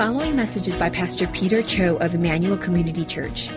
following 0.00 0.34
message 0.34 0.66
is 0.66 0.78
by 0.78 0.88
Pastor 0.88 1.26
Peter 1.26 1.60
Cho 1.60 1.98
of 1.98 2.14
Emmanuel 2.14 2.56
Community 2.56 3.04
Church. 3.04 3.50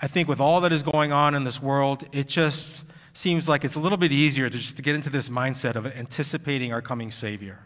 I 0.00 0.06
think 0.06 0.28
with 0.28 0.40
all 0.40 0.62
that 0.62 0.72
is 0.72 0.82
going 0.82 1.12
on 1.12 1.34
in 1.34 1.44
this 1.44 1.60
world, 1.60 2.06
it 2.10 2.26
just 2.26 2.86
seems 3.12 3.50
like 3.50 3.66
it's 3.66 3.74
a 3.74 3.80
little 3.80 3.98
bit 3.98 4.10
easier 4.10 4.48
to 4.48 4.58
just 4.58 4.78
to 4.78 4.82
get 4.82 4.94
into 4.94 5.10
this 5.10 5.28
mindset 5.28 5.76
of 5.76 5.84
anticipating 5.84 6.72
our 6.72 6.80
coming 6.80 7.10
Savior. 7.10 7.58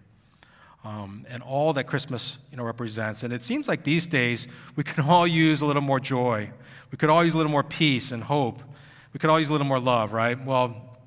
Um, 0.82 1.24
and 1.28 1.44
all 1.44 1.72
that 1.74 1.84
Christmas 1.84 2.38
you 2.50 2.56
know, 2.56 2.64
represents. 2.64 3.22
And 3.22 3.32
it 3.32 3.40
seems 3.40 3.68
like 3.68 3.84
these 3.84 4.08
days 4.08 4.48
we 4.74 4.82
could 4.82 5.04
all 5.08 5.28
use 5.28 5.62
a 5.62 5.66
little 5.66 5.80
more 5.80 6.00
joy. 6.00 6.50
We 6.90 6.98
could 6.98 7.10
all 7.10 7.22
use 7.22 7.34
a 7.34 7.36
little 7.36 7.52
more 7.52 7.62
peace 7.62 8.10
and 8.10 8.20
hope. 8.20 8.64
We 9.12 9.20
could 9.20 9.30
all 9.30 9.38
use 9.38 9.50
a 9.50 9.52
little 9.52 9.68
more 9.68 9.78
love, 9.78 10.12
right? 10.12 10.44
Well, 10.44 10.98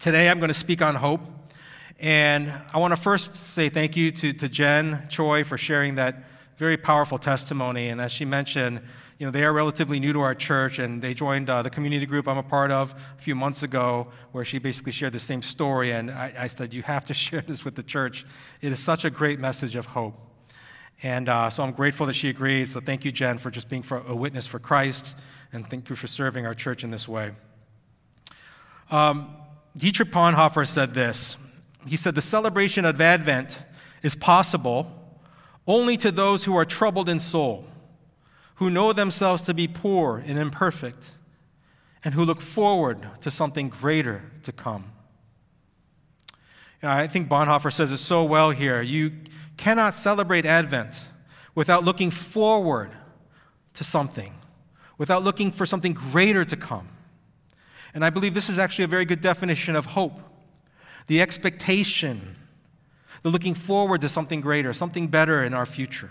today 0.00 0.28
I'm 0.28 0.40
going 0.40 0.48
to 0.48 0.54
speak 0.54 0.82
on 0.82 0.96
hope. 0.96 1.20
And 2.00 2.52
I 2.74 2.78
want 2.78 2.90
to 2.90 3.00
first 3.00 3.36
say 3.36 3.68
thank 3.68 3.96
you 3.96 4.10
to, 4.10 4.32
to 4.32 4.48
Jen 4.48 5.06
Choi 5.08 5.44
for 5.44 5.56
sharing 5.56 5.94
that 5.94 6.24
very 6.56 6.76
powerful 6.76 7.18
testimony. 7.18 7.88
And 7.88 8.00
as 8.00 8.12
she 8.12 8.24
mentioned, 8.24 8.80
you 9.18 9.26
know, 9.26 9.30
they 9.30 9.44
are 9.44 9.52
relatively 9.52 10.00
new 10.00 10.12
to 10.12 10.20
our 10.20 10.34
church, 10.34 10.78
and 10.78 11.00
they 11.00 11.14
joined 11.14 11.48
uh, 11.48 11.62
the 11.62 11.70
community 11.70 12.06
group 12.06 12.26
I'm 12.26 12.38
a 12.38 12.42
part 12.42 12.70
of 12.70 12.92
a 13.16 13.20
few 13.20 13.34
months 13.34 13.62
ago, 13.62 14.08
where 14.32 14.44
she 14.44 14.58
basically 14.58 14.92
shared 14.92 15.12
the 15.12 15.20
same 15.20 15.42
story. 15.42 15.92
And 15.92 16.10
I, 16.10 16.32
I 16.36 16.48
said, 16.48 16.74
You 16.74 16.82
have 16.82 17.04
to 17.04 17.14
share 17.24 17.40
this 17.40 17.64
with 17.64 17.76
the 17.76 17.82
church. 17.82 18.26
It 18.60 18.72
is 18.72 18.80
such 18.80 19.04
a 19.04 19.10
great 19.10 19.38
message 19.38 19.76
of 19.76 19.86
hope. 19.86 20.16
And 21.02 21.28
uh, 21.28 21.50
so 21.50 21.62
I'm 21.62 21.72
grateful 21.72 22.06
that 22.06 22.14
she 22.14 22.28
agreed. 22.28 22.68
So 22.68 22.80
thank 22.80 23.04
you, 23.04 23.12
Jen, 23.12 23.38
for 23.38 23.50
just 23.50 23.68
being 23.68 23.82
for 23.82 24.02
a 24.06 24.14
witness 24.14 24.46
for 24.46 24.58
Christ, 24.58 25.16
and 25.52 25.66
thank 25.66 25.88
you 25.88 25.96
for 25.96 26.06
serving 26.06 26.46
our 26.46 26.54
church 26.54 26.84
in 26.84 26.90
this 26.90 27.08
way. 27.08 27.32
Um, 28.90 29.36
Dietrich 29.76 30.10
Bonhoeffer 30.10 30.66
said 30.66 30.94
this 30.94 31.36
He 31.86 31.96
said, 31.96 32.14
The 32.14 32.22
celebration 32.22 32.84
of 32.84 33.00
Advent 33.00 33.62
is 34.02 34.14
possible 34.14 35.01
only 35.66 35.96
to 35.96 36.10
those 36.10 36.44
who 36.44 36.56
are 36.56 36.64
troubled 36.64 37.08
in 37.08 37.20
soul, 37.20 37.66
who 38.56 38.70
know 38.70 38.92
themselves 38.92 39.42
to 39.42 39.54
be 39.54 39.68
poor 39.68 40.22
and 40.26 40.38
imperfect, 40.38 41.12
and 42.04 42.14
who 42.14 42.24
look 42.24 42.40
forward 42.40 43.06
to 43.20 43.30
something 43.30 43.68
greater 43.68 44.22
to 44.42 44.52
come. 44.52 44.92
You 46.80 46.88
know, 46.88 46.94
I 46.94 47.06
think 47.06 47.28
Bonhoeffer 47.28 47.72
says 47.72 47.92
it 47.92 47.98
so 47.98 48.24
well 48.24 48.50
here. 48.50 48.82
You 48.82 49.12
cannot 49.56 49.94
celebrate 49.94 50.44
Advent 50.44 51.08
without 51.54 51.84
looking 51.84 52.10
forward 52.10 52.90
to 53.74 53.84
something, 53.84 54.34
without 54.98 55.22
looking 55.22 55.52
for 55.52 55.64
something 55.64 55.92
greater 55.92 56.44
to 56.44 56.56
come. 56.56 56.88
And 57.94 58.04
I 58.04 58.10
believe 58.10 58.34
this 58.34 58.48
is 58.48 58.58
actually 58.58 58.84
a 58.84 58.88
very 58.88 59.04
good 59.04 59.20
definition 59.20 59.76
of 59.76 59.86
hope 59.86 60.20
the 61.08 61.20
expectation 61.20 62.36
the 63.22 63.30
looking 63.30 63.54
forward 63.54 64.00
to 64.00 64.08
something 64.08 64.40
greater, 64.40 64.72
something 64.72 65.08
better 65.08 65.42
in 65.42 65.54
our 65.54 65.66
future. 65.66 66.10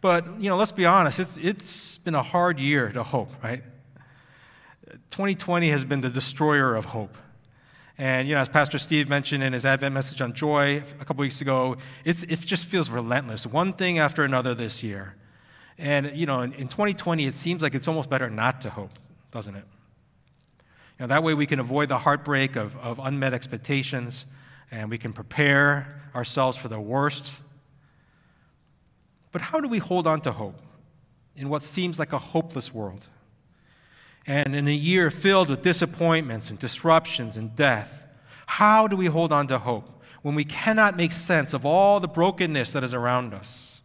But, 0.00 0.40
you 0.40 0.48
know, 0.48 0.56
let's 0.56 0.72
be 0.72 0.84
honest, 0.84 1.20
it's, 1.20 1.36
it's 1.36 1.98
been 1.98 2.14
a 2.14 2.22
hard 2.22 2.58
year 2.58 2.90
to 2.92 3.02
hope, 3.02 3.30
right? 3.42 3.62
2020 5.10 5.68
has 5.70 5.84
been 5.84 6.00
the 6.00 6.10
destroyer 6.10 6.74
of 6.74 6.86
hope. 6.86 7.16
And, 7.98 8.28
you 8.28 8.34
know, 8.34 8.40
as 8.42 8.48
Pastor 8.48 8.78
Steve 8.78 9.08
mentioned 9.08 9.42
in 9.42 9.54
his 9.54 9.64
Advent 9.64 9.94
message 9.94 10.20
on 10.20 10.34
joy 10.34 10.82
a 11.00 11.04
couple 11.04 11.22
weeks 11.22 11.40
ago, 11.40 11.76
it's, 12.04 12.24
it 12.24 12.40
just 12.40 12.66
feels 12.66 12.90
relentless, 12.90 13.46
one 13.46 13.72
thing 13.72 13.98
after 13.98 14.22
another 14.22 14.54
this 14.54 14.82
year. 14.82 15.14
And, 15.78 16.12
you 16.14 16.26
know, 16.26 16.42
in, 16.42 16.52
in 16.54 16.68
2020, 16.68 17.26
it 17.26 17.36
seems 17.36 17.62
like 17.62 17.74
it's 17.74 17.88
almost 17.88 18.10
better 18.10 18.28
not 18.28 18.60
to 18.62 18.70
hope, 18.70 18.92
doesn't 19.30 19.54
it? 19.54 19.64
You 20.98 21.02
know, 21.02 21.06
that 21.08 21.22
way 21.22 21.34
we 21.34 21.46
can 21.46 21.58
avoid 21.58 21.88
the 21.88 21.98
heartbreak 21.98 22.56
of, 22.56 22.76
of 22.78 22.98
unmet 23.02 23.32
expectations 23.32 24.26
and 24.70 24.90
we 24.90 24.98
can 24.98 25.12
prepare 25.12 26.02
ourselves 26.14 26.56
for 26.56 26.68
the 26.68 26.80
worst. 26.80 27.38
But 29.32 29.42
how 29.42 29.60
do 29.60 29.68
we 29.68 29.78
hold 29.78 30.06
on 30.06 30.20
to 30.22 30.32
hope 30.32 30.60
in 31.36 31.48
what 31.48 31.62
seems 31.62 31.98
like 31.98 32.12
a 32.12 32.18
hopeless 32.18 32.72
world? 32.72 33.06
And 34.26 34.56
in 34.56 34.66
a 34.66 34.74
year 34.74 35.10
filled 35.10 35.48
with 35.48 35.62
disappointments 35.62 36.50
and 36.50 36.58
disruptions 36.58 37.36
and 37.36 37.54
death, 37.54 38.06
how 38.46 38.86
do 38.88 38.96
we 38.96 39.06
hold 39.06 39.32
on 39.32 39.46
to 39.48 39.58
hope 39.58 40.02
when 40.22 40.34
we 40.34 40.44
cannot 40.44 40.96
make 40.96 41.12
sense 41.12 41.54
of 41.54 41.64
all 41.64 42.00
the 42.00 42.08
brokenness 42.08 42.72
that 42.72 42.82
is 42.82 42.94
around 42.94 43.34
us? 43.34 43.82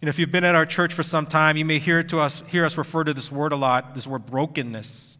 You 0.00 0.06
know, 0.06 0.08
if 0.08 0.18
you've 0.18 0.32
been 0.32 0.42
at 0.42 0.56
our 0.56 0.66
church 0.66 0.92
for 0.92 1.04
some 1.04 1.26
time, 1.26 1.56
you 1.56 1.64
may 1.64 1.78
hear, 1.78 2.02
to 2.02 2.18
us, 2.18 2.42
hear 2.48 2.64
us 2.64 2.76
refer 2.76 3.04
to 3.04 3.14
this 3.14 3.30
word 3.30 3.52
a 3.52 3.56
lot, 3.56 3.94
this 3.94 4.06
word 4.06 4.26
brokenness. 4.26 5.16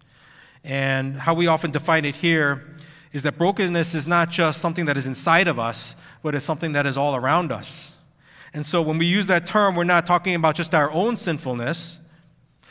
And 0.64 1.14
how 1.14 1.34
we 1.34 1.46
often 1.46 1.70
define 1.70 2.04
it 2.04 2.16
here 2.16 2.64
is 3.12 3.22
that 3.24 3.36
brokenness 3.36 3.94
is 3.94 4.06
not 4.06 4.30
just 4.30 4.60
something 4.60 4.86
that 4.86 4.96
is 4.96 5.06
inside 5.06 5.48
of 5.48 5.58
us, 5.58 5.94
but 6.22 6.34
it's 6.34 6.44
something 6.44 6.72
that 6.72 6.86
is 6.86 6.96
all 6.96 7.14
around 7.14 7.52
us. 7.52 7.94
And 8.54 8.64
so 8.64 8.82
when 8.82 8.98
we 8.98 9.06
use 9.06 9.26
that 9.28 9.46
term, 9.46 9.76
we're 9.76 9.84
not 9.84 10.06
talking 10.06 10.34
about 10.34 10.54
just 10.54 10.74
our 10.74 10.90
own 10.90 11.16
sinfulness, 11.16 11.98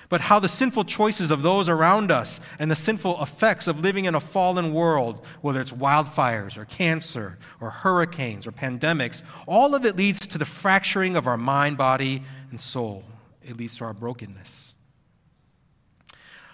but 0.10 0.22
how 0.22 0.40
the 0.40 0.48
sinful 0.48 0.84
choices 0.84 1.32
of 1.32 1.42
those 1.42 1.70
around 1.70 2.12
us 2.12 2.42
and 2.60 2.70
the 2.70 2.76
sinful 2.76 3.22
effects 3.22 3.68
of 3.68 3.80
living 3.80 4.06
in 4.06 4.14
a 4.14 4.20
fallen 4.20 4.74
world, 4.74 5.26
whether 5.42 5.62
it's 5.62 5.72
wildfires 5.72 6.58
or 6.58 6.66
cancer 6.66 7.38
or 7.62 7.70
hurricanes 7.70 8.46
or 8.46 8.52
pandemics, 8.52 9.24
all 9.48 9.74
of 9.74 9.86
it 9.86 9.96
leads 9.96 10.28
to 10.28 10.38
the 10.38 10.46
fracturing 10.46 11.16
of 11.16 11.28
our 11.28 11.38
mind, 11.38 11.78
body, 11.78 12.24
and 12.50 12.60
soul. 12.60 13.04
It 13.42 13.58
leads 13.58 13.78
to 13.78 13.86
our 13.86 13.94
brokenness. 13.94 14.76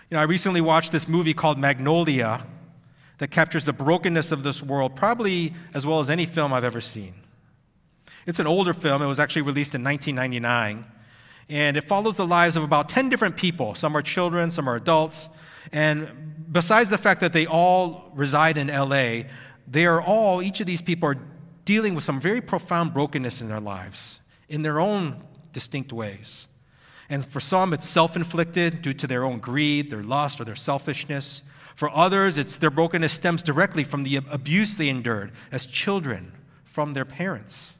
You 0.09 0.15
know, 0.15 0.19
I 0.19 0.23
recently 0.23 0.61
watched 0.61 0.91
this 0.91 1.07
movie 1.07 1.33
called 1.33 1.57
Magnolia 1.57 2.45
that 3.17 3.31
captures 3.31 3.65
the 3.65 3.73
brokenness 3.73 4.31
of 4.31 4.43
this 4.43 4.61
world, 4.61 4.95
probably 4.95 5.53
as 5.73 5.85
well 5.85 5.99
as 5.99 6.09
any 6.09 6.25
film 6.25 6.53
I've 6.53 6.63
ever 6.63 6.81
seen. 6.81 7.13
It's 8.25 8.39
an 8.39 8.47
older 8.47 8.73
film, 8.73 9.01
it 9.01 9.07
was 9.07 9.19
actually 9.19 9.43
released 9.43 9.73
in 9.73 9.83
1999, 9.83 10.85
and 11.49 11.77
it 11.77 11.81
follows 11.81 12.17
the 12.17 12.27
lives 12.27 12.57
of 12.57 12.63
about 12.63 12.89
10 12.89 13.09
different 13.09 13.37
people. 13.37 13.73
Some 13.73 13.95
are 13.95 14.01
children, 14.01 14.51
some 14.51 14.67
are 14.67 14.75
adults, 14.75 15.29
and 15.71 16.09
besides 16.51 16.89
the 16.89 16.97
fact 16.97 17.21
that 17.21 17.33
they 17.33 17.45
all 17.45 18.11
reside 18.13 18.57
in 18.57 18.67
LA, 18.67 19.23
they 19.67 19.85
are 19.85 20.01
all, 20.01 20.41
each 20.41 20.59
of 20.59 20.67
these 20.67 20.81
people 20.81 21.09
are 21.09 21.17
dealing 21.65 21.95
with 21.95 22.03
some 22.03 22.19
very 22.19 22.41
profound 22.41 22.93
brokenness 22.93 23.41
in 23.41 23.49
their 23.49 23.59
lives, 23.59 24.19
in 24.47 24.61
their 24.61 24.79
own 24.79 25.21
distinct 25.51 25.91
ways. 25.91 26.47
And 27.09 27.25
for 27.25 27.39
some, 27.39 27.73
it's 27.73 27.87
self 27.87 28.15
inflicted 28.15 28.81
due 28.81 28.93
to 28.93 29.07
their 29.07 29.23
own 29.23 29.39
greed, 29.39 29.89
their 29.89 30.03
lust, 30.03 30.39
or 30.39 30.45
their 30.45 30.55
selfishness. 30.55 31.43
For 31.77 31.95
others, 31.95 32.39
it's 32.39 32.55
their 32.55 32.71
brokenness 32.71 33.13
stems 33.13 33.43
directly 33.43 33.83
from 33.83 34.01
the 34.01 34.15
abuse 34.15 34.75
they 34.77 34.89
endured 34.89 35.31
as 35.51 35.67
children 35.67 36.31
from 36.63 36.95
their 36.95 37.05
parents. 37.05 37.75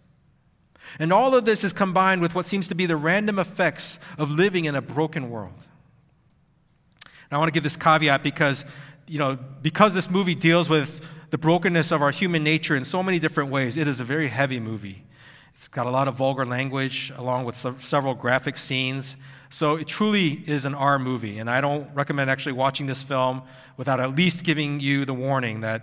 And 1.00 1.12
all 1.12 1.34
of 1.34 1.46
this 1.46 1.63
is 1.63 1.74
combined 1.74 2.22
with 2.22 2.35
what 2.35 2.46
seems 2.46 2.68
to 2.68 2.75
be 2.75 2.85
the 2.85 2.96
random 2.96 3.40
effects 3.40 3.97
of 4.19 4.30
living 4.30 4.66
in 4.66 4.75
a 4.75 4.84
broken 4.84 5.31
world. 5.31 5.66
And 7.06 7.31
I 7.31 7.38
want 7.40 7.50
to 7.50 7.52
give 7.52 7.63
this 7.63 7.75
caveat 7.75 8.22
because, 8.22 8.66
you 9.08 9.18
know, 9.18 9.35
because 9.63 9.96
this 9.96 10.12
movie 10.12 10.35
deals 10.35 10.69
with 10.69 11.03
the 11.31 11.40
brokenness 11.40 11.91
of 11.91 12.03
our 12.03 12.12
human 12.12 12.44
nature 12.44 12.75
in 12.75 12.84
so 12.84 13.02
many 13.02 13.18
different 13.18 13.50
ways, 13.50 13.78
it 13.78 13.88
is 13.88 14.00
a 14.00 14.03
very 14.03 14.28
heavy 14.28 14.59
movie. 14.59 15.06
It's 15.57 15.68
got 15.68 15.88
a 15.88 15.90
lot 15.90 16.07
of 16.07 16.13
vulgar 16.13 16.45
language 16.45 17.12
along 17.16 17.45
with 17.45 17.56
several 17.56 18.13
graphic 18.13 18.58
scenes. 18.58 19.16
So 19.49 19.76
it 19.76 19.87
truly 19.87 20.43
is 20.46 20.66
an 20.66 20.76
R 20.76 20.99
movie, 20.99 21.40
and 21.40 21.49
I 21.49 21.61
don't 21.61 21.90
recommend 21.96 22.29
actually 22.29 22.53
watching 22.53 22.85
this 22.85 23.02
film 23.02 23.41
without 23.76 23.99
at 23.99 24.16
least 24.16 24.43
giving 24.43 24.79
you 24.79 25.03
the 25.03 25.16
warning 25.16 25.61
that 25.61 25.82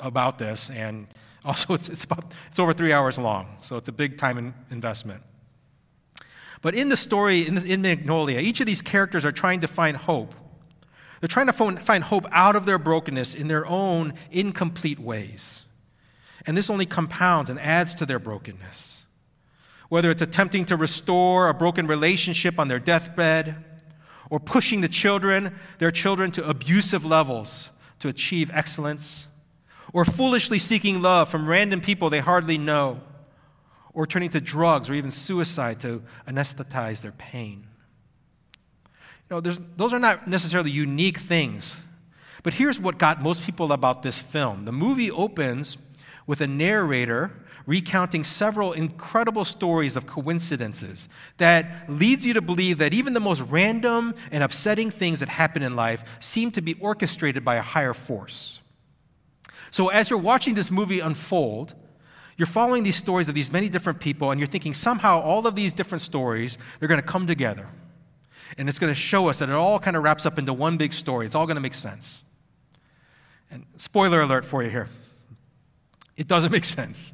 about 0.00 0.38
this. 0.38 0.70
And 0.70 1.08
also, 1.44 1.74
it's, 1.74 1.90
it's, 1.90 2.04
about, 2.04 2.32
it's 2.46 2.58
over 2.58 2.72
three 2.72 2.92
hours 2.92 3.18
long, 3.18 3.58
so 3.60 3.76
it's 3.76 3.88
a 3.88 3.92
big 3.92 4.16
time 4.16 4.38
in, 4.38 4.54
investment. 4.70 5.22
But 6.62 6.74
in 6.74 6.88
the 6.88 6.96
story, 6.96 7.46
in, 7.46 7.58
in 7.66 7.82
Magnolia, 7.82 8.40
each 8.40 8.60
of 8.60 8.66
these 8.66 8.80
characters 8.80 9.26
are 9.26 9.32
trying 9.32 9.60
to 9.60 9.68
find 9.68 9.94
hope. 9.94 10.34
They're 11.20 11.28
trying 11.28 11.48
to 11.48 11.52
find 11.52 12.04
hope 12.04 12.24
out 12.30 12.56
of 12.56 12.64
their 12.64 12.78
brokenness 12.78 13.34
in 13.34 13.48
their 13.48 13.66
own 13.66 14.14
incomplete 14.30 14.98
ways. 14.98 15.66
And 16.46 16.56
this 16.56 16.70
only 16.70 16.86
compounds 16.86 17.50
and 17.50 17.58
adds 17.60 17.94
to 17.96 18.06
their 18.06 18.18
brokenness 18.18 19.00
whether 19.90 20.10
it's 20.10 20.22
attempting 20.22 20.64
to 20.64 20.76
restore 20.76 21.48
a 21.48 21.54
broken 21.54 21.86
relationship 21.86 22.58
on 22.58 22.68
their 22.68 22.78
deathbed 22.78 23.62
or 24.30 24.38
pushing 24.38 24.80
the 24.80 24.88
children, 24.88 25.52
their 25.78 25.90
children, 25.90 26.30
to 26.30 26.48
abusive 26.48 27.04
levels 27.04 27.70
to 27.98 28.08
achieve 28.08 28.50
excellence, 28.54 29.26
or 29.92 30.04
foolishly 30.04 30.58
seeking 30.58 31.02
love 31.02 31.28
from 31.28 31.46
random 31.46 31.80
people 31.80 32.08
they 32.08 32.20
hardly 32.20 32.56
know, 32.56 32.98
or 33.92 34.06
turning 34.06 34.30
to 34.30 34.40
drugs 34.40 34.88
or 34.88 34.94
even 34.94 35.10
suicide 35.10 35.80
to 35.80 36.00
anesthetize 36.26 37.02
their 37.02 37.12
pain. 37.12 37.66
You 39.28 39.36
know, 39.36 39.40
those 39.40 39.92
are 39.92 39.98
not 39.98 40.28
necessarily 40.28 40.70
unique 40.70 41.18
things. 41.18 41.82
But 42.44 42.54
here's 42.54 42.80
what 42.80 42.96
got 42.96 43.20
most 43.20 43.42
people 43.42 43.72
about 43.72 44.02
this 44.02 44.20
film 44.20 44.64
the 44.64 44.72
movie 44.72 45.10
opens 45.10 45.76
with 46.30 46.40
a 46.40 46.46
narrator 46.46 47.32
recounting 47.66 48.22
several 48.22 48.72
incredible 48.72 49.44
stories 49.44 49.96
of 49.96 50.06
coincidences 50.06 51.08
that 51.38 51.90
leads 51.90 52.24
you 52.24 52.32
to 52.32 52.40
believe 52.40 52.78
that 52.78 52.94
even 52.94 53.14
the 53.14 53.20
most 53.20 53.40
random 53.40 54.14
and 54.30 54.44
upsetting 54.44 54.92
things 54.92 55.18
that 55.18 55.28
happen 55.28 55.60
in 55.60 55.74
life 55.74 56.04
seem 56.20 56.52
to 56.52 56.62
be 56.62 56.74
orchestrated 56.74 57.44
by 57.44 57.56
a 57.56 57.60
higher 57.60 57.92
force. 57.92 58.60
So 59.72 59.88
as 59.88 60.08
you're 60.08 60.20
watching 60.20 60.54
this 60.54 60.70
movie 60.70 61.00
unfold, 61.00 61.74
you're 62.36 62.46
following 62.46 62.84
these 62.84 62.94
stories 62.94 63.28
of 63.28 63.34
these 63.34 63.50
many 63.50 63.68
different 63.68 63.98
people 63.98 64.30
and 64.30 64.38
you're 64.38 64.46
thinking 64.46 64.72
somehow 64.72 65.20
all 65.20 65.48
of 65.48 65.56
these 65.56 65.72
different 65.72 66.02
stories 66.02 66.58
they're 66.78 66.88
going 66.88 67.02
to 67.02 67.06
come 67.06 67.26
together. 67.26 67.66
And 68.56 68.68
it's 68.68 68.78
going 68.78 68.92
to 68.92 68.98
show 68.98 69.28
us 69.28 69.40
that 69.40 69.48
it 69.48 69.54
all 69.56 69.80
kind 69.80 69.96
of 69.96 70.04
wraps 70.04 70.26
up 70.26 70.38
into 70.38 70.52
one 70.52 70.76
big 70.76 70.92
story. 70.92 71.26
It's 71.26 71.34
all 71.34 71.46
going 71.46 71.56
to 71.56 71.60
make 71.60 71.74
sense. 71.74 72.22
And 73.50 73.66
spoiler 73.76 74.22
alert 74.22 74.44
for 74.44 74.62
you 74.62 74.70
here. 74.70 74.86
It 76.16 76.28
doesn't 76.28 76.52
make 76.52 76.64
sense. 76.64 77.12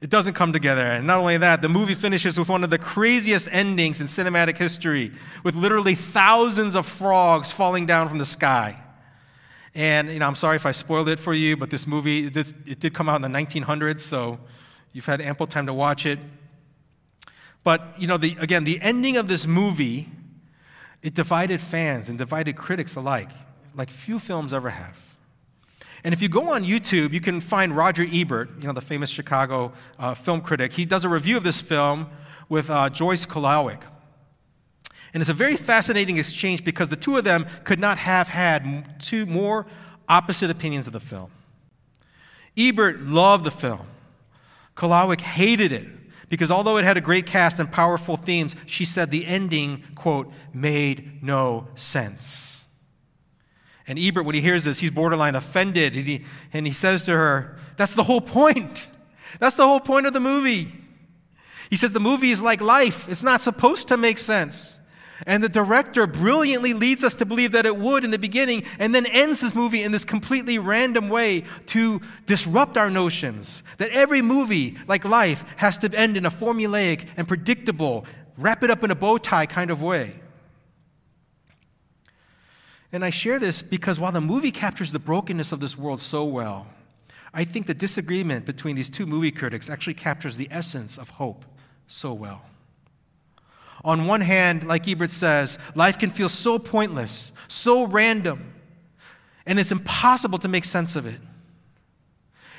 It 0.00 0.08
doesn't 0.08 0.32
come 0.32 0.52
together. 0.52 0.82
And 0.82 1.06
not 1.06 1.18
only 1.18 1.36
that, 1.36 1.60
the 1.60 1.68
movie 1.68 1.94
finishes 1.94 2.38
with 2.38 2.48
one 2.48 2.64
of 2.64 2.70
the 2.70 2.78
craziest 2.78 3.48
endings 3.52 4.00
in 4.00 4.06
cinematic 4.06 4.56
history, 4.56 5.12
with 5.44 5.54
literally 5.54 5.94
thousands 5.94 6.74
of 6.74 6.86
frogs 6.86 7.52
falling 7.52 7.84
down 7.84 8.08
from 8.08 8.16
the 8.16 8.24
sky. 8.24 8.82
And 9.74 10.08
you 10.10 10.18
know, 10.18 10.26
I'm 10.26 10.36
sorry 10.36 10.56
if 10.56 10.64
I 10.64 10.70
spoiled 10.70 11.08
it 11.08 11.18
for 11.18 11.34
you, 11.34 11.56
but 11.56 11.70
this 11.70 11.86
movie 11.86 12.26
it, 12.26 12.80
did 12.80 12.94
come 12.94 13.08
out 13.08 13.22
in 13.22 13.30
the 13.30 13.38
1900s, 13.38 14.00
so 14.00 14.38
you've 14.92 15.04
had 15.04 15.20
ample 15.20 15.46
time 15.46 15.66
to 15.66 15.74
watch 15.74 16.06
it. 16.06 16.18
But 17.62 17.94
you 17.98 18.06
know, 18.06 18.16
the, 18.16 18.36
again, 18.40 18.64
the 18.64 18.80
ending 18.80 19.18
of 19.18 19.28
this 19.28 19.46
movie 19.46 20.08
it 21.02 21.14
divided 21.14 21.60
fans 21.60 22.08
and 22.08 22.18
divided 22.18 22.56
critics 22.56 22.96
alike, 22.96 23.30
like 23.74 23.90
few 23.90 24.18
films 24.18 24.52
ever 24.52 24.70
have. 24.70 25.09
And 26.02 26.14
if 26.14 26.22
you 26.22 26.28
go 26.28 26.52
on 26.52 26.64
YouTube, 26.64 27.12
you 27.12 27.20
can 27.20 27.40
find 27.40 27.76
Roger 27.76 28.06
Ebert, 28.10 28.50
you 28.60 28.66
know, 28.66 28.72
the 28.72 28.80
famous 28.80 29.10
Chicago 29.10 29.72
uh, 29.98 30.14
film 30.14 30.40
critic. 30.40 30.72
He 30.72 30.84
does 30.84 31.04
a 31.04 31.08
review 31.08 31.36
of 31.36 31.42
this 31.42 31.60
film 31.60 32.08
with 32.48 32.70
uh, 32.70 32.88
Joyce 32.90 33.26
Kulhawik. 33.26 33.82
And 35.12 35.20
it's 35.20 35.30
a 35.30 35.34
very 35.34 35.56
fascinating 35.56 36.18
exchange 36.18 36.64
because 36.64 36.88
the 36.88 36.96
two 36.96 37.16
of 37.16 37.24
them 37.24 37.46
could 37.64 37.80
not 37.80 37.98
have 37.98 38.28
had 38.28 39.00
two 39.00 39.26
more 39.26 39.66
opposite 40.08 40.50
opinions 40.50 40.86
of 40.86 40.92
the 40.92 41.00
film. 41.00 41.30
Ebert 42.56 43.00
loved 43.02 43.44
the 43.44 43.50
film. 43.50 43.86
Kulhawik 44.76 45.20
hated 45.20 45.72
it 45.72 45.86
because 46.28 46.50
although 46.50 46.76
it 46.76 46.84
had 46.84 46.96
a 46.96 47.00
great 47.00 47.26
cast 47.26 47.58
and 47.58 47.70
powerful 47.70 48.16
themes, 48.16 48.56
she 48.64 48.84
said 48.84 49.10
the 49.10 49.26
ending, 49.26 49.82
quote, 49.94 50.32
made 50.54 51.22
no 51.22 51.68
sense. 51.74 52.59
And 53.86 53.98
Ebert, 53.98 54.24
when 54.24 54.34
he 54.34 54.40
hears 54.40 54.64
this, 54.64 54.80
he's 54.80 54.90
borderline 54.90 55.34
offended. 55.34 55.96
And 55.96 56.06
he, 56.06 56.24
and 56.52 56.66
he 56.66 56.72
says 56.72 57.04
to 57.06 57.12
her, 57.12 57.56
That's 57.76 57.94
the 57.94 58.04
whole 58.04 58.20
point. 58.20 58.88
That's 59.38 59.56
the 59.56 59.66
whole 59.66 59.80
point 59.80 60.06
of 60.06 60.12
the 60.12 60.20
movie. 60.20 60.72
He 61.70 61.76
says 61.76 61.92
the 61.92 62.00
movie 62.00 62.30
is 62.30 62.42
like 62.42 62.60
life, 62.60 63.08
it's 63.08 63.22
not 63.22 63.40
supposed 63.40 63.88
to 63.88 63.96
make 63.96 64.18
sense. 64.18 64.78
And 65.26 65.44
the 65.44 65.50
director 65.50 66.06
brilliantly 66.06 66.72
leads 66.72 67.04
us 67.04 67.14
to 67.16 67.26
believe 67.26 67.52
that 67.52 67.66
it 67.66 67.76
would 67.76 68.04
in 68.04 68.10
the 68.10 68.18
beginning 68.18 68.64
and 68.78 68.94
then 68.94 69.04
ends 69.04 69.40
this 69.40 69.54
movie 69.54 69.82
in 69.82 69.92
this 69.92 70.04
completely 70.04 70.58
random 70.58 71.10
way 71.10 71.44
to 71.66 72.00
disrupt 72.24 72.78
our 72.78 72.88
notions. 72.88 73.62
That 73.76 73.90
every 73.90 74.22
movie, 74.22 74.78
like 74.88 75.04
life, 75.04 75.44
has 75.58 75.76
to 75.78 75.94
end 75.94 76.16
in 76.16 76.24
a 76.24 76.30
formulaic 76.30 77.06
and 77.18 77.28
predictable, 77.28 78.06
wrap 78.38 78.62
it 78.62 78.70
up 78.70 78.82
in 78.82 78.90
a 78.90 78.94
bow 78.94 79.18
tie 79.18 79.44
kind 79.44 79.70
of 79.70 79.82
way. 79.82 80.19
And 82.92 83.04
I 83.04 83.10
share 83.10 83.38
this 83.38 83.62
because 83.62 84.00
while 84.00 84.12
the 84.12 84.20
movie 84.20 84.50
captures 84.50 84.92
the 84.92 84.98
brokenness 84.98 85.52
of 85.52 85.60
this 85.60 85.78
world 85.78 86.00
so 86.00 86.24
well, 86.24 86.66
I 87.32 87.44
think 87.44 87.66
the 87.66 87.74
disagreement 87.74 88.44
between 88.46 88.74
these 88.74 88.90
two 88.90 89.06
movie 89.06 89.30
critics 89.30 89.70
actually 89.70 89.94
captures 89.94 90.36
the 90.36 90.48
essence 90.50 90.98
of 90.98 91.10
hope 91.10 91.44
so 91.86 92.12
well. 92.12 92.42
On 93.84 94.06
one 94.06 94.20
hand, 94.20 94.66
like 94.66 94.88
Ebert 94.88 95.10
says, 95.10 95.58
life 95.74 95.98
can 95.98 96.10
feel 96.10 96.28
so 96.28 96.58
pointless, 96.58 97.32
so 97.48 97.86
random, 97.86 98.52
and 99.46 99.58
it's 99.58 99.72
impossible 99.72 100.38
to 100.38 100.48
make 100.48 100.64
sense 100.64 100.96
of 100.96 101.06
it. 101.06 101.20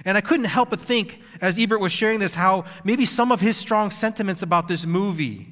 And 0.04 0.18
I 0.18 0.22
couldn't 0.22 0.46
help 0.46 0.72
but 0.72 0.80
think, 0.80 1.22
as 1.42 1.60
Ebert 1.60 1.80
was 1.80 1.92
sharing 1.92 2.20
this, 2.20 2.34
how 2.34 2.66
maybe 2.84 3.06
some 3.06 3.32
of 3.32 3.40
his 3.40 3.56
strong 3.56 3.92
sentiments 3.92 4.42
about 4.42 4.68
this 4.68 4.86
movie 4.86 5.48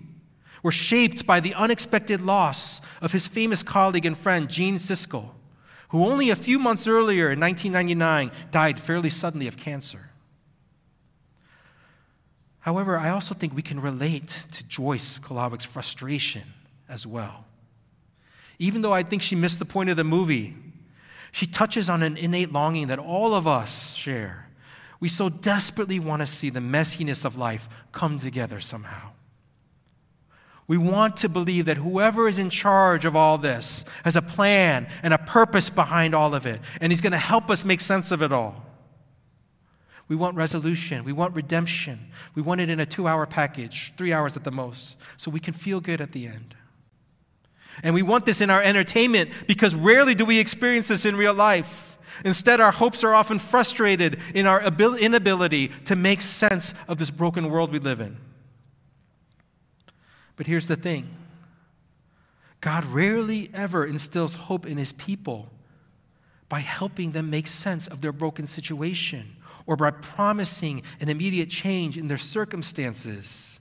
were 0.63 0.71
shaped 0.71 1.25
by 1.25 1.39
the 1.39 1.53
unexpected 1.53 2.21
loss 2.21 2.81
of 3.01 3.11
his 3.11 3.27
famous 3.27 3.63
colleague 3.63 4.05
and 4.05 4.17
friend, 4.17 4.49
Gene 4.49 4.75
Siskel, 4.75 5.31
who 5.89 6.05
only 6.05 6.29
a 6.29 6.35
few 6.35 6.59
months 6.59 6.87
earlier 6.87 7.31
in 7.31 7.39
1999 7.39 8.31
died 8.51 8.79
fairly 8.79 9.09
suddenly 9.09 9.47
of 9.47 9.57
cancer. 9.57 10.09
However, 12.61 12.97
I 12.97 13.09
also 13.09 13.33
think 13.33 13.55
we 13.55 13.61
can 13.61 13.79
relate 13.79 14.45
to 14.51 14.63
Joyce 14.65 15.17
Kulhawik's 15.19 15.65
frustration 15.65 16.43
as 16.87 17.07
well. 17.07 17.45
Even 18.59 18.81
though 18.81 18.91
I 18.91 19.03
think 19.03 19.21
she 19.21 19.35
missed 19.35 19.59
the 19.59 19.65
point 19.65 19.89
of 19.89 19.95
the 19.97 20.03
movie, 20.03 20.55
she 21.31 21.45
touches 21.45 21.89
on 21.89 22.03
an 22.03 22.17
innate 22.17 22.51
longing 22.51 22.87
that 22.87 22.99
all 22.99 23.33
of 23.33 23.47
us 23.47 23.93
share. 23.93 24.47
We 24.99 25.07
so 25.07 25.29
desperately 25.29 25.99
want 25.99 26.21
to 26.21 26.27
see 26.27 26.49
the 26.49 26.59
messiness 26.59 27.23
of 27.23 27.37
life 27.37 27.69
come 27.93 28.19
together 28.19 28.59
somehow. 28.59 29.11
We 30.69 30.77
want 30.77 31.17
to 31.17 31.29
believe 31.29 31.65
that 31.65 31.77
whoever 31.77 32.27
is 32.27 32.37
in 32.37 32.51
charge 32.51 33.03
of 33.03 33.15
all 33.15 33.39
this 33.39 33.85
has 34.03 34.15
a 34.15 34.21
plan 34.21 34.87
and 35.01 35.15
a 35.15 35.17
purpose 35.17 35.71
behind 35.71 36.13
all 36.13 36.35
of 36.35 36.45
it, 36.45 36.61
and 36.79 36.91
He's 36.91 37.01
going 37.01 37.11
to 37.11 37.17
help 37.17 37.49
us 37.49 37.65
make 37.65 37.81
sense 37.81 38.11
of 38.11 38.21
it 38.21 38.31
all. 38.31 38.63
We 40.07 40.15
want 40.15 40.37
resolution. 40.37 41.03
We 41.03 41.11
want 41.11 41.33
redemption. 41.33 41.97
We 42.35 42.43
want 42.43 42.61
it 42.61 42.69
in 42.69 42.79
a 42.79 42.85
two 42.85 43.07
hour 43.07 43.25
package, 43.25 43.93
three 43.97 44.13
hours 44.13 44.37
at 44.37 44.43
the 44.43 44.51
most, 44.51 44.97
so 45.17 45.31
we 45.31 45.39
can 45.39 45.55
feel 45.55 45.81
good 45.81 46.01
at 46.01 46.11
the 46.11 46.27
end. 46.27 46.53
And 47.81 47.95
we 47.95 48.03
want 48.03 48.27
this 48.27 48.39
in 48.39 48.51
our 48.51 48.61
entertainment 48.61 49.31
because 49.47 49.73
rarely 49.73 50.13
do 50.13 50.23
we 50.23 50.37
experience 50.37 50.89
this 50.89 51.03
in 51.03 51.15
real 51.15 51.33
life. 51.33 51.97
Instead, 52.23 52.61
our 52.61 52.71
hopes 52.71 53.03
are 53.03 53.15
often 53.15 53.39
frustrated 53.39 54.19
in 54.35 54.45
our 54.45 54.61
inability 54.61 55.69
to 55.85 55.95
make 55.95 56.21
sense 56.21 56.75
of 56.87 56.99
this 56.99 57.09
broken 57.09 57.49
world 57.49 57.71
we 57.71 57.79
live 57.79 58.01
in. 58.01 58.17
But 60.39 60.47
here's 60.47 60.69
the 60.69 60.77
thing 60.77 61.05
God 62.61 62.85
rarely 62.85 63.51
ever 63.53 63.85
instills 63.85 64.35
hope 64.35 64.65
in 64.65 64.77
his 64.77 64.93
people 64.93 65.49
by 66.47 66.61
helping 66.61 67.11
them 67.11 67.29
make 67.29 67.45
sense 67.45 67.87
of 67.87 67.99
their 67.99 68.13
broken 68.13 68.47
situation 68.47 69.35
or 69.65 69.75
by 69.75 69.91
promising 69.91 70.81
an 71.01 71.09
immediate 71.09 71.49
change 71.49 71.97
in 71.97 72.07
their 72.07 72.17
circumstances. 72.17 73.59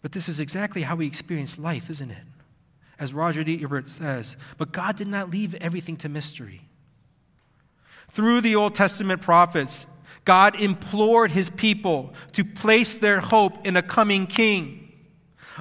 But 0.00 0.12
this 0.12 0.30
is 0.30 0.40
exactly 0.40 0.80
how 0.80 0.96
we 0.96 1.06
experience 1.06 1.58
life, 1.58 1.90
isn't 1.90 2.10
it? 2.10 2.24
As 2.98 3.12
Roger 3.12 3.44
D. 3.44 3.62
Ebert 3.62 3.86
says, 3.86 4.38
but 4.56 4.72
God 4.72 4.96
did 4.96 5.08
not 5.08 5.30
leave 5.30 5.54
everything 5.56 5.98
to 5.98 6.08
mystery. 6.08 6.62
Through 8.10 8.40
the 8.40 8.56
Old 8.56 8.74
Testament 8.74 9.20
prophets, 9.20 9.86
God 10.24 10.60
implored 10.60 11.30
his 11.30 11.50
people 11.50 12.14
to 12.32 12.44
place 12.44 12.94
their 12.94 13.20
hope 13.20 13.66
in 13.66 13.76
a 13.76 13.82
coming 13.82 14.26
king, 14.26 14.92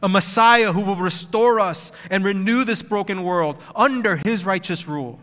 a 0.02 0.10
Messiah 0.10 0.72
who 0.72 0.82
will 0.82 0.96
restore 0.96 1.60
us 1.60 1.92
and 2.10 2.24
renew 2.24 2.64
this 2.64 2.82
broken 2.82 3.24
world 3.24 3.62
under 3.76 4.18
his 4.18 4.46
righteous 4.46 4.88
rule, 4.88 5.20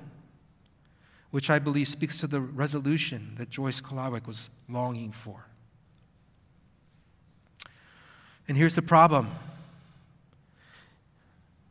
which 1.30 1.48
I 1.48 1.58
believe 1.58 1.88
speaks 1.88 2.18
to 2.18 2.26
the 2.26 2.40
resolution 2.40 3.34
that 3.38 3.50
Joyce 3.50 3.80
Kulhawik 3.80 4.26
was 4.26 4.50
longing 4.68 5.12
for. 5.12 5.46
And 8.46 8.56
here's 8.56 8.74
the 8.74 8.82
problem. 8.82 9.28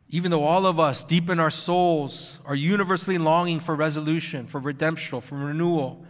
Even 0.08 0.32
though 0.32 0.42
all 0.42 0.66
of 0.66 0.80
us, 0.80 1.04
deep 1.04 1.30
in 1.30 1.38
our 1.38 1.50
souls, 1.50 2.40
are 2.44 2.56
universally 2.56 3.16
longing 3.16 3.60
for 3.60 3.76
resolution, 3.76 4.48
for 4.48 4.58
redemption, 4.58 5.20
for 5.20 5.36
renewal, 5.36 6.04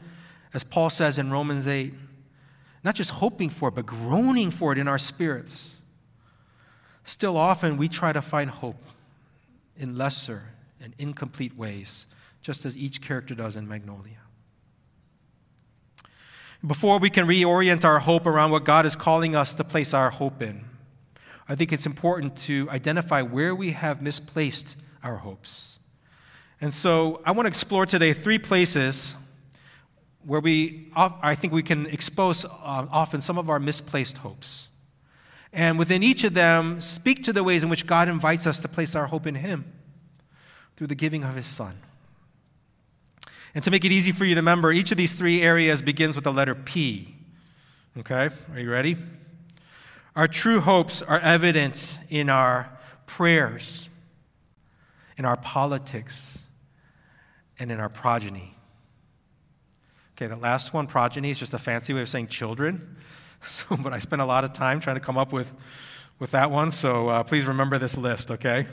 as 0.53 0.65
Paul 0.65 0.91
says 0.91 1.19
in 1.19 1.31
Romans 1.31 1.67
8, 1.67 1.95
not 2.83 2.95
just 2.95 3.11
hoping 3.11 3.51
for 3.51 3.69
it, 3.69 3.75
but 3.75 3.87
groaning 3.87 4.51
for 4.51 4.73
it 4.73 4.79
in 4.79 4.89
our 4.89 4.99
spirits. 4.99 5.77
Still, 7.05 7.37
often 7.37 7.77
we 7.77 7.89
try 7.89 8.13
to 8.13 8.23
find 8.23 8.51
hope 8.51 8.83
in 9.77 9.97
lesser 9.97 10.43
and 10.83 10.95
incomplete 10.99 11.57
ways, 11.57 12.07
just 12.43 12.65
as 12.65 12.77
each 12.77 13.01
character 13.01 13.35
does 13.35 13.57
in 13.57 13.69
Magnolia. 13.69 14.17
Before 16.67 16.99
we 16.99 17.09
can 17.09 17.27
reorient 17.27 17.85
our 17.85 18.01
hope 18.01 18.27
around 18.27 18.51
what 18.51 18.65
God 18.65 18.85
is 18.85 18.95
calling 18.95 19.35
us 19.35 19.55
to 19.55 19.65
place 19.65 19.95
our 19.95 20.11
hope 20.11 20.43
in, 20.43 20.65
I 21.49 21.55
think 21.55 21.73
it's 21.73 21.87
important 21.87 22.37
to 22.39 22.69
identify 22.71 23.23
where 23.23 23.55
we 23.55 23.71
have 23.71 24.03
misplaced 24.03 24.77
our 25.03 25.17
hopes. 25.17 25.79
And 26.61 26.73
so 26.73 27.23
I 27.25 27.33
want 27.33 27.47
to 27.47 27.49
explore 27.49 27.87
today 27.87 28.13
three 28.13 28.39
places 28.39 29.15
where 30.25 30.41
we, 30.41 30.89
I 30.95 31.35
think 31.35 31.53
we 31.53 31.63
can 31.63 31.87
expose 31.87 32.45
uh, 32.45 32.49
often 32.91 33.21
some 33.21 33.39
of 33.39 33.49
our 33.49 33.59
misplaced 33.59 34.19
hopes. 34.19 34.69
And 35.53 35.79
within 35.79 36.03
each 36.03 36.25
of 36.25 36.35
them, 36.35 36.81
speak 36.81 37.25
to 37.25 37.33
the 37.33 37.43
ways 37.43 37.63
in 37.63 37.69
which 37.69 37.87
God 37.87 38.09
invites 38.09 38.47
us 38.47 38.61
to 38.61 38.69
place 38.69 38.95
our 38.95 39.07
hope 39.07 39.27
in 39.27 39.35
Him 39.35 39.65
through 40.77 40.87
the 40.89 40.95
giving 40.95 41.25
of 41.25 41.35
His 41.35 41.47
Son. 41.47 41.77
And 43.55 43.65
to 43.65 43.71
make 43.71 43.85
it 43.85 43.91
easy 43.91 44.13
for 44.13 44.25
you 44.25 44.35
to 44.35 44.41
remember, 44.41 44.71
each 44.71 44.93
of 44.93 44.97
these 44.97 45.13
three 45.13 45.43
areas 45.43 45.83
begins 45.83 46.15
with 46.15 46.25
the 46.25 46.33
letter 46.33 46.55
P. 46.55 47.17
Okay, 47.99 48.29
are 48.53 48.61
you 48.61 48.71
ready? 48.71 48.97
Our 50.15 50.29
true 50.29 50.61
hopes 50.61 51.03
are 51.03 51.19
evident 51.19 51.99
in 52.09 52.29
our 52.31 52.71
prayers, 53.07 53.89
in 55.17 55.25
our 55.25 55.37
politics, 55.37 56.43
and 57.59 57.73
in 57.73 57.81
our 57.81 57.89
progeny. 57.89 58.57
Okay, 60.21 60.29
the 60.29 60.37
last 60.37 60.75
one, 60.75 60.87
progeny, 60.87 61.31
is 61.31 61.39
just 61.39 61.55
a 61.55 61.59
fancy 61.59 61.95
way 61.95 62.03
of 62.03 62.09
saying 62.09 62.29
children. 62.29 62.97
So, 63.43 63.75
but 63.75 63.95
I 63.95 64.01
spent 64.01 64.21
a 64.21 64.27
lot 64.27 64.45
of 64.45 64.53
time 64.53 64.81
trying 64.81 64.97
to 64.97 65.01
come 65.01 65.17
up 65.17 65.33
with, 65.33 65.51
with 66.19 66.33
that 66.33 66.51
one, 66.51 66.71
so 66.71 67.09
uh, 67.09 67.23
please 67.23 67.47
remember 67.47 67.79
this 67.79 67.97
list, 67.97 68.31
okay? 68.31 68.67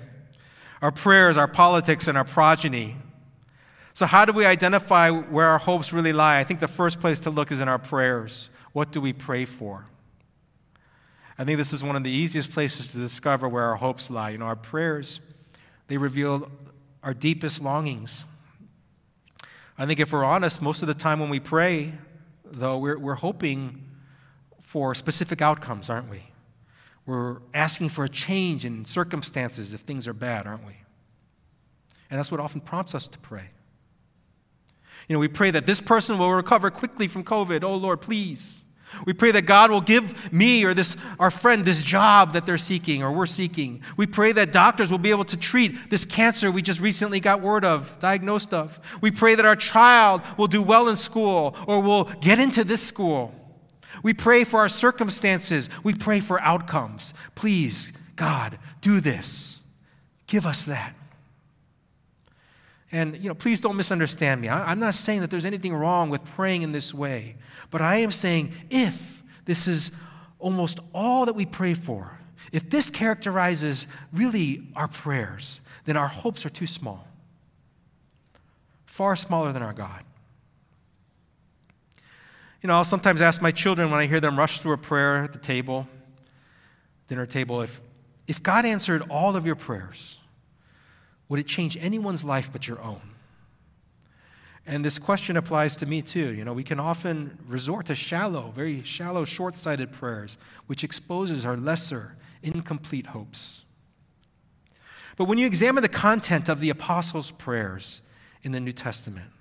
Our 0.82 0.92
prayers, 0.92 1.38
our 1.38 1.48
politics, 1.48 2.10
and 2.10 2.18
our 2.18 2.26
progeny. 2.26 2.98
So, 3.94 4.06
how 4.06 4.26
do 4.26 4.34
we 4.34 4.46
identify 4.46 5.10
where 5.10 5.48
our 5.48 5.58
hopes 5.58 5.94
really 5.94 6.12
lie? 6.12 6.38
I 6.40 6.44
think 6.44 6.60
the 6.60 6.68
first 6.68 7.00
place 7.00 7.22
to 7.22 7.30
look 7.30 7.50
is 7.50 7.62
in 7.62 7.70
our 7.70 7.80
prayers. 7.80 8.50
What 8.74 8.92
do 8.92 9.00
we 9.00 9.14
pray 9.14 9.46
for? 9.46 9.86
I 11.40 11.46
think 11.46 11.58
this 11.58 11.72
is 11.72 11.82
one 11.82 11.96
of 11.96 12.04
the 12.04 12.12
easiest 12.12 12.52
places 12.52 12.92
to 12.92 12.98
discover 12.98 13.48
where 13.48 13.64
our 13.64 13.78
hopes 13.78 14.12
lie. 14.12 14.32
You 14.32 14.38
know, 14.38 14.48
our 14.48 14.58
prayers, 14.58 15.22
they 15.88 15.96
reveal 15.96 16.52
our 17.04 17.14
deepest 17.14 17.62
longings. 17.62 18.26
I 19.78 19.86
think 19.86 20.00
if 20.00 20.12
we're 20.12 20.24
honest, 20.24 20.62
most 20.62 20.82
of 20.82 20.88
the 20.88 20.94
time 20.94 21.20
when 21.20 21.30
we 21.30 21.40
pray, 21.40 21.94
though, 22.44 22.78
we're, 22.80 22.98
we're 22.98 23.16
hoping 23.16 23.84
for 24.62 24.96
specific 24.96 25.42
outcomes, 25.42 25.90
aren't 25.90 26.10
we? 26.10 26.24
We're 27.06 27.38
asking 27.54 27.90
for 27.90 28.04
a 28.04 28.10
change 28.10 28.66
in 28.66 28.86
circumstances 28.86 29.74
if 29.74 29.82
things 29.82 30.08
are 30.08 30.14
bad, 30.14 30.48
aren't 30.48 30.66
we? 30.66 30.74
And 32.10 32.18
that's 32.18 32.32
what 32.32 32.40
often 32.40 32.60
prompts 32.60 32.96
us 32.96 33.08
to 33.08 33.20
pray. 33.20 33.50
You 35.08 35.14
know, 35.14 35.20
we 35.20 35.28
pray 35.28 35.52
that 35.52 35.66
this 35.66 35.80
person 35.80 36.18
will 36.18 36.34
recover 36.34 36.70
quickly 36.70 37.08
from 37.08 37.24
COVID. 37.24 37.64
Oh, 37.64 37.76
Lord, 37.76 38.02
please. 38.02 38.66
We 39.06 39.14
pray 39.14 39.32
that 39.32 39.46
God 39.46 39.70
will 39.70 39.82
give 39.82 40.34
me 40.34 40.64
or 40.64 40.74
this 40.74 40.96
our 41.20 41.32
friend 41.32 41.66
this 41.66 41.84
job 41.84 42.34
that 42.34 42.46
they're 42.46 42.58
seeking 42.58 43.04
or 43.04 43.12
we're 43.12 43.26
seeking. 43.26 43.82
We 43.96 44.08
pray 44.08 44.32
that 44.34 44.52
doctors 44.52 44.92
will 44.92 44.98
be 44.98 45.12
able 45.12 45.26
to 45.26 45.38
treat 45.38 45.90
this 45.90 46.06
cancer 46.06 46.52
we 46.52 46.62
just 46.62 46.80
recently 46.80 47.20
got 47.20 47.42
word 47.42 47.66
of, 47.66 48.00
diagnosed 48.00 48.54
of. 48.54 48.80
We 49.02 49.12
pray 49.12 49.36
that 49.36 49.46
our 49.46 49.56
child 49.56 50.22
will 50.38 50.48
do 50.48 50.62
well 50.62 50.90
in 50.90 50.96
school 50.96 51.56
or 51.68 51.82
will 51.82 52.06
get 52.22 52.40
into 52.40 52.64
this 52.64 52.82
school. 52.82 53.34
We 54.04 54.14
pray 54.14 54.44
for 54.44 54.60
our 54.60 54.70
circumstances. 54.70 55.70
We 55.84 55.94
pray 55.94 56.20
for 56.20 56.40
outcomes. 56.42 57.14
Please, 57.36 57.92
God, 58.16 58.58
do 58.82 59.00
this. 59.00 59.62
Give 60.28 60.46
us 60.46 60.66
that. 60.66 60.97
And, 62.92 63.18
you 63.18 63.28
know, 63.28 63.36
please 63.36 63.60
don't 63.60 63.76
misunderstand 63.76 64.40
me. 64.40 64.48
I'm 64.50 64.80
not 64.80 64.94
saying 64.94 65.22
that 65.22 65.30
there's 65.30 65.46
anything 65.46 65.74
wrong 65.74 66.10
with 66.10 66.24
praying 66.24 66.62
in 66.62 66.72
this 66.72 66.94
way, 66.94 67.36
but 67.70 67.82
I 67.82 67.98
am 67.98 68.12
saying 68.12 68.54
if 68.70 69.24
this 69.46 69.68
is 69.68 69.92
almost 70.40 70.80
all 70.94 71.26
that 71.26 71.34
we 71.34 71.46
pray 71.46 71.74
for, 71.74 72.18
if 72.52 72.70
this 72.70 72.90
characterizes 72.90 73.88
really 74.14 74.70
our 74.76 74.88
prayers, 74.88 75.60
then 75.86 75.98
our 75.98 76.08
hopes 76.08 76.46
are 76.46 76.50
too 76.50 76.68
small, 76.68 77.06
far 78.86 79.16
smaller 79.16 79.52
than 79.52 79.62
our 79.62 79.74
God. 79.74 80.04
You 82.62 82.68
know, 82.68 82.76
I'll 82.76 82.86
sometimes 82.86 83.22
ask 83.22 83.42
my 83.42 83.52
children 83.52 83.92
when 83.92 84.00
I 84.00 84.08
hear 84.08 84.20
them 84.20 84.38
rush 84.38 84.60
through 84.60 84.74
a 84.74 84.78
prayer 84.78 85.24
at 85.24 85.34
the 85.34 85.40
table, 85.40 85.88
dinner 87.08 87.26
table, 87.26 87.62
if, 87.62 87.82
if 88.28 88.42
God 88.42 88.66
answered 88.66 89.04
all 89.10 89.36
of 89.36 89.46
your 89.46 89.56
prayers, 89.56 90.20
would 91.30 91.40
it 91.40 91.48
change 91.48 91.78
anyone's 91.80 92.24
life 92.24 92.50
but 92.52 92.68
your 92.68 92.82
own? 92.82 93.02
And 94.66 94.84
this 94.84 95.00
question 95.00 95.38
applies 95.38 95.78
to 95.78 95.86
me 95.86 96.02
too. 96.02 96.34
You 96.34 96.44
know, 96.44 96.52
we 96.52 96.64
can 96.64 96.80
often 96.80 97.38
resort 97.48 97.86
to 97.86 97.96
shallow, 97.96 98.52
very 98.54 98.84
shallow, 98.84 99.24
short 99.24 99.56
sighted 99.56 99.94
prayers, 99.94 100.38
which 100.68 100.84
exposes 100.84 101.46
our 101.46 101.56
lesser, 101.56 102.16
incomplete 102.44 103.08
hopes. 103.08 103.64
But 105.16 105.26
when 105.26 105.38
you 105.38 105.48
examine 105.48 105.82
the 105.82 105.90
content 105.90 106.50
of 106.50 106.60
the 106.60 106.70
apostles' 106.70 107.32
prayers 107.32 108.02
in 108.44 108.52
the 108.52 108.60
New 108.60 108.74
Testament, 108.74 109.32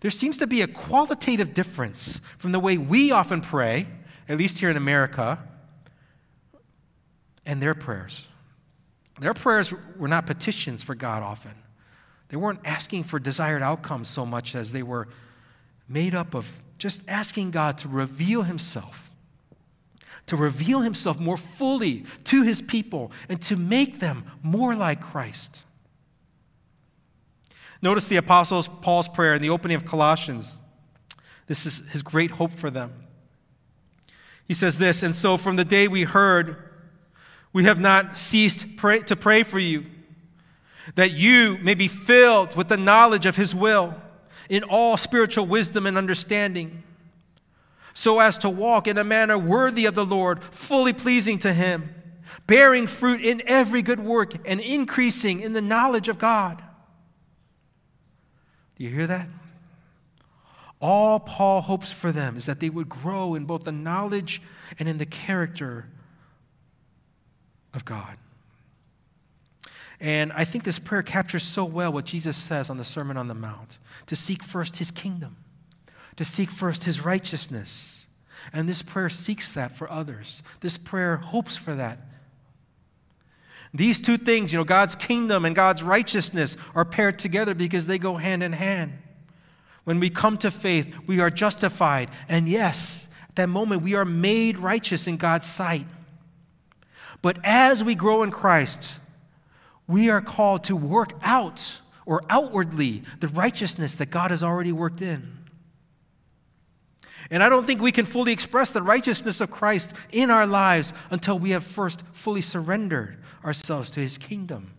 there 0.00 0.10
seems 0.10 0.38
to 0.38 0.46
be 0.46 0.62
a 0.62 0.66
qualitative 0.66 1.52
difference 1.52 2.20
from 2.38 2.52
the 2.52 2.60
way 2.60 2.78
we 2.78 3.10
often 3.10 3.40
pray, 3.40 3.88
at 4.28 4.38
least 4.38 4.58
here 4.58 4.70
in 4.70 4.76
America, 4.76 5.38
and 7.44 7.60
their 7.60 7.74
prayers. 7.74 8.29
Their 9.20 9.34
prayers 9.34 9.72
were 9.96 10.08
not 10.08 10.26
petitions 10.26 10.82
for 10.82 10.94
God 10.94 11.22
often. 11.22 11.52
They 12.28 12.36
weren't 12.36 12.60
asking 12.64 13.04
for 13.04 13.18
desired 13.18 13.62
outcomes 13.62 14.08
so 14.08 14.24
much 14.24 14.54
as 14.54 14.72
they 14.72 14.82
were 14.82 15.08
made 15.88 16.14
up 16.14 16.34
of 16.34 16.62
just 16.78 17.02
asking 17.06 17.50
God 17.50 17.76
to 17.78 17.88
reveal 17.88 18.42
Himself, 18.42 19.10
to 20.26 20.36
reveal 20.36 20.80
Himself 20.80 21.20
more 21.20 21.36
fully 21.36 22.04
to 22.24 22.42
His 22.42 22.62
people, 22.62 23.12
and 23.28 23.42
to 23.42 23.56
make 23.56 24.00
them 24.00 24.24
more 24.42 24.74
like 24.74 25.02
Christ. 25.02 25.64
Notice 27.82 28.08
the 28.08 28.16
Apostles 28.16 28.68
Paul's 28.68 29.08
prayer 29.08 29.34
in 29.34 29.42
the 29.42 29.50
opening 29.50 29.74
of 29.74 29.84
Colossians. 29.84 30.60
This 31.46 31.66
is 31.66 31.90
his 31.90 32.02
great 32.02 32.30
hope 32.32 32.52
for 32.52 32.70
them. 32.70 32.92
He 34.46 34.54
says 34.54 34.78
this, 34.78 35.02
and 35.02 35.16
so 35.16 35.36
from 35.36 35.56
the 35.56 35.64
day 35.64 35.88
we 35.88 36.04
heard, 36.04 36.69
we 37.52 37.64
have 37.64 37.80
not 37.80 38.16
ceased 38.16 38.76
pray, 38.76 39.00
to 39.00 39.16
pray 39.16 39.42
for 39.42 39.58
you, 39.58 39.86
that 40.94 41.12
you 41.12 41.58
may 41.62 41.74
be 41.74 41.88
filled 41.88 42.56
with 42.56 42.68
the 42.68 42.76
knowledge 42.76 43.26
of 43.26 43.36
his 43.36 43.54
will 43.54 43.94
in 44.48 44.62
all 44.64 44.96
spiritual 44.96 45.46
wisdom 45.46 45.86
and 45.86 45.96
understanding, 45.96 46.82
so 47.94 48.20
as 48.20 48.38
to 48.38 48.50
walk 48.50 48.86
in 48.86 48.98
a 48.98 49.04
manner 49.04 49.38
worthy 49.38 49.86
of 49.86 49.94
the 49.94 50.04
Lord, 50.04 50.42
fully 50.42 50.92
pleasing 50.92 51.38
to 51.38 51.52
him, 51.52 51.94
bearing 52.46 52.86
fruit 52.86 53.20
in 53.20 53.42
every 53.46 53.82
good 53.82 54.00
work 54.00 54.32
and 54.46 54.60
increasing 54.60 55.40
in 55.40 55.52
the 55.52 55.62
knowledge 55.62 56.08
of 56.08 56.18
God 56.18 56.62
do 58.80 58.84
you 58.84 58.94
hear 58.94 59.06
that? 59.08 59.28
All 60.80 61.20
Paul 61.20 61.60
hopes 61.60 61.92
for 61.92 62.10
them 62.10 62.38
is 62.38 62.46
that 62.46 62.60
they 62.60 62.70
would 62.70 62.88
grow 62.88 63.34
in 63.34 63.44
both 63.44 63.64
the 63.64 63.72
knowledge 63.72 64.40
and 64.78 64.88
in 64.88 64.96
the 64.96 65.04
character 65.04 65.84
of 67.74 67.84
God. 67.84 68.16
And 70.00 70.32
I 70.32 70.44
think 70.44 70.64
this 70.64 70.78
prayer 70.78 71.02
captures 71.02 71.42
so 71.42 71.64
well 71.64 71.92
what 71.92 72.06
Jesus 72.06 72.36
says 72.36 72.70
on 72.70 72.78
the 72.78 72.84
Sermon 72.84 73.16
on 73.16 73.28
the 73.28 73.34
Mount 73.34 73.78
to 74.06 74.16
seek 74.16 74.42
first 74.42 74.76
his 74.76 74.90
kingdom, 74.90 75.36
to 76.16 76.24
seek 76.24 76.50
first 76.50 76.84
his 76.84 77.04
righteousness. 77.04 78.06
And 78.52 78.68
this 78.68 78.82
prayer 78.82 79.10
seeks 79.10 79.52
that 79.52 79.76
for 79.76 79.90
others. 79.90 80.42
This 80.60 80.78
prayer 80.78 81.16
hopes 81.18 81.56
for 81.56 81.74
that 81.74 81.98
these 83.72 84.00
two 84.00 84.16
things, 84.16 84.52
you 84.52 84.58
know, 84.58 84.64
God's 84.64 84.96
kingdom 84.96 85.44
and 85.44 85.54
God's 85.54 85.82
righteousness 85.82 86.56
are 86.74 86.84
paired 86.84 87.18
together 87.18 87.54
because 87.54 87.86
they 87.86 87.98
go 87.98 88.16
hand 88.16 88.42
in 88.42 88.52
hand. 88.52 88.92
When 89.84 90.00
we 90.00 90.10
come 90.10 90.36
to 90.38 90.50
faith, 90.50 90.94
we 91.06 91.20
are 91.20 91.30
justified. 91.30 92.10
And 92.28 92.48
yes, 92.48 93.08
at 93.28 93.36
that 93.36 93.48
moment, 93.48 93.82
we 93.82 93.94
are 93.94 94.04
made 94.04 94.58
righteous 94.58 95.06
in 95.06 95.16
God's 95.16 95.46
sight. 95.46 95.86
But 97.22 97.38
as 97.44 97.84
we 97.84 97.94
grow 97.94 98.22
in 98.22 98.30
Christ, 98.30 98.98
we 99.86 100.08
are 100.08 100.20
called 100.20 100.64
to 100.64 100.76
work 100.76 101.12
out 101.22 101.80
or 102.06 102.22
outwardly 102.30 103.02
the 103.20 103.28
righteousness 103.28 103.96
that 103.96 104.10
God 104.10 104.30
has 104.30 104.42
already 104.42 104.72
worked 104.72 105.02
in. 105.02 105.38
And 107.30 107.42
I 107.42 107.48
don't 107.48 107.64
think 107.64 107.80
we 107.80 107.92
can 107.92 108.06
fully 108.06 108.32
express 108.32 108.72
the 108.72 108.82
righteousness 108.82 109.40
of 109.40 109.50
Christ 109.50 109.94
in 110.10 110.30
our 110.30 110.46
lives 110.46 110.92
until 111.10 111.38
we 111.38 111.50
have 111.50 111.64
first 111.64 112.02
fully 112.12 112.40
surrendered 112.40 113.18
ourselves 113.44 113.90
to 113.92 114.00
his 114.00 114.18
kingdom 114.18 114.72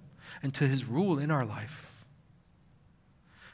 and 0.43 0.53
to 0.55 0.67
his 0.67 0.86
rule 0.86 1.19
in 1.19 1.31
our 1.31 1.45
life. 1.45 2.05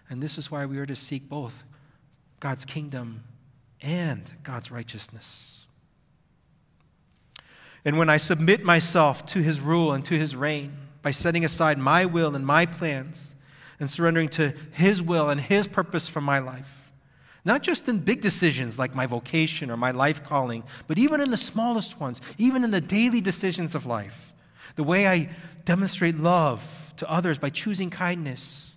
And 0.10 0.24
this 0.24 0.38
is 0.38 0.50
why 0.50 0.66
we 0.66 0.80
are 0.80 0.86
to 0.86 0.96
seek 0.96 1.30
both 1.30 1.64
God's 2.40 2.66
kingdom 2.66 3.24
and 3.82 4.24
God's 4.44 4.72
righteousness. 4.72 5.67
And 7.88 7.98
when 7.98 8.10
I 8.10 8.18
submit 8.18 8.66
myself 8.66 9.26
to 9.28 9.42
his 9.42 9.62
rule 9.62 9.94
and 9.94 10.04
to 10.04 10.20
his 10.20 10.36
reign 10.36 10.74
by 11.02 11.12
setting 11.12 11.46
aside 11.46 11.78
my 11.78 12.04
will 12.04 12.36
and 12.36 12.46
my 12.46 12.66
plans 12.66 13.34
and 13.80 13.90
surrendering 13.90 14.28
to 14.28 14.54
his 14.74 15.02
will 15.02 15.30
and 15.30 15.40
his 15.40 15.70
purpose 15.70 16.10
for 16.10 16.20
my 16.20 16.40
life, 16.40 16.92
not 17.46 17.64
just 17.64 17.88
in 17.88 18.00
big 18.00 18.20
decisions 18.20 18.78
like 18.78 18.94
my 18.94 19.06
vocation 19.06 19.72
or 19.72 19.78
my 19.78 19.92
life 19.92 20.22
calling, 20.22 20.66
but 20.88 21.00
even 21.00 21.22
in 21.22 21.32
the 21.32 21.38
smallest 21.38 21.98
ones, 21.98 22.20
even 22.38 22.66
in 22.66 22.72
the 22.72 22.82
daily 22.82 23.22
decisions 23.22 23.74
of 23.74 23.86
life, 23.86 24.34
the 24.76 24.84
way 24.84 25.08
I 25.08 25.30
demonstrate 25.64 26.18
love 26.18 26.94
to 26.98 27.10
others 27.10 27.40
by 27.40 27.52
choosing 27.52 27.90
kindness, 27.90 28.76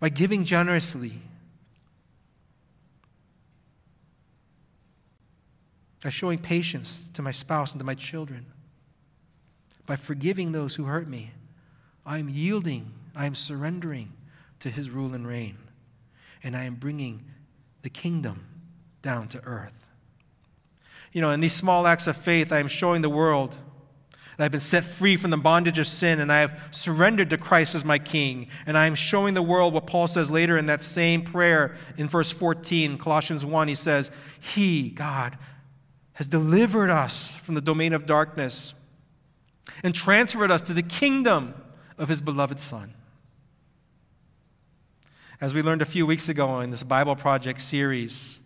by 0.00 0.08
giving 0.08 0.46
generously. 0.46 1.20
By 6.04 6.10
showing 6.10 6.36
patience 6.36 7.10
to 7.14 7.22
my 7.22 7.30
spouse 7.30 7.72
and 7.72 7.80
to 7.80 7.84
my 7.84 7.94
children, 7.94 8.44
by 9.86 9.96
forgiving 9.96 10.52
those 10.52 10.74
who 10.74 10.84
hurt 10.84 11.08
me. 11.08 11.32
I 12.04 12.18
am 12.18 12.28
yielding, 12.28 12.92
I 13.16 13.24
am 13.24 13.34
surrendering 13.34 14.12
to 14.60 14.68
his 14.68 14.90
rule 14.90 15.14
and 15.14 15.26
reign, 15.26 15.56
and 16.42 16.54
I 16.54 16.64
am 16.64 16.74
bringing 16.74 17.24
the 17.80 17.88
kingdom 17.88 18.44
down 19.00 19.28
to 19.28 19.42
earth. 19.44 19.72
You 21.14 21.22
know, 21.22 21.30
in 21.30 21.40
these 21.40 21.54
small 21.54 21.86
acts 21.86 22.06
of 22.06 22.18
faith, 22.18 22.52
I 22.52 22.58
am 22.58 22.68
showing 22.68 23.00
the 23.00 23.08
world 23.08 23.56
that 24.36 24.44
I've 24.44 24.52
been 24.52 24.60
set 24.60 24.84
free 24.84 25.16
from 25.16 25.30
the 25.30 25.38
bondage 25.38 25.78
of 25.78 25.86
sin 25.86 26.20
and 26.20 26.30
I 26.30 26.40
have 26.40 26.68
surrendered 26.70 27.30
to 27.30 27.38
Christ 27.38 27.74
as 27.74 27.84
my 27.84 27.98
King. 27.98 28.48
And 28.66 28.76
I 28.76 28.86
am 28.86 28.96
showing 28.96 29.32
the 29.32 29.42
world 29.42 29.72
what 29.72 29.86
Paul 29.86 30.08
says 30.08 30.28
later 30.28 30.58
in 30.58 30.66
that 30.66 30.82
same 30.82 31.22
prayer 31.22 31.76
in 31.96 32.08
verse 32.08 32.32
14, 32.32 32.98
Colossians 32.98 33.46
1. 33.46 33.68
He 33.68 33.76
says, 33.76 34.10
He, 34.40 34.90
God, 34.90 35.38
has 36.14 36.26
delivered 36.26 36.90
us 36.90 37.28
from 37.36 37.54
the 37.54 37.60
domain 37.60 37.92
of 37.92 38.06
darkness 38.06 38.74
and 39.82 39.94
transferred 39.94 40.50
us 40.50 40.62
to 40.62 40.72
the 40.72 40.82
kingdom 40.82 41.54
of 41.98 42.08
His 42.08 42.20
beloved 42.20 42.60
Son. 42.60 42.94
As 45.40 45.52
we 45.52 45.62
learned 45.62 45.82
a 45.82 45.86
few 45.86 46.06
weeks 46.06 46.28
ago 46.28 46.60
in 46.60 46.70
this 46.70 46.82
Bible 46.82 47.16
Project 47.16 47.60
series, 47.60 48.40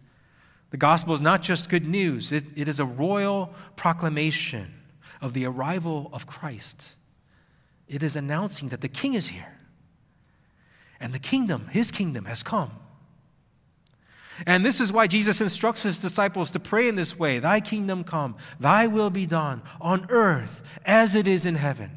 the 0.70 0.76
gospel 0.76 1.14
is 1.14 1.20
not 1.20 1.42
just 1.42 1.68
good 1.68 1.87
news, 1.87 2.32
it, 2.32 2.44
it 2.56 2.68
is 2.68 2.80
a 2.80 2.84
royal 2.84 3.52
proclamation 3.76 4.75
of 5.20 5.34
the 5.34 5.46
arrival 5.46 6.10
of 6.12 6.26
Christ. 6.26 6.94
It 7.88 8.02
is 8.02 8.16
announcing 8.16 8.68
that 8.68 8.80
the 8.80 8.88
king 8.88 9.14
is 9.14 9.28
here. 9.28 9.58
And 11.00 11.12
the 11.12 11.18
kingdom, 11.18 11.68
his 11.68 11.92
kingdom, 11.92 12.25
has 12.25 12.42
come. 12.42 12.72
And 14.47 14.64
this 14.64 14.80
is 14.80 14.92
why 14.92 15.07
Jesus 15.07 15.40
instructs 15.40 15.83
his 15.83 16.00
disciples 16.00 16.50
to 16.52 16.61
pray 16.61 16.88
in 16.88 16.95
this 16.95 17.18
way 17.18 17.38
Thy 17.38 17.61
kingdom 17.61 18.04
come, 18.04 18.37
thy 18.61 18.87
will 18.87 19.11
be 19.11 19.26
done 19.26 19.62
on 19.80 20.07
earth 20.09 20.62
as 20.85 21.14
it 21.14 21.26
is 21.26 21.47
in 21.47 21.57
heaven. 21.57 21.90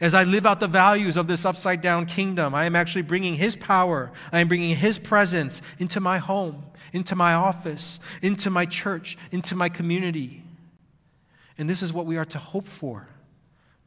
As 0.00 0.14
I 0.14 0.24
live 0.24 0.46
out 0.46 0.60
the 0.60 0.68
values 0.68 1.18
of 1.18 1.26
this 1.26 1.44
upside 1.44 1.82
down 1.82 2.06
kingdom, 2.06 2.54
I 2.54 2.64
am 2.64 2.74
actually 2.74 3.02
bringing 3.02 3.34
His 3.34 3.54
power, 3.54 4.10
I 4.32 4.40
am 4.40 4.48
bringing 4.48 4.74
His 4.74 4.98
presence 4.98 5.60
into 5.78 6.00
my 6.00 6.18
home, 6.18 6.64
into 6.92 7.14
my 7.14 7.34
office, 7.34 8.00
into 8.22 8.48
my 8.48 8.64
church, 8.64 9.18
into 9.30 9.54
my 9.54 9.68
community. 9.68 10.42
And 11.58 11.68
this 11.68 11.82
is 11.82 11.92
what 11.92 12.06
we 12.06 12.16
are 12.16 12.24
to 12.24 12.38
hope 12.38 12.66
for. 12.66 13.08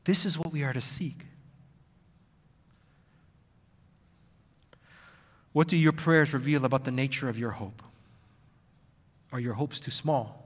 This 0.04 0.26
is 0.26 0.38
what 0.38 0.54
we 0.54 0.64
are 0.64 0.74
to 0.74 0.82
seek. 0.82 1.18
What 5.54 5.68
do 5.68 5.78
your 5.78 5.92
prayers 5.92 6.34
reveal 6.34 6.66
about 6.66 6.84
the 6.84 6.92
nature 6.92 7.30
of 7.30 7.38
your 7.38 7.52
hope? 7.52 7.82
Are 9.32 9.40
your 9.40 9.54
hopes 9.54 9.80
too 9.80 9.92
small? 9.92 10.44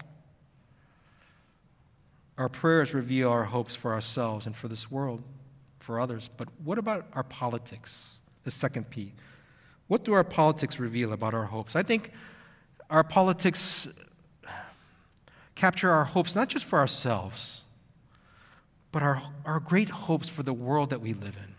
Our 2.37 2.49
prayers 2.49 2.93
reveal 2.93 3.29
our 3.29 3.45
hopes 3.45 3.75
for 3.75 3.93
ourselves 3.93 4.45
and 4.45 4.55
for 4.55 4.67
this 4.67 4.91
world, 4.91 5.23
for 5.79 5.99
others. 5.99 6.29
But 6.37 6.49
what 6.63 6.77
about 6.77 7.07
our 7.13 7.23
politics? 7.23 8.19
The 8.43 8.51
second 8.51 8.89
P. 8.89 9.13
What 9.87 10.03
do 10.03 10.13
our 10.13 10.23
politics 10.23 10.79
reveal 10.79 11.13
about 11.13 11.33
our 11.33 11.45
hopes? 11.45 11.75
I 11.75 11.83
think 11.83 12.11
our 12.89 13.03
politics 13.03 13.87
capture 15.55 15.89
our 15.89 16.05
hopes 16.05 16.35
not 16.35 16.47
just 16.47 16.65
for 16.65 16.79
ourselves, 16.79 17.63
but 18.91 19.01
our, 19.03 19.21
our 19.45 19.59
great 19.59 19.89
hopes 19.89 20.29
for 20.29 20.43
the 20.43 20.53
world 20.53 20.91
that 20.91 21.01
we 21.01 21.13
live 21.13 21.35
in. 21.35 21.56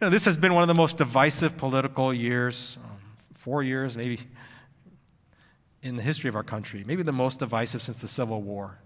You 0.00 0.06
know, 0.06 0.10
this 0.10 0.24
has 0.24 0.36
been 0.36 0.54
one 0.54 0.62
of 0.62 0.68
the 0.68 0.74
most 0.74 0.98
divisive 0.98 1.56
political 1.56 2.12
years, 2.12 2.78
um, 2.84 2.98
four 3.34 3.62
years 3.62 3.96
maybe, 3.96 4.18
in 5.82 5.94
the 5.96 6.02
history 6.02 6.28
of 6.28 6.34
our 6.34 6.42
country, 6.42 6.82
maybe 6.84 7.04
the 7.04 7.12
most 7.12 7.38
divisive 7.38 7.80
since 7.80 8.00
the 8.00 8.08
Civil 8.08 8.42
War. 8.42 8.78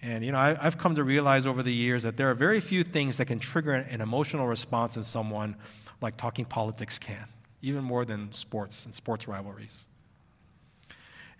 And, 0.00 0.24
you 0.24 0.30
know, 0.30 0.38
I, 0.38 0.54
have 0.54 0.78
come 0.78 0.94
to 0.94 1.02
realize 1.02 1.44
over 1.44 1.62
the 1.62 1.72
years 1.72 2.04
that 2.04 2.16
there 2.16 2.30
are 2.30 2.34
very 2.34 2.60
few 2.60 2.84
things 2.84 3.16
that 3.16 3.26
can 3.26 3.40
trigger 3.40 3.72
an 3.74 4.00
emotional 4.00 4.46
response 4.46 4.96
in 4.96 5.02
someone 5.02 5.56
like 6.00 6.16
talking 6.16 6.44
politics 6.44 6.98
can, 6.98 7.26
even 7.60 7.82
more 7.82 8.04
than 8.04 8.32
sports 8.32 8.86
and 8.86 8.94
sports 8.94 9.26
rivalries. 9.26 9.84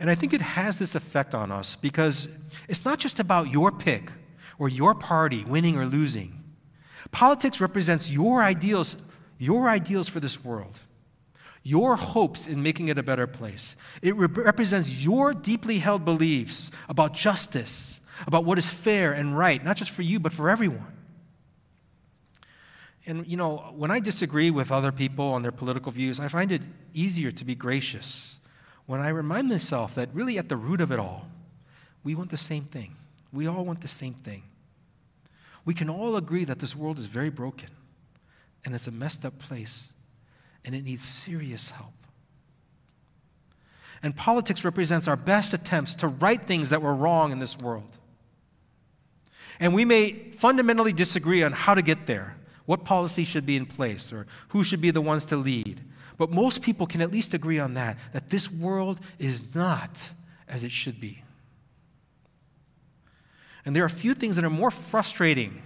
And 0.00 0.10
I 0.10 0.14
think 0.14 0.34
it 0.34 0.40
has 0.40 0.78
this 0.78 0.94
effect 0.94 1.34
on 1.34 1.52
us 1.52 1.76
because 1.76 2.28
it's 2.68 2.84
not 2.84 2.98
just 2.98 3.20
about 3.20 3.50
your 3.50 3.70
pick 3.70 4.10
or 4.58 4.68
your 4.68 4.94
party 4.94 5.44
winning 5.44 5.76
or 5.78 5.86
losing. 5.86 6.39
Politics 7.10 7.60
represents 7.60 8.10
your 8.10 8.42
ideals, 8.42 8.96
your 9.38 9.68
ideals 9.68 10.08
for 10.08 10.20
this 10.20 10.44
world, 10.44 10.80
your 11.62 11.96
hopes 11.96 12.46
in 12.46 12.62
making 12.62 12.88
it 12.88 12.98
a 12.98 13.02
better 13.02 13.26
place. 13.26 13.76
It 14.02 14.14
re- 14.14 14.28
represents 14.28 15.04
your 15.04 15.34
deeply 15.34 15.78
held 15.78 16.04
beliefs 16.04 16.70
about 16.88 17.14
justice, 17.14 18.00
about 18.26 18.44
what 18.44 18.58
is 18.58 18.68
fair 18.68 19.12
and 19.12 19.36
right, 19.36 19.62
not 19.64 19.76
just 19.76 19.90
for 19.90 20.02
you, 20.02 20.20
but 20.20 20.32
for 20.32 20.48
everyone. 20.48 20.96
And, 23.06 23.26
you 23.26 23.36
know, 23.36 23.72
when 23.74 23.90
I 23.90 23.98
disagree 23.98 24.50
with 24.50 24.70
other 24.70 24.92
people 24.92 25.32
on 25.32 25.42
their 25.42 25.52
political 25.52 25.90
views, 25.90 26.20
I 26.20 26.28
find 26.28 26.52
it 26.52 26.68
easier 26.94 27.30
to 27.30 27.44
be 27.44 27.54
gracious 27.54 28.38
when 28.86 29.00
I 29.00 29.08
remind 29.08 29.48
myself 29.48 29.94
that 29.94 30.08
really 30.12 30.36
at 30.36 30.48
the 30.48 30.56
root 30.56 30.80
of 30.80 30.90
it 30.90 30.98
all, 30.98 31.28
we 32.02 32.14
want 32.14 32.30
the 32.30 32.36
same 32.36 32.64
thing. 32.64 32.96
We 33.32 33.46
all 33.46 33.64
want 33.64 33.82
the 33.82 33.88
same 33.88 34.14
thing. 34.14 34.42
We 35.70 35.74
can 35.74 35.88
all 35.88 36.16
agree 36.16 36.42
that 36.46 36.59
this 36.59 36.74
world 36.74 36.98
is 36.98 37.06
very 37.06 37.30
broken 37.30 37.68
and 38.64 38.74
it's 38.74 38.88
a 38.88 38.90
messed 38.90 39.24
up 39.24 39.38
place 39.38 39.92
and 40.64 40.74
it 40.74 40.85
needs 40.85 41.04
serious 41.04 41.70
help. 41.70 41.92
And 44.02 44.16
politics 44.16 44.64
represents 44.64 45.06
our 45.06 45.14
best 45.14 45.54
attempts 45.54 45.94
to 45.94 46.09
right 46.09 46.42
things 46.42 46.70
that 46.70 46.83
were 46.83 46.92
wrong 46.92 47.30
in 47.30 47.38
this 47.38 47.56
world. 47.56 47.98
And 49.61 49.72
we 49.72 49.85
may 49.85 50.33
fundamentally 50.33 50.92
disagree 50.92 51.44
on 51.44 51.52
how 51.52 51.76
to 51.76 51.83
get 51.83 52.04
there, 52.04 52.35
what 52.66 52.83
policy 52.83 53.22
should 53.22 53.46
be 53.46 53.56
in 53.56 53.64
place, 53.64 54.12
or 54.12 54.26
who 54.48 54.64
should 54.64 54.80
be 54.80 54.90
the 54.90 55.00
ones 55.00 55.24
to 55.26 55.37
lead. 55.37 55.80
But 56.18 56.33
most 56.33 56.62
people 56.62 56.88
can 56.88 57.00
at 57.00 57.12
least 57.12 57.33
agree 57.33 57.61
on 57.61 57.74
that, 57.74 57.96
that 58.12 58.30
this 58.30 58.50
world 58.50 58.98
is 59.20 59.54
not 59.54 60.11
as 60.48 60.64
it 60.64 60.72
should 60.72 61.00
be. 61.00 61.22
And 63.70 63.76
there 63.76 63.85
are 63.85 63.87
a 63.87 63.88
few 63.88 64.14
things 64.14 64.35
that 64.35 64.44
are 64.44 64.50
more 64.50 64.72
frustrating 64.72 65.62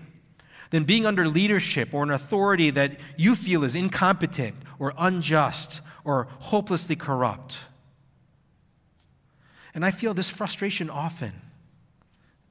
than 0.69 0.85
being 0.85 1.07
under 1.07 1.27
leadership 1.27 1.95
or 1.95 2.03
an 2.03 2.11
authority 2.11 2.69
that 2.69 3.01
you 3.17 3.35
feel 3.35 3.65
is 3.65 3.75
incompetent 3.75 4.57
or 4.79 4.93
unjust 4.99 5.81
or 6.05 6.29
hopelessly 6.41 6.97
corrupt. 6.97 7.57
And 9.75 9.87
I 9.87 9.91
feel 9.91 10.13
this 10.13 10.29
frustration 10.29 10.91
often 10.91 11.33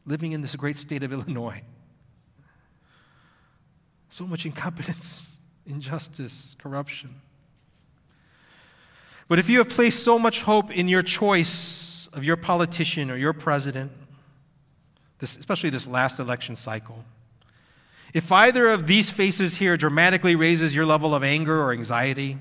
living 0.07 0.31
in 0.31 0.41
this 0.41 0.55
great 0.55 0.75
state 0.75 1.03
of 1.03 1.13
Illinois. 1.13 1.61
So 4.09 4.25
much 4.25 4.47
incompetence, 4.47 5.37
injustice, 5.67 6.55
corruption. 6.57 7.21
But 9.27 9.37
if 9.37 9.51
you 9.51 9.59
have 9.59 9.69
placed 9.69 10.01
so 10.01 10.17
much 10.17 10.41
hope 10.41 10.71
in 10.71 10.87
your 10.87 11.03
choice 11.03 12.09
of 12.11 12.23
your 12.23 12.37
politician 12.37 13.11
or 13.11 13.17
your 13.17 13.33
president, 13.33 13.91
this, 15.19 15.37
especially 15.37 15.69
this 15.69 15.87
last 15.87 16.19
election 16.19 16.55
cycle, 16.55 17.05
if 18.13 18.31
either 18.31 18.69
of 18.69 18.85
these 18.85 19.09
faces 19.09 19.57
here 19.57 19.75
dramatically 19.75 20.35
raises 20.35 20.75
your 20.75 20.85
level 20.85 21.15
of 21.15 21.23
anger 21.23 21.61
or 21.61 21.71
anxiety, 21.71 22.37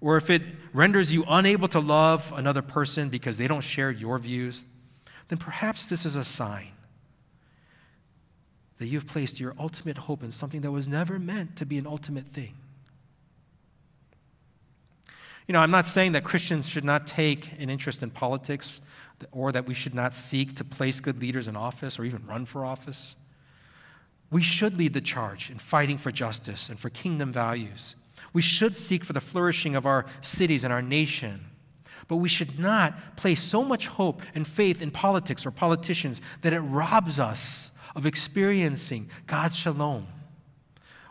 or 0.00 0.16
if 0.16 0.28
it 0.28 0.42
renders 0.72 1.12
you 1.12 1.24
unable 1.28 1.68
to 1.68 1.78
love 1.78 2.32
another 2.36 2.62
person 2.62 3.08
because 3.08 3.38
they 3.38 3.46
don't 3.46 3.60
share 3.60 3.90
your 3.90 4.18
views, 4.18 4.64
then 5.28 5.38
perhaps 5.38 5.86
this 5.86 6.04
is 6.04 6.16
a 6.16 6.24
sign 6.24 6.72
that 8.78 8.88
you've 8.88 9.06
placed 9.06 9.38
your 9.38 9.54
ultimate 9.60 9.96
hope 9.96 10.24
in 10.24 10.32
something 10.32 10.60
that 10.62 10.72
was 10.72 10.88
never 10.88 11.20
meant 11.20 11.56
to 11.56 11.64
be 11.64 11.78
an 11.78 11.86
ultimate 11.86 12.24
thing. 12.24 12.52
You 15.46 15.52
know, 15.52 15.60
I'm 15.60 15.70
not 15.70 15.86
saying 15.86 16.12
that 16.12 16.24
Christians 16.24 16.68
should 16.68 16.84
not 16.84 17.06
take 17.06 17.48
an 17.60 17.70
interest 17.70 18.02
in 18.02 18.10
politics 18.10 18.80
or 19.30 19.52
that 19.52 19.66
we 19.66 19.74
should 19.74 19.94
not 19.94 20.14
seek 20.14 20.56
to 20.56 20.64
place 20.64 21.00
good 21.00 21.20
leaders 21.20 21.48
in 21.48 21.56
office 21.56 21.98
or 21.98 22.04
even 22.04 22.26
run 22.26 22.46
for 22.46 22.64
office. 22.64 23.16
We 24.30 24.42
should 24.42 24.76
lead 24.76 24.94
the 24.94 25.00
charge 25.00 25.50
in 25.50 25.58
fighting 25.58 25.98
for 25.98 26.10
justice 26.10 26.68
and 26.68 26.78
for 26.78 26.90
kingdom 26.90 27.32
values. 27.32 27.96
We 28.32 28.42
should 28.42 28.74
seek 28.74 29.04
for 29.04 29.12
the 29.12 29.20
flourishing 29.20 29.76
of 29.76 29.86
our 29.86 30.06
cities 30.22 30.64
and 30.64 30.72
our 30.72 30.82
nation. 30.82 31.44
But 32.08 32.16
we 32.16 32.28
should 32.28 32.58
not 32.58 33.16
place 33.16 33.42
so 33.42 33.62
much 33.62 33.86
hope 33.86 34.22
and 34.34 34.46
faith 34.46 34.82
in 34.82 34.90
politics 34.90 35.46
or 35.46 35.50
politicians 35.50 36.20
that 36.40 36.52
it 36.52 36.60
robs 36.60 37.18
us 37.18 37.72
of 37.94 38.06
experiencing 38.06 39.10
God's 39.26 39.56
shalom 39.56 40.06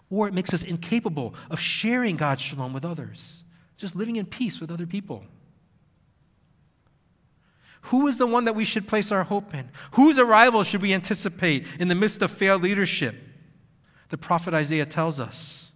or 0.10 0.28
it 0.28 0.34
makes 0.34 0.54
us 0.54 0.63
incapable 0.63 1.34
of 1.50 1.60
sharing 1.60 2.17
God's 2.17 2.41
shalom 2.41 2.74
with 2.74 2.84
others 2.84 3.43
just 3.82 3.95
living 3.95 4.17
in 4.17 4.28
peace 4.28 4.62
with 4.62 4.69
other 4.69 4.86
people. 4.86 5.24
Who 7.86 8.08
is 8.08 8.17
the 8.17 8.28
one 8.28 8.46
that 8.46 8.56
we 8.56 8.65
should 8.65 8.88
place 8.88 9.12
our 9.12 9.24
hope 9.24 9.54
in? 9.54 9.70
Whose 9.94 10.20
arrival 10.20 10.63
should 10.63 10.82
we 10.82 10.94
anticipate 10.94 11.65
in 11.80 11.88
the 11.88 11.96
midst 11.96 12.22
of 12.22 12.32
failed 12.32 12.62
leadership? 12.62 13.15
The 14.10 14.17
prophet 14.17 14.54
Isaiah 14.54 14.86
tells 14.86 15.20
us 15.20 15.72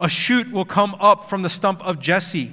A 0.00 0.08
shoot 0.08 0.50
will 0.50 0.64
come 0.64 0.96
up 1.00 1.28
from 1.28 1.42
the 1.42 1.48
stump 1.48 1.84
of 1.84 2.00
Jesse. 2.00 2.52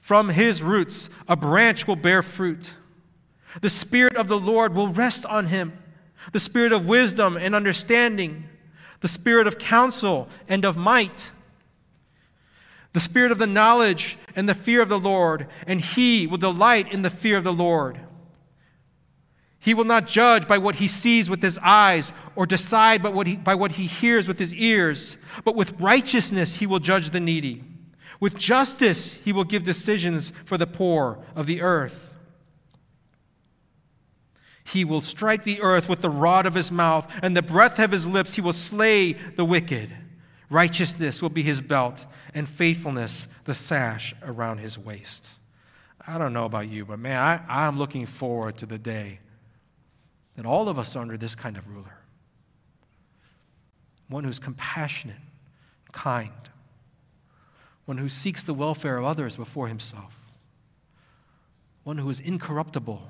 From 0.00 0.28
his 0.28 0.62
roots, 0.62 1.10
a 1.26 1.34
branch 1.34 1.86
will 1.86 1.96
bear 1.96 2.22
fruit. 2.22 2.74
The 3.60 3.68
Spirit 3.68 4.16
of 4.16 4.28
the 4.28 4.38
Lord 4.38 4.74
will 4.74 4.88
rest 4.88 5.26
on 5.26 5.46
him 5.46 5.72
the 6.32 6.40
Spirit 6.40 6.72
of 6.72 6.88
wisdom 6.88 7.36
and 7.36 7.54
understanding, 7.54 8.48
the 9.00 9.08
Spirit 9.08 9.46
of 9.46 9.58
counsel 9.58 10.28
and 10.48 10.64
of 10.64 10.76
might, 10.76 11.30
the 12.96 13.00
Spirit 13.00 13.30
of 13.30 13.36
the 13.36 13.46
knowledge 13.46 14.16
and 14.36 14.48
the 14.48 14.54
fear 14.54 14.80
of 14.80 14.88
the 14.88 14.98
Lord, 14.98 15.48
and 15.66 15.82
he 15.82 16.26
will 16.26 16.38
delight 16.38 16.90
in 16.90 17.02
the 17.02 17.10
fear 17.10 17.36
of 17.36 17.44
the 17.44 17.52
Lord. 17.52 18.00
He 19.58 19.74
will 19.74 19.84
not 19.84 20.06
judge 20.06 20.48
by 20.48 20.56
what 20.56 20.76
he 20.76 20.86
sees 20.86 21.28
with 21.28 21.42
his 21.42 21.58
eyes 21.62 22.10
or 22.36 22.46
decide 22.46 23.02
by 23.02 23.10
what, 23.10 23.26
he, 23.26 23.36
by 23.36 23.54
what 23.54 23.72
he 23.72 23.84
hears 23.84 24.26
with 24.26 24.38
his 24.38 24.54
ears, 24.54 25.18
but 25.44 25.54
with 25.54 25.78
righteousness 25.78 26.54
he 26.54 26.66
will 26.66 26.78
judge 26.78 27.10
the 27.10 27.20
needy. 27.20 27.62
With 28.18 28.38
justice 28.38 29.16
he 29.16 29.30
will 29.30 29.44
give 29.44 29.62
decisions 29.62 30.32
for 30.46 30.56
the 30.56 30.66
poor 30.66 31.18
of 31.34 31.44
the 31.44 31.60
earth. 31.60 32.16
He 34.64 34.86
will 34.86 35.02
strike 35.02 35.44
the 35.44 35.60
earth 35.60 35.86
with 35.86 36.00
the 36.00 36.08
rod 36.08 36.46
of 36.46 36.54
his 36.54 36.72
mouth, 36.72 37.14
and 37.22 37.36
the 37.36 37.42
breath 37.42 37.78
of 37.78 37.92
his 37.92 38.06
lips 38.06 38.36
he 38.36 38.40
will 38.40 38.54
slay 38.54 39.12
the 39.12 39.44
wicked. 39.44 39.92
Righteousness 40.48 41.20
will 41.20 41.30
be 41.30 41.42
his 41.42 41.60
belt, 41.60 42.06
and 42.34 42.48
faithfulness 42.48 43.26
the 43.44 43.54
sash 43.54 44.14
around 44.22 44.58
his 44.58 44.78
waist. 44.78 45.30
I 46.06 46.18
don't 46.18 46.32
know 46.32 46.44
about 46.44 46.68
you, 46.68 46.84
but 46.84 46.98
man, 46.98 47.20
I, 47.20 47.66
I'm 47.66 47.78
looking 47.78 48.06
forward 48.06 48.58
to 48.58 48.66
the 48.66 48.78
day 48.78 49.20
that 50.36 50.46
all 50.46 50.68
of 50.68 50.78
us 50.78 50.94
are 50.94 51.00
under 51.00 51.16
this 51.16 51.34
kind 51.34 51.56
of 51.56 51.68
ruler 51.68 51.92
one 54.08 54.22
who's 54.22 54.38
compassionate, 54.38 55.16
kind, 55.90 56.30
one 57.86 57.98
who 57.98 58.08
seeks 58.08 58.44
the 58.44 58.54
welfare 58.54 58.98
of 58.98 59.04
others 59.04 59.34
before 59.34 59.66
himself, 59.66 60.32
one 61.82 61.98
who 61.98 62.08
is 62.08 62.20
incorruptible 62.20 63.02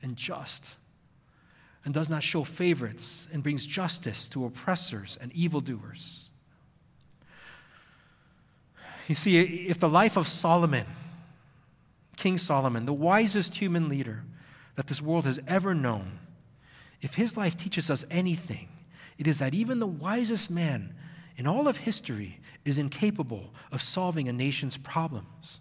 and 0.00 0.16
just, 0.16 0.76
and 1.84 1.92
does 1.92 2.08
not 2.08 2.22
show 2.22 2.44
favorites 2.44 3.26
and 3.32 3.42
brings 3.42 3.66
justice 3.66 4.28
to 4.28 4.44
oppressors 4.44 5.18
and 5.20 5.32
evildoers. 5.32 6.23
You 9.08 9.14
see, 9.14 9.38
if 9.68 9.78
the 9.78 9.88
life 9.88 10.16
of 10.16 10.26
Solomon, 10.26 10.86
King 12.16 12.38
Solomon, 12.38 12.86
the 12.86 12.92
wisest 12.92 13.56
human 13.56 13.88
leader 13.88 14.22
that 14.76 14.86
this 14.86 15.02
world 15.02 15.26
has 15.26 15.40
ever 15.46 15.74
known, 15.74 16.18
if 17.02 17.14
his 17.14 17.36
life 17.36 17.56
teaches 17.56 17.90
us 17.90 18.04
anything, 18.10 18.68
it 19.18 19.26
is 19.26 19.38
that 19.38 19.54
even 19.54 19.78
the 19.78 19.86
wisest 19.86 20.50
man 20.50 20.94
in 21.36 21.46
all 21.46 21.68
of 21.68 21.78
history 21.78 22.40
is 22.64 22.78
incapable 22.78 23.52
of 23.72 23.82
solving 23.82 24.28
a 24.28 24.32
nation's 24.32 24.76
problems. 24.76 25.60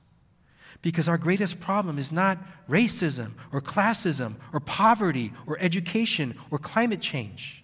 Because 0.81 1.07
our 1.07 1.17
greatest 1.17 1.59
problem 1.59 1.97
is 1.97 2.11
not 2.11 2.37
racism 2.69 3.33
or 3.51 3.61
classism 3.61 4.35
or 4.53 4.59
poverty 4.59 5.31
or 5.45 5.57
education 5.59 6.35
or 6.49 6.57
climate 6.57 7.01
change. 7.01 7.63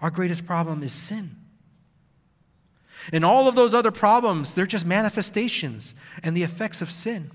Our 0.00 0.10
greatest 0.10 0.46
problem 0.46 0.82
is 0.82 0.92
sin. 0.92 1.36
And 3.12 3.24
all 3.24 3.48
of 3.48 3.54
those 3.54 3.74
other 3.74 3.90
problems, 3.90 4.54
they're 4.54 4.66
just 4.66 4.86
manifestations 4.86 5.94
and 6.22 6.36
the 6.36 6.42
effects 6.42 6.82
of 6.82 6.90
sin. 6.90 7.30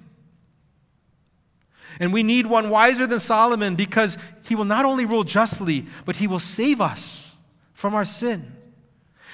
And 1.99 2.13
we 2.13 2.23
need 2.23 2.45
one 2.45 2.69
wiser 2.69 3.05
than 3.05 3.19
Solomon 3.19 3.75
because 3.75 4.17
he 4.47 4.55
will 4.55 4.65
not 4.65 4.85
only 4.85 5.05
rule 5.05 5.23
justly, 5.23 5.85
but 6.05 6.15
he 6.15 6.27
will 6.27 6.39
save 6.39 6.81
us 6.81 7.37
from 7.73 7.93
our 7.93 8.05
sin. 8.05 8.55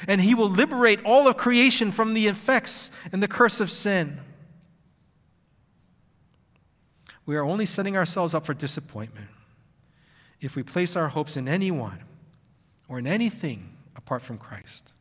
And 0.07 0.21
he 0.21 0.35
will 0.35 0.49
liberate 0.49 1.03
all 1.03 1.27
of 1.27 1.37
creation 1.37 1.91
from 1.91 2.13
the 2.13 2.27
effects 2.27 2.91
and 3.11 3.21
the 3.21 3.27
curse 3.27 3.59
of 3.59 3.71
sin. 3.71 4.19
We 7.25 7.35
are 7.35 7.43
only 7.43 7.65
setting 7.65 7.97
ourselves 7.97 8.33
up 8.33 8.45
for 8.45 8.53
disappointment 8.53 9.27
if 10.39 10.55
we 10.55 10.63
place 10.63 10.95
our 10.95 11.09
hopes 11.09 11.35
in 11.35 11.47
anyone 11.47 11.99
or 12.87 12.99
in 12.99 13.07
anything 13.07 13.75
apart 13.95 14.21
from 14.21 14.37
Christ. 14.37 14.93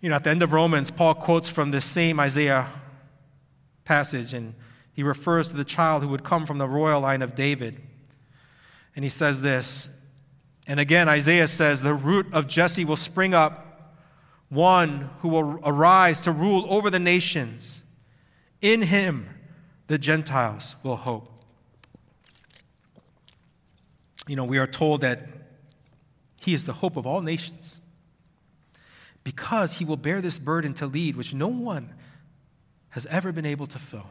You 0.00 0.08
know, 0.08 0.16
at 0.16 0.24
the 0.24 0.30
end 0.30 0.42
of 0.42 0.52
Romans, 0.52 0.90
Paul 0.90 1.14
quotes 1.14 1.48
from 1.48 1.70
this 1.70 1.84
same 1.84 2.18
Isaiah 2.18 2.66
passage, 3.84 4.32
and 4.32 4.54
he 4.92 5.02
refers 5.02 5.48
to 5.48 5.56
the 5.56 5.64
child 5.64 6.02
who 6.02 6.08
would 6.08 6.24
come 6.24 6.46
from 6.46 6.58
the 6.58 6.68
royal 6.68 7.00
line 7.00 7.20
of 7.20 7.34
David. 7.34 7.80
And 8.96 9.04
he 9.04 9.10
says 9.10 9.42
this, 9.42 9.90
and 10.66 10.78
again, 10.78 11.08
Isaiah 11.08 11.48
says, 11.48 11.82
The 11.82 11.94
root 11.94 12.26
of 12.32 12.46
Jesse 12.46 12.84
will 12.84 12.96
spring 12.96 13.34
up, 13.34 13.96
one 14.48 15.10
who 15.20 15.28
will 15.28 15.58
arise 15.64 16.20
to 16.22 16.32
rule 16.32 16.64
over 16.68 16.90
the 16.90 16.98
nations. 16.98 17.82
In 18.62 18.82
him, 18.82 19.28
the 19.88 19.98
Gentiles 19.98 20.76
will 20.82 20.96
hope. 20.96 21.28
You 24.28 24.36
know, 24.36 24.44
we 24.44 24.58
are 24.58 24.66
told 24.66 25.00
that 25.00 25.26
he 26.36 26.54
is 26.54 26.66
the 26.66 26.72
hope 26.72 26.96
of 26.96 27.04
all 27.04 27.20
nations 27.20 27.79
because 29.24 29.74
he 29.74 29.84
will 29.84 29.96
bear 29.96 30.20
this 30.20 30.38
burden 30.38 30.74
to 30.74 30.86
lead, 30.86 31.16
which 31.16 31.34
no 31.34 31.48
one 31.48 31.92
has 32.90 33.06
ever 33.06 33.32
been 33.32 33.46
able 33.46 33.66
to 33.66 33.78
fill. 33.78 34.06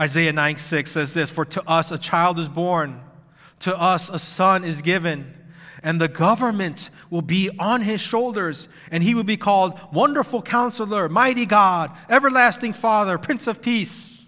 Isaiah 0.00 0.32
9 0.32 0.58
6 0.58 0.90
says 0.90 1.14
this 1.14 1.30
For 1.30 1.44
to 1.44 1.62
us 1.68 1.90
a 1.90 1.98
child 1.98 2.38
is 2.38 2.48
born, 2.48 3.00
to 3.60 3.76
us 3.76 4.08
a 4.08 4.18
son 4.18 4.64
is 4.64 4.82
given, 4.82 5.34
and 5.82 6.00
the 6.00 6.08
government 6.08 6.90
will 7.10 7.22
be 7.22 7.50
on 7.58 7.82
his 7.82 8.00
shoulders, 8.00 8.68
and 8.90 9.02
he 9.02 9.14
will 9.14 9.24
be 9.24 9.36
called 9.36 9.78
Wonderful 9.92 10.42
Counselor, 10.42 11.08
Mighty 11.08 11.46
God, 11.46 11.96
Everlasting 12.08 12.72
Father, 12.72 13.18
Prince 13.18 13.46
of 13.46 13.62
Peace. 13.62 14.26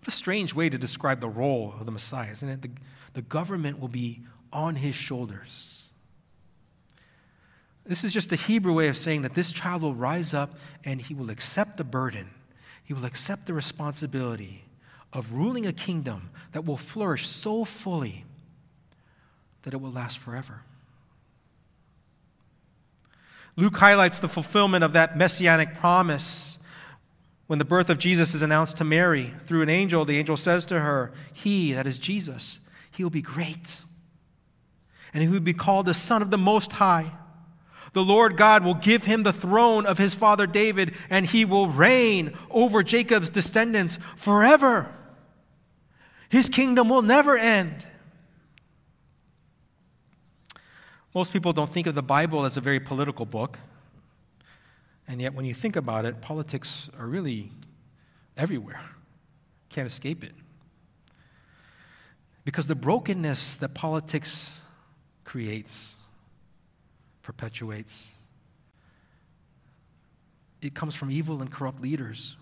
What 0.00 0.08
a 0.08 0.10
strange 0.10 0.54
way 0.54 0.68
to 0.68 0.78
describe 0.78 1.20
the 1.20 1.28
role 1.28 1.74
of 1.78 1.86
the 1.86 1.92
Messiah, 1.92 2.30
isn't 2.32 2.48
it? 2.48 2.62
The, 2.62 2.70
the 3.14 3.22
government 3.22 3.80
will 3.80 3.88
be 3.88 4.22
on 4.52 4.76
his 4.76 4.94
shoulders. 4.94 5.75
This 7.86 8.02
is 8.02 8.12
just 8.12 8.32
a 8.32 8.36
Hebrew 8.36 8.72
way 8.72 8.88
of 8.88 8.96
saying 8.96 9.22
that 9.22 9.34
this 9.34 9.52
child 9.52 9.82
will 9.82 9.94
rise 9.94 10.34
up 10.34 10.58
and 10.84 11.00
he 11.00 11.14
will 11.14 11.30
accept 11.30 11.76
the 11.76 11.84
burden, 11.84 12.30
he 12.82 12.92
will 12.94 13.04
accept 13.04 13.46
the 13.46 13.54
responsibility 13.54 14.64
of 15.12 15.32
ruling 15.32 15.66
a 15.66 15.72
kingdom 15.72 16.30
that 16.52 16.64
will 16.64 16.76
flourish 16.76 17.26
so 17.26 17.64
fully 17.64 18.24
that 19.62 19.72
it 19.72 19.80
will 19.80 19.90
last 19.90 20.18
forever. 20.18 20.62
Luke 23.56 23.76
highlights 23.76 24.18
the 24.18 24.28
fulfillment 24.28 24.84
of 24.84 24.92
that 24.92 25.16
messianic 25.16 25.74
promise 25.74 26.58
when 27.46 27.58
the 27.58 27.64
birth 27.64 27.88
of 27.88 27.98
Jesus 27.98 28.34
is 28.34 28.42
announced 28.42 28.76
to 28.76 28.84
Mary 28.84 29.32
through 29.46 29.62
an 29.62 29.70
angel. 29.70 30.04
The 30.04 30.18
angel 30.18 30.36
says 30.36 30.66
to 30.66 30.80
her, 30.80 31.12
He, 31.32 31.72
that 31.72 31.86
is 31.86 31.98
Jesus, 31.98 32.60
he 32.90 33.02
will 33.02 33.10
be 33.10 33.22
great, 33.22 33.80
and 35.14 35.22
he 35.22 35.28
will 35.28 35.40
be 35.40 35.54
called 35.54 35.86
the 35.86 35.94
Son 35.94 36.20
of 36.20 36.30
the 36.30 36.38
Most 36.38 36.72
High. 36.72 37.10
The 37.96 38.04
Lord 38.04 38.36
God 38.36 38.62
will 38.62 38.74
give 38.74 39.06
him 39.06 39.22
the 39.22 39.32
throne 39.32 39.86
of 39.86 39.96
his 39.96 40.12
father 40.12 40.46
David, 40.46 40.94
and 41.08 41.24
he 41.24 41.46
will 41.46 41.66
reign 41.66 42.36
over 42.50 42.82
Jacob's 42.82 43.30
descendants 43.30 43.98
forever. 44.16 44.94
His 46.28 46.50
kingdom 46.50 46.90
will 46.90 47.00
never 47.00 47.38
end. 47.38 47.86
Most 51.14 51.32
people 51.32 51.54
don't 51.54 51.70
think 51.70 51.86
of 51.86 51.94
the 51.94 52.02
Bible 52.02 52.44
as 52.44 52.58
a 52.58 52.60
very 52.60 52.80
political 52.80 53.24
book. 53.24 53.58
And 55.08 55.18
yet, 55.22 55.32
when 55.32 55.46
you 55.46 55.54
think 55.54 55.74
about 55.74 56.04
it, 56.04 56.20
politics 56.20 56.90
are 56.98 57.06
really 57.06 57.50
everywhere. 58.36 58.82
Can't 59.70 59.86
escape 59.86 60.22
it. 60.22 60.34
Because 62.44 62.66
the 62.66 62.74
brokenness 62.74 63.54
that 63.54 63.72
politics 63.72 64.60
creates 65.24 65.96
perpetuates. 67.26 68.12
It 70.62 70.74
comes 70.74 70.94
from 70.94 71.10
evil 71.10 71.42
and 71.42 71.50
corrupt 71.50 71.82
leaders. 71.82 72.36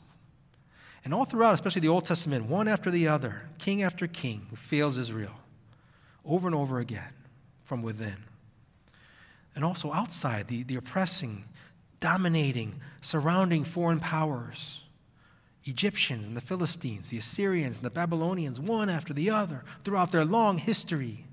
And 1.05 1.15
all 1.15 1.25
throughout, 1.25 1.55
especially 1.55 1.81
the 1.81 1.89
Old 1.89 2.05
Testament, 2.05 2.47
one 2.47 2.69
after 2.69 2.91
the 2.91 3.09
other, 3.09 3.49
king 3.59 3.83
after 3.83 4.07
king 4.07 4.47
who 4.51 4.57
fails 4.57 4.99
Israel 4.99 5.33
over 6.23 6.47
and 6.47 6.55
over 6.55 6.81
again 6.81 7.13
from 7.63 7.83
within. 7.83 8.17
And 9.55 9.65
also 9.65 9.91
outside, 9.91 10.49
the, 10.49 10.65
the 10.65 10.77
oppressing, 10.77 11.45
dominating, 12.01 12.79
surrounding 13.01 13.65
foreign 13.65 14.01
powers. 14.01 14.83
Egyptians 15.65 16.27
and 16.27 16.37
the 16.37 16.43
Philistines, 16.43 17.09
the 17.09 17.17
Assyrians 17.17 17.79
and 17.79 17.87
the 17.87 17.91
Babylonians, 17.91 18.61
one 18.61 18.91
after 18.91 19.15
the 19.15 19.31
other, 19.31 19.65
throughout 19.83 20.13
their 20.13 20.27
long 20.27 20.59
history. 20.59 21.25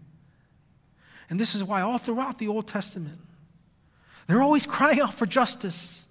And 1.29 1.37
this 1.37 1.53
is 1.53 1.65
why, 1.65 1.81
all 1.81 1.97
throughout 1.97 2.39
the 2.39 2.47
Old 2.47 2.65
Testament, 2.65 3.19
they're 4.27 4.41
always 4.41 4.65
crying 4.65 4.99
out 4.99 5.13
for 5.13 5.25
justice, 5.25 6.07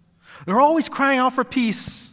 they're 0.46 0.60
always 0.60 0.88
crying 0.88 1.18
out 1.18 1.32
for 1.32 1.44
peace. 1.44 2.10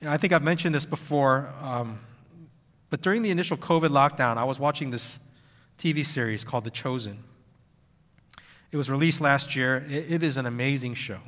You 0.00 0.08
know, 0.08 0.12
I 0.12 0.16
think 0.16 0.32
I've 0.32 0.42
mentioned 0.42 0.74
this 0.74 0.84
before, 0.84 1.50
um, 1.62 1.98
but 2.90 3.00
during 3.00 3.22
the 3.22 3.30
initial 3.30 3.56
COVID 3.56 3.88
lockdown, 3.88 4.36
I 4.36 4.44
was 4.44 4.60
watching 4.60 4.90
this 4.90 5.18
TV 5.78 6.04
series 6.04 6.44
called 6.44 6.64
The 6.64 6.70
Chosen. 6.70 7.18
It 8.70 8.76
was 8.76 8.90
released 8.90 9.20
last 9.20 9.56
year. 9.56 9.84
it, 9.88 10.12
it 10.12 10.22
is 10.22 10.36
an 10.36 10.46
amazing 10.46 10.94
show. 10.94 11.20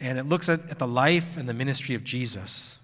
And 0.00 0.18
it 0.18 0.24
looks 0.24 0.48
at, 0.48 0.68
at 0.70 0.78
the 0.78 0.86
life 0.86 1.36
and 1.36 1.48
the 1.48 1.54
ministry 1.54 1.94
of 1.94 2.04
Jesus 2.04 2.78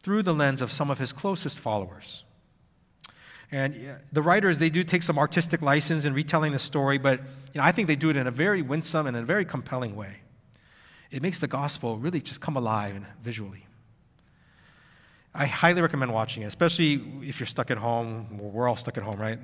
through 0.00 0.22
the 0.22 0.34
lens 0.34 0.62
of 0.62 0.72
some 0.72 0.90
of 0.90 0.98
his 0.98 1.12
closest 1.12 1.58
followers. 1.58 2.24
And 3.52 3.98
the 4.10 4.22
writers, 4.22 4.58
they 4.58 4.70
do 4.70 4.82
take 4.82 5.02
some 5.02 5.18
artistic 5.18 5.60
license 5.60 6.06
in 6.06 6.14
retelling 6.14 6.52
the 6.52 6.58
story, 6.58 6.96
but 6.96 7.20
you 7.20 7.60
know, 7.60 7.62
I 7.62 7.70
think 7.70 7.86
they 7.86 7.96
do 7.96 8.08
it 8.08 8.16
in 8.16 8.26
a 8.26 8.30
very 8.30 8.62
winsome 8.62 9.06
and 9.06 9.14
a 9.14 9.22
very 9.22 9.44
compelling 9.44 9.94
way. 9.94 10.16
It 11.10 11.22
makes 11.22 11.38
the 11.38 11.46
gospel 11.46 11.98
really 11.98 12.22
just 12.22 12.40
come 12.40 12.56
alive 12.56 12.98
visually. 13.22 13.66
I 15.34 15.44
highly 15.44 15.82
recommend 15.82 16.14
watching 16.14 16.42
it, 16.42 16.46
especially 16.46 16.94
if 17.22 17.40
you're 17.40 17.46
stuck 17.46 17.70
at 17.70 17.76
home. 17.76 18.38
We're 18.38 18.68
all 18.68 18.76
stuck 18.76 18.96
at 18.96 19.02
home, 19.02 19.20
right? 19.20 19.38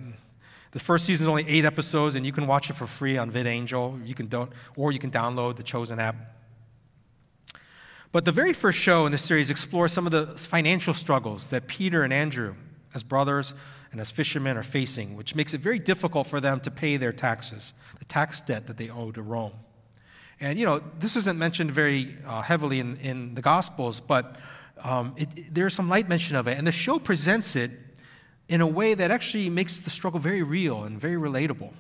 The 0.73 0.79
first 0.79 1.05
season 1.05 1.25
is 1.25 1.29
only 1.29 1.47
eight 1.47 1.66
episodes, 1.66 2.14
and 2.14 2.25
you 2.25 2.33
can 2.33 2.47
watch 2.47 2.71
it 2.71 2.75
for 2.75 2.87
free 2.87 3.18
on 3.18 3.31
VidAngel. 3.31 4.07
You 4.07 4.14
can 4.14 4.27
don't, 4.27 4.51
or 4.77 4.92
you 4.92 4.99
can 4.99 5.11
download 5.11 5.57
the 5.57 5.62
Chosen 5.62 5.99
app. 5.99 6.16
But 8.12 8.25
the 8.25 8.33
very 8.33 8.55
first 8.55 8.79
show 8.79 9.05
in 9.05 9.12
this 9.12 9.23
series 9.23 9.51
explores 9.51 9.92
some 9.92 10.07
of 10.07 10.12
the 10.12 10.27
financial 10.38 10.94
struggles 10.94 11.49
that 11.49 11.66
Peter 11.68 12.03
and 12.03 12.12
Andrew, 12.12 12.55
as 12.94 13.03
brothers, 13.03 13.53
and 13.92 14.01
as 14.01 14.11
fishermen 14.11 14.57
are 14.57 14.62
facing, 14.62 15.16
which 15.16 15.35
makes 15.35 15.55
it 15.55 15.61
very 15.61 15.79
difficult 15.79 16.27
for 16.27 16.40
them 16.40 16.61
to 16.61 16.70
pay 16.70 16.96
their 16.96 17.12
taxes, 17.12 17.72
the 17.98 18.05
tax 18.05 18.40
debt 18.40 18.66
that 18.66 18.77
they 18.77 18.90
owe 18.90 19.11
to 19.12 19.22
Rome. 19.22 19.53
And, 20.40 20.59
you 20.59 20.66
know, 20.66 20.83
this 20.98 21.16
isn't 21.16 21.38
mentioned 21.38 21.70
very 21.72 22.16
uh, 22.27 22.42
heavily 22.42 22.81
in, 22.81 22.96
in 22.98 23.35
the 23.35 23.42
Gospels, 23.42 24.01
but 24.01 24.37
um, 24.83 25.14
it, 25.16 25.29
it, 25.37 25.55
there's 25.55 25.74
some 25.74 25.88
light 25.88 26.09
mention 26.09 26.37
of 26.37 26.46
it. 26.46 26.59
And 26.59 26.66
the 26.66 26.72
show 26.72 26.98
presents 26.98 27.57
it 27.57 27.70
in 28.48 28.61
a 28.61 28.66
way 28.66 28.94
that 28.94 29.11
actually 29.11 29.51
makes 29.51 29.81
the 29.81 29.90
struggle 29.90 30.20
very 30.20 30.42
real 30.42 30.85
and 30.85 31.01
very 31.01 31.16
relatable. 31.16 31.72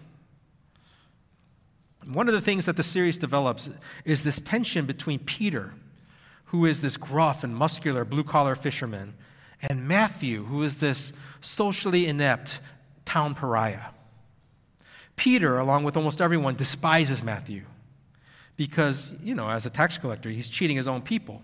One 2.06 2.26
of 2.26 2.34
the 2.34 2.40
things 2.40 2.66
that 2.66 2.76
the 2.76 2.82
series 2.82 3.18
develops 3.18 3.70
is 4.04 4.24
this 4.24 4.40
tension 4.40 4.86
between 4.86 5.18
Peter, 5.20 5.74
who 6.46 6.64
is 6.64 6.80
this 6.80 6.96
gruff 6.96 7.44
and 7.44 7.54
muscular 7.54 8.04
blue 8.04 8.24
collar 8.24 8.54
fisherman, 8.54 9.14
and 9.62 9.86
Matthew, 9.86 10.44
who 10.44 10.62
is 10.62 10.78
this 10.78 11.12
socially 11.40 12.06
inept 12.06 12.60
town 13.04 13.34
pariah. 13.34 13.90
Peter, 15.16 15.58
along 15.58 15.84
with 15.84 15.96
almost 15.96 16.20
everyone, 16.20 16.54
despises 16.54 17.22
Matthew 17.22 17.62
because, 18.56 19.14
you 19.22 19.34
know, 19.34 19.48
as 19.48 19.66
a 19.66 19.70
tax 19.70 19.98
collector, 19.98 20.30
he's 20.30 20.48
cheating 20.48 20.76
his 20.76 20.86
own 20.86 21.02
people 21.02 21.42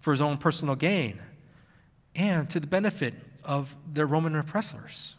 for 0.00 0.12
his 0.12 0.20
own 0.20 0.38
personal 0.38 0.74
gain 0.74 1.20
and 2.14 2.48
to 2.50 2.60
the 2.60 2.66
benefit 2.66 3.14
of 3.44 3.74
their 3.92 4.06
Roman 4.06 4.36
oppressors. 4.36 5.16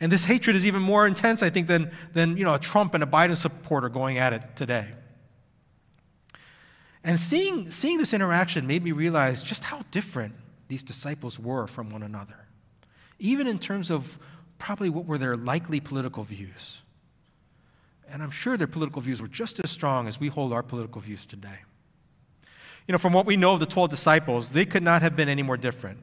And 0.00 0.12
this 0.12 0.24
hatred 0.24 0.54
is 0.56 0.66
even 0.66 0.82
more 0.82 1.06
intense, 1.06 1.42
I 1.42 1.50
think, 1.50 1.66
than, 1.66 1.90
than 2.12 2.36
you 2.36 2.44
know, 2.44 2.54
a 2.54 2.58
Trump 2.58 2.94
and 2.94 3.02
a 3.02 3.06
Biden 3.06 3.36
supporter 3.36 3.88
going 3.88 4.18
at 4.18 4.32
it 4.32 4.42
today. 4.54 4.86
And 7.02 7.18
seeing, 7.18 7.70
seeing 7.70 7.98
this 7.98 8.12
interaction 8.12 8.66
made 8.66 8.84
me 8.84 8.92
realize 8.92 9.42
just 9.42 9.64
how 9.64 9.82
different 9.90 10.34
these 10.68 10.82
disciples 10.82 11.38
were 11.38 11.66
from 11.66 11.90
one 11.90 12.02
another, 12.02 12.46
even 13.18 13.46
in 13.46 13.58
terms 13.58 13.90
of 13.90 14.18
probably 14.58 14.88
what 14.88 15.06
were 15.06 15.18
their 15.18 15.36
likely 15.36 15.80
political 15.80 16.24
views. 16.24 16.80
And 18.10 18.22
I'm 18.22 18.30
sure 18.30 18.56
their 18.56 18.66
political 18.66 19.02
views 19.02 19.20
were 19.20 19.28
just 19.28 19.58
as 19.62 19.70
strong 19.70 20.08
as 20.08 20.20
we 20.20 20.28
hold 20.28 20.52
our 20.52 20.62
political 20.62 21.00
views 21.00 21.26
today. 21.26 21.58
You 22.86 22.92
know, 22.92 22.98
from 22.98 23.12
what 23.12 23.26
we 23.26 23.36
know 23.36 23.54
of 23.54 23.60
the 23.60 23.66
12 23.66 23.90
disciples, 23.90 24.50
they 24.50 24.64
could 24.64 24.82
not 24.82 25.02
have 25.02 25.16
been 25.16 25.28
any 25.28 25.42
more 25.42 25.56
different. 25.56 25.98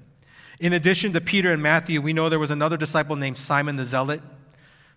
In 0.59 0.73
addition 0.73 1.13
to 1.13 1.21
Peter 1.21 1.51
and 1.51 1.63
Matthew, 1.63 2.01
we 2.01 2.13
know 2.13 2.29
there 2.29 2.39
was 2.39 2.51
another 2.51 2.77
disciple 2.77 3.15
named 3.15 3.37
Simon 3.37 3.77
the 3.77 3.85
Zealot, 3.85 4.21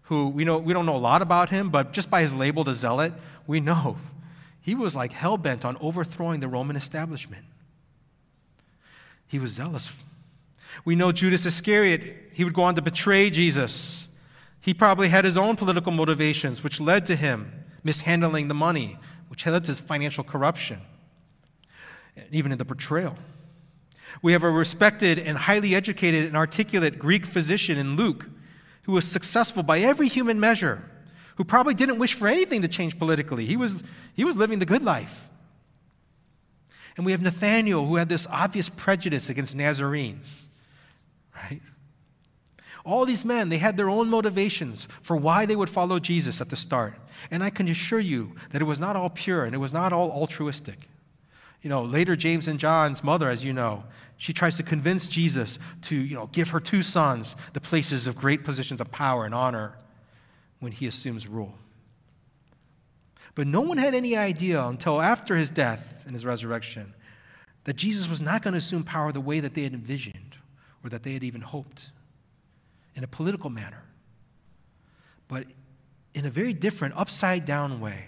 who 0.03 0.29
we, 0.29 0.45
know, 0.45 0.59
we 0.59 0.73
don't 0.73 0.87
know 0.87 0.97
a 0.97 0.99
lot 0.99 1.23
about 1.23 1.51
him, 1.51 1.71
but 1.71 1.93
just 1.93 2.11
by 2.11 2.21
his 2.21 2.35
label, 2.35 2.65
the 2.65 2.75
Zealot, 2.75 3.13
we 3.47 3.61
know 3.61 3.99
he 4.61 4.75
was 4.75 4.97
like 4.97 5.13
hell 5.13 5.39
bent 5.39 5.65
on 5.65 5.77
overthrowing 5.81 6.41
the 6.41 6.49
Roman 6.49 6.77
establishment. 6.77 7.45
He 9.29 9.39
was 9.39 9.53
zealous. 9.53 9.91
We 10.85 10.95
know 10.95 11.13
Judas 11.13 11.47
Iscariot, 11.47 12.31
he 12.33 12.45
would 12.45 12.53
go 12.53 12.63
on 12.63 12.75
to 12.75 12.83
betray 12.83 13.31
Jesus. 13.31 14.09
He 14.61 14.75
probably 14.75 15.09
had 15.09 15.25
his 15.25 15.37
own 15.37 15.57
political 15.57 15.93
motivations, 15.93 16.63
which 16.63 16.81
led 16.81 17.07
to 17.07 17.17
him 17.17 17.65
mishandling 17.83 18.49
the 18.49 18.55
money, 18.55 18.99
which 19.29 19.47
led 19.47 19.65
to 19.65 19.71
his 19.71 19.81
financial 19.81 20.25
corruption, 20.25 20.81
even 22.31 22.53
in 22.53 22.59
the 22.59 22.65
betrayal. 22.65 23.17
We 24.23 24.33
have 24.33 24.43
a 24.43 24.51
respected 24.51 25.19
and 25.19 25.37
highly 25.39 25.75
educated 25.75 26.25
and 26.25 26.37
articulate 26.37 26.99
Greek 26.99 27.27
physician 27.27 27.79
in 27.79 27.97
Luke 27.97 28.27
who 28.87 28.93
was 28.93 29.05
successful 29.05 29.65
by 29.65 29.81
every 29.81 30.07
human 30.07 30.39
measure, 30.39 30.81
who 31.35 31.45
probably 31.45 31.75
didn't 31.75 31.99
wish 31.99 32.15
for 32.15 32.29
anything 32.29 32.63
to 32.63 32.69
change 32.69 32.97
politically. 32.97 33.45
He 33.45 33.57
was, 33.57 33.83
he 34.15 34.25
was 34.25 34.37
living 34.37 34.61
the 34.61 34.67
good 34.67 34.83
life. 34.83 35.29
And 36.97 37.05
we 37.05 37.13
have 37.13 37.21
Nathaniel, 37.21 37.87
who 37.87 37.97
had 37.97 38.09
this 38.09 38.27
obvious 38.31 38.69
prejudice 38.69 39.29
against 39.29 39.55
Nazarenes, 39.55 40.49
right? 41.35 41.61
All 42.85 43.05
these 43.05 43.25
men, 43.25 43.49
they 43.49 43.59
had 43.59 43.77
their 43.77 43.91
own 43.91 44.09
motivations 44.09 44.87
for 45.03 45.17
why 45.17 45.45
they 45.45 45.57
would 45.57 45.69
follow 45.69 45.99
Jesus 45.99 46.41
at 46.41 46.51
the 46.51 46.57
start. 46.57 46.95
And 47.31 47.43
I 47.43 47.51
can 47.51 47.69
assure 47.69 48.01
you 48.01 48.33
that 48.53 48.63
it 48.63 48.65
was 48.65 48.81
not 48.81 48.97
all 48.97 49.11
pure 49.11 49.45
and 49.45 49.55
it 49.55 49.59
was 49.59 49.73
not 49.73 49.93
all 49.93 50.11
altruistic. 50.11 50.89
You 51.63 51.69
know, 51.69 51.83
later 51.83 52.15
James 52.15 52.47
and 52.47 52.61
John's 52.61 53.03
mother, 53.03 53.29
as 53.29 53.43
you 53.43 53.53
know, 53.53 53.85
she 54.17 54.33
tries 54.33 54.57
to 54.57 54.63
convince 54.63 55.09
Jesus 55.09 55.59
to, 55.83 55.97
you 55.97 56.15
know, 56.15 56.29
give 56.29 56.51
her 56.51 56.61
two 56.61 56.83
sons 56.83 57.37
the 57.53 57.61
places 57.61 58.07
of 58.07 58.17
great 58.17 58.45
positions 58.45 58.81
of 58.81 58.91
power 58.93 59.25
and 59.25 59.35
honor 59.35 59.77
when 60.61 60.73
he 60.73 60.87
assumes 60.87 61.27
rule. 61.27 61.55
But 63.37 63.47
no 63.47 63.61
one 63.61 63.77
had 63.77 63.95
any 63.95 64.17
idea 64.17 64.65
until 64.65 65.01
after 65.01 65.37
his 65.37 65.51
death 65.51 66.03
and 66.07 66.15
his 66.15 66.25
resurrection 66.25 66.95
that 67.65 67.77
Jesus 67.77 68.09
was 68.09 68.23
not 68.23 68.43
going 68.43 68.53
to 68.53 68.59
assume 68.59 68.83
power 68.83 69.13
the 69.13 69.21
way 69.21 69.41
that 69.41 69.53
they 69.53 69.63
had 69.63 69.75
envisioned 69.75 70.37
or 70.83 70.89
that 70.89 71.03
they 71.03 71.13
had 71.13 71.23
even 71.23 71.43
hoped 71.43 71.91
in 72.95 73.05
a 73.05 73.07
political 73.07 73.51
manner, 73.51 73.85
but 75.29 75.47
in 76.15 76.25
a 76.25 76.31
very 76.31 76.55
different, 76.55 76.95
upside 76.97 77.45
down 77.45 77.79
way. 77.79 78.07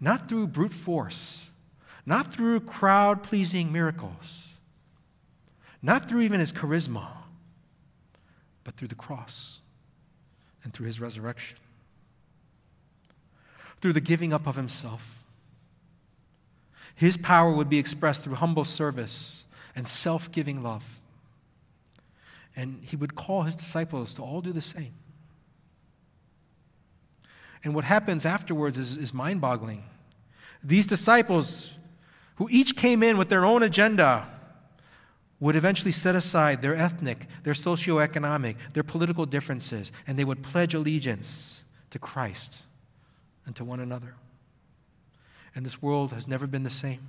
Not 0.00 0.28
through 0.28 0.48
brute 0.48 0.72
force, 0.72 1.48
not 2.04 2.32
through 2.32 2.60
crowd 2.60 3.22
pleasing 3.22 3.72
miracles, 3.72 4.56
not 5.82 6.08
through 6.08 6.22
even 6.22 6.40
his 6.40 6.52
charisma, 6.52 7.06
but 8.64 8.74
through 8.74 8.88
the 8.88 8.96
cross 8.96 9.60
and 10.64 10.72
through 10.72 10.86
his 10.86 11.00
resurrection 11.00 11.58
through 13.80 13.92
the 13.92 14.00
giving 14.00 14.32
up 14.32 14.46
of 14.46 14.56
himself. 14.56 15.24
His 16.94 17.16
power 17.16 17.52
would 17.52 17.70
be 17.70 17.78
expressed 17.78 18.24
through 18.24 18.34
humble 18.34 18.64
service 18.64 19.44
and 19.76 19.86
self 19.86 20.32
giving 20.32 20.62
love. 20.62 20.84
And 22.56 22.82
he 22.82 22.96
would 22.96 23.14
call 23.14 23.42
his 23.42 23.54
disciples 23.54 24.14
to 24.14 24.22
all 24.22 24.40
do 24.40 24.52
the 24.52 24.60
same. 24.60 24.94
And 27.62 27.74
what 27.74 27.84
happens 27.84 28.26
afterwards 28.26 28.76
is, 28.78 28.96
is 28.96 29.14
mind 29.14 29.40
boggling. 29.40 29.84
These 30.62 30.86
disciples, 30.86 31.72
who 32.36 32.48
each 32.50 32.76
came 32.76 33.02
in 33.02 33.16
with 33.16 33.28
their 33.28 33.44
own 33.44 33.62
agenda, 33.62 34.26
would 35.38 35.54
eventually 35.54 35.92
set 35.92 36.16
aside 36.16 36.62
their 36.62 36.74
ethnic, 36.74 37.28
their 37.44 37.54
socioeconomic, 37.54 38.56
their 38.72 38.82
political 38.82 39.24
differences, 39.24 39.92
and 40.08 40.18
they 40.18 40.24
would 40.24 40.42
pledge 40.42 40.74
allegiance 40.74 41.62
to 41.90 42.00
Christ 42.00 42.64
and 43.48 43.56
to 43.56 43.64
one 43.64 43.80
another. 43.80 44.14
And 45.54 45.64
this 45.64 45.80
world 45.82 46.12
has 46.12 46.28
never 46.28 46.46
been 46.46 46.62
the 46.62 46.70
same. 46.70 47.00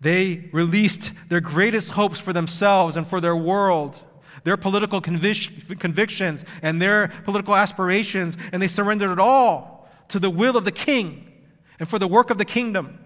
They 0.00 0.48
released 0.52 1.12
their 1.28 1.40
greatest 1.40 1.90
hopes 1.90 2.20
for 2.20 2.32
themselves 2.32 2.96
and 2.96 3.06
for 3.06 3.20
their 3.20 3.34
world, 3.34 4.00
their 4.44 4.56
political 4.56 5.02
convic- 5.02 5.80
convictions 5.80 6.44
and 6.62 6.80
their 6.80 7.08
political 7.24 7.56
aspirations, 7.56 8.38
and 8.52 8.62
they 8.62 8.68
surrendered 8.68 9.10
it 9.10 9.18
all 9.18 9.90
to 10.08 10.20
the 10.20 10.30
will 10.30 10.56
of 10.56 10.64
the 10.64 10.72
king 10.72 11.32
and 11.80 11.88
for 11.88 11.98
the 11.98 12.06
work 12.06 12.30
of 12.30 12.38
the 12.38 12.44
kingdom. 12.44 12.98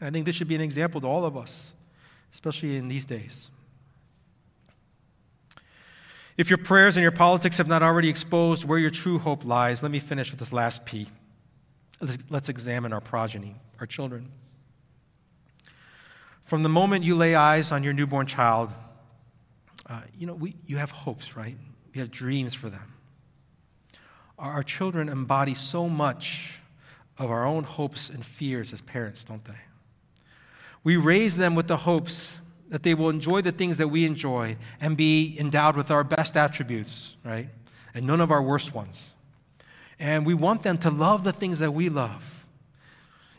And 0.00 0.08
I 0.08 0.10
think 0.10 0.26
this 0.26 0.34
should 0.34 0.48
be 0.48 0.56
an 0.56 0.60
example 0.60 1.00
to 1.02 1.06
all 1.06 1.24
of 1.24 1.36
us, 1.36 1.72
especially 2.34 2.76
in 2.76 2.88
these 2.88 3.06
days. 3.06 3.50
If 6.36 6.50
your 6.50 6.58
prayers 6.58 6.96
and 6.96 7.02
your 7.02 7.12
politics 7.12 7.58
have 7.58 7.68
not 7.68 7.82
already 7.82 8.08
exposed 8.08 8.64
where 8.64 8.78
your 8.78 8.90
true 8.90 9.18
hope 9.18 9.44
lies, 9.44 9.82
let 9.82 9.90
me 9.90 9.98
finish 9.98 10.30
with 10.30 10.38
this 10.38 10.52
last 10.52 10.84
P. 10.84 11.08
Let's 12.28 12.50
examine 12.50 12.92
our 12.92 13.00
progeny, 13.00 13.56
our 13.80 13.86
children. 13.86 14.30
From 16.44 16.62
the 16.62 16.68
moment 16.68 17.04
you 17.04 17.14
lay 17.14 17.34
eyes 17.34 17.72
on 17.72 17.82
your 17.82 17.94
newborn 17.94 18.26
child, 18.26 18.70
uh, 19.88 20.02
you 20.18 20.26
know, 20.26 20.34
we, 20.34 20.56
you 20.66 20.76
have 20.76 20.90
hopes, 20.90 21.36
right? 21.36 21.56
You 21.94 22.02
have 22.02 22.10
dreams 22.10 22.54
for 22.54 22.68
them. 22.68 22.94
Our, 24.38 24.52
our 24.52 24.62
children 24.62 25.08
embody 25.08 25.54
so 25.54 25.88
much 25.88 26.60
of 27.18 27.30
our 27.30 27.46
own 27.46 27.64
hopes 27.64 28.10
and 28.10 28.24
fears 28.24 28.72
as 28.72 28.82
parents, 28.82 29.24
don't 29.24 29.44
they? 29.44 29.54
We 30.84 30.96
raise 30.96 31.36
them 31.36 31.54
with 31.54 31.66
the 31.66 31.78
hopes 31.78 32.38
that 32.68 32.82
they 32.82 32.94
will 32.94 33.10
enjoy 33.10 33.42
the 33.42 33.52
things 33.52 33.78
that 33.78 33.88
we 33.88 34.04
enjoy 34.04 34.56
and 34.80 34.96
be 34.96 35.36
endowed 35.38 35.76
with 35.76 35.90
our 35.90 36.04
best 36.04 36.36
attributes, 36.36 37.16
right? 37.24 37.48
And 37.94 38.06
none 38.06 38.20
of 38.20 38.30
our 38.30 38.42
worst 38.42 38.74
ones. 38.74 39.12
And 39.98 40.26
we 40.26 40.34
want 40.34 40.62
them 40.62 40.78
to 40.78 40.90
love 40.90 41.24
the 41.24 41.32
things 41.32 41.58
that 41.60 41.72
we 41.72 41.88
love. 41.88 42.46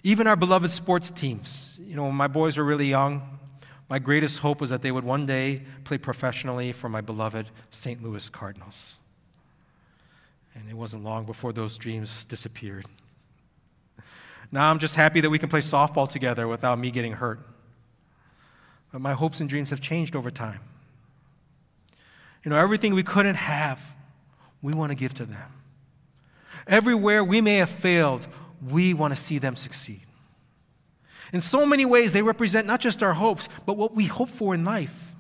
Even 0.04 0.28
our 0.28 0.36
beloved 0.36 0.72
sports 0.72 1.12
teams. 1.12 1.80
You 1.84 1.96
know, 1.96 2.04
when 2.04 2.16
my 2.16 2.28
boys 2.28 2.58
were 2.58 2.64
really 2.64 2.88
young, 2.88 3.38
my 3.90 4.00
greatest 4.00 4.40
hope 4.40 4.60
was 4.62 4.70
that 4.70 4.82
they 4.82 4.92
would 4.92 5.04
one 5.04 5.26
day 5.26 5.64
play 5.84 5.98
professionally 5.98 6.72
for 6.72 6.90
my 6.90 7.02
beloved 7.02 7.50
St. 7.70 8.04
Louis 8.04 8.28
Cardinals. 8.30 8.98
And 10.56 10.70
it 10.70 10.76
wasn't 10.76 11.04
long 11.04 11.26
before 11.26 11.54
those 11.54 11.78
dreams 11.78 12.26
disappeared. 12.26 12.86
Now 14.52 14.70
I'm 14.70 14.80
just 14.80 14.96
happy 14.96 15.22
that 15.22 15.30
we 15.30 15.40
can 15.40 15.50
play 15.50 15.60
softball 15.60 16.10
together 16.10 16.48
without 16.48 16.80
me 16.80 16.90
getting 16.90 17.14
hurt. 17.14 17.40
But 18.98 19.04
my 19.04 19.14
hopes 19.14 19.42
and 19.42 19.48
dreams 19.48 19.70
have 19.70 19.80
changed 19.80 20.16
over 20.16 20.32
time. 20.32 20.60
You 22.44 22.50
know, 22.50 22.58
everything 22.58 22.96
we 22.96 23.04
couldn't 23.04 23.36
have, 23.36 23.80
we 24.64 24.74
want 24.74 24.92
to 24.92 24.96
give 24.96 25.14
to 25.14 25.26
them. 25.28 25.52
Everywhere 26.66 27.24
we 27.24 27.40
may 27.40 27.58
have 27.58 27.70
failed, 27.70 28.28
we 28.68 28.96
want 28.96 29.16
to 29.16 29.22
see 29.22 29.38
them 29.38 29.56
succeed. 29.56 30.02
In 31.32 31.42
so 31.42 31.64
many 31.64 31.86
ways, 31.86 32.12
they 32.12 32.24
represent 32.24 32.66
not 32.66 32.82
just 32.82 33.04
our 33.04 33.14
hopes, 33.14 33.50
but 33.68 33.78
what 33.78 33.94
we 33.94 34.06
hope 34.06 34.30
for 34.30 34.56
in 34.56 34.66
life. 34.66 35.14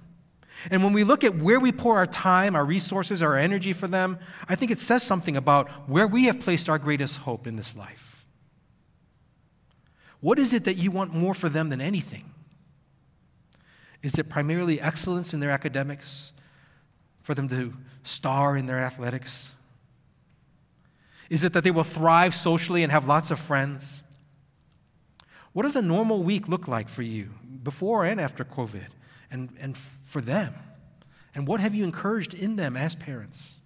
And 0.71 0.83
when 0.83 0.93
we 0.93 1.03
look 1.03 1.23
at 1.23 1.35
where 1.35 1.59
we 1.59 1.71
pour 1.71 1.97
our 1.97 2.07
time, 2.07 2.55
our 2.55 2.65
resources, 2.65 3.21
our 3.21 3.37
energy 3.37 3.73
for 3.73 3.87
them, 3.87 4.17
I 4.49 4.55
think 4.55 4.71
it 4.71 4.79
says 4.79 5.03
something 5.03 5.37
about 5.37 5.69
where 5.87 6.07
we 6.07 6.23
have 6.23 6.39
placed 6.39 6.67
our 6.67 6.79
greatest 6.79 7.17
hope 7.17 7.45
in 7.45 7.57
this 7.57 7.77
life. 7.77 8.25
What 10.19 10.39
is 10.39 10.51
it 10.51 10.65
that 10.65 10.77
you 10.77 10.89
want 10.89 11.13
more 11.13 11.35
for 11.35 11.47
them 11.47 11.69
than 11.69 11.79
anything? 11.79 12.33
Is 14.03 14.17
it 14.17 14.29
primarily 14.29 14.79
excellence 14.79 15.33
in 15.33 15.39
their 15.39 15.51
academics, 15.51 16.33
for 17.27 17.33
them 17.36 17.49
to 17.49 17.73
star 18.03 18.55
in 18.55 18.67
their 18.67 18.79
athletics? 18.79 19.53
Is 21.29 21.43
it 21.43 21.51
that 21.53 21.65
they 21.65 21.71
will 21.71 21.83
thrive 21.83 22.33
socially 22.33 22.83
and 22.83 22.91
have 22.91 23.05
lots 23.05 23.31
of 23.31 23.39
friends? 23.39 24.01
What 25.51 25.63
does 25.63 25.75
a 25.75 25.81
normal 25.81 26.23
week 26.23 26.47
look 26.47 26.69
like 26.69 26.88
for 26.88 27.01
you 27.01 27.31
before 27.63 28.05
and 28.05 28.21
after 28.21 28.45
COVID 28.45 28.88
and, 29.29 29.49
and 29.60 29.75
for 29.75 30.21
them? 30.21 30.53
And 31.36 31.45
what 31.47 31.60
have 31.60 31.75
you 31.75 31.83
encouraged 31.83 32.33
in 32.33 32.55
them 32.55 32.77
as 32.77 32.95
parents? 32.95 33.60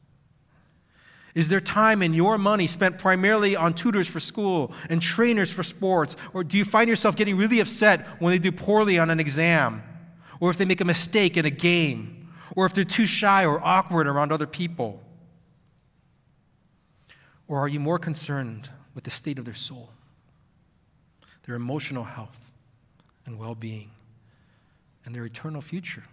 Is 1.36 1.48
there 1.48 1.62
time 1.62 2.02
and 2.02 2.16
your 2.16 2.38
money 2.38 2.66
spent 2.66 2.98
primarily 2.98 3.56
on 3.56 3.74
tutors 3.74 4.08
for 4.08 4.20
school 4.20 4.74
and 4.90 5.02
trainers 5.02 5.54
for 5.54 5.62
sports? 5.62 6.18
Or 6.34 6.44
do 6.44 6.58
you 6.58 6.66
find 6.66 6.90
yourself 6.90 7.16
getting 7.16 7.38
really 7.38 7.60
upset 7.60 8.08
when 8.20 8.32
they 8.32 8.40
do 8.40 8.52
poorly 8.52 8.98
on 8.98 9.12
an 9.12 9.20
exam? 9.20 9.84
Or 10.42 10.50
if 10.50 10.58
they 10.58 10.66
make 10.66 10.82
a 10.82 10.86
mistake 10.86 11.38
in 11.38 11.46
a 11.46 11.50
game? 11.50 12.34
Or 12.58 12.66
if 12.66 12.74
they're 12.74 12.84
too 12.84 13.06
shy 13.06 13.46
or 13.46 13.66
awkward 13.66 14.08
around 14.08 14.34
other 14.34 14.48
people? 14.48 15.02
Or 17.48 17.60
are 17.60 17.70
you 17.70 17.80
more 17.80 18.00
concerned 18.00 18.70
with 18.94 19.06
the 19.06 19.12
state 19.12 19.40
of 19.40 19.46
their 19.46 19.54
soul? 19.54 19.92
their 21.46 21.56
emotional 21.56 22.04
health 22.04 22.52
and 23.26 23.38
well 23.38 23.56
being, 23.56 23.92
and 25.06 25.14
their 25.14 25.26
eternal 25.26 25.62
future? 25.62 26.04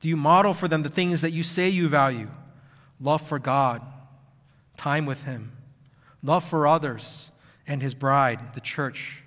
Do 0.00 0.08
you 0.08 0.16
model 0.16 0.54
for 0.54 0.68
them 0.68 0.82
the 0.82 0.90
things 0.90 1.20
that 1.22 1.32
you 1.32 1.42
say 1.42 1.68
you 1.68 1.88
value? 1.88 2.28
Love 3.00 3.22
for 3.22 3.38
God, 3.38 3.82
time 4.76 5.06
with 5.06 5.24
Him, 5.24 5.52
love 6.22 6.44
for 6.44 6.66
others 6.66 7.30
and 7.66 7.82
His 7.82 7.94
bride, 7.94 8.54
the 8.54 8.60
church? 8.60 9.23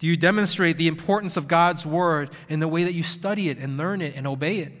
Do 0.00 0.06
you 0.06 0.16
demonstrate 0.16 0.78
the 0.78 0.88
importance 0.88 1.36
of 1.36 1.46
God's 1.46 1.86
Word 1.86 2.30
in 2.48 2.58
the 2.58 2.68
way 2.68 2.84
that 2.84 2.94
you 2.94 3.02
study 3.02 3.50
it 3.50 3.58
and 3.58 3.76
learn 3.76 4.00
it 4.00 4.16
and 4.16 4.26
obey 4.26 4.58
it? 4.58 4.72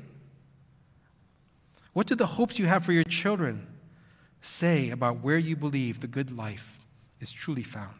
What 1.92 2.06
do 2.06 2.14
the 2.14 2.26
hopes 2.26 2.58
you 2.58 2.66
have 2.66 2.84
for 2.84 2.92
your 2.92 3.04
children 3.04 3.66
say 4.40 4.88
about 4.90 5.20
where 5.20 5.36
you 5.36 5.56
believe 5.56 6.00
the 6.00 6.06
good 6.06 6.34
life 6.34 6.78
is 7.20 7.30
truly 7.30 7.62
found? 7.62 7.96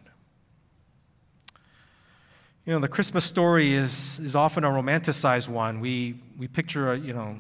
You 2.65 2.73
know, 2.73 2.79
the 2.79 2.89
Christmas 2.89 3.25
story 3.25 3.75
is, 3.75 4.19
is 4.21 4.35
often 4.35 4.65
a 4.65 4.71
romanticized 4.71 5.49
one. 5.49 5.81
We, 5.81 6.15
we 6.39 6.49
picture, 6.49 6.93
a, 6.93 6.99
you 6.99 7.13
know, 7.13 7.39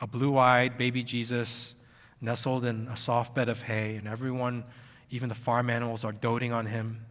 a 0.00 0.06
blue-eyed 0.06 0.78
baby 0.78 1.02
Jesus 1.02 1.74
nestled 2.20 2.64
in 2.64 2.86
a 2.88 2.96
soft 2.96 3.34
bed 3.34 3.48
of 3.48 3.62
hay, 3.62 3.96
and 3.96 4.06
everyone, 4.06 4.64
even 5.10 5.28
the 5.28 5.34
farm 5.34 5.68
animals, 5.68 6.04
are 6.04 6.12
doting 6.12 6.52
on 6.52 6.66
him. 6.66 7.05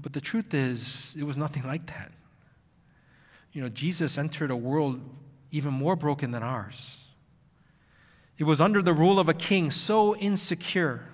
But 0.00 0.12
the 0.12 0.20
truth 0.20 0.54
is, 0.54 1.14
it 1.18 1.24
was 1.24 1.36
nothing 1.36 1.64
like 1.64 1.86
that. 1.86 2.12
You 3.52 3.62
know, 3.62 3.68
Jesus 3.68 4.16
entered 4.16 4.52
a 4.52 4.56
world 4.56 5.00
even 5.50 5.72
more 5.74 5.96
broken 5.96 6.30
than 6.30 6.42
ours. 6.42 7.06
It 8.38 8.44
was 8.44 8.60
under 8.60 8.80
the 8.80 8.92
rule 8.92 9.18
of 9.18 9.28
a 9.28 9.34
king 9.34 9.72
so 9.72 10.14
insecure 10.16 11.08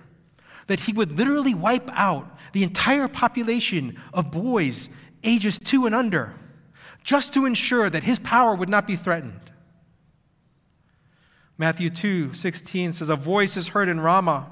that 0.67 0.81
he 0.81 0.93
would 0.93 1.17
literally 1.17 1.55
wipe 1.55 1.89
out 1.93 2.37
the 2.53 2.63
entire 2.63 3.07
population 3.07 3.99
of 4.13 4.29
boys 4.31 4.89
ages 5.23 5.57
two 5.57 5.87
and 5.87 5.95
under, 5.95 6.35
just 7.03 7.33
to 7.33 7.45
ensure 7.45 7.89
that 7.89 8.03
his 8.03 8.19
power 8.19 8.53
would 8.53 8.69
not 8.69 8.85
be 8.85 8.95
threatened. 8.95 9.39
Matthew 11.57 11.89
2 11.89 12.33
16 12.33 12.91
says, 12.91 13.09
A 13.09 13.15
voice 13.15 13.57
is 13.57 13.69
heard 13.69 13.87
in 13.87 13.99
Ramah, 13.99 14.51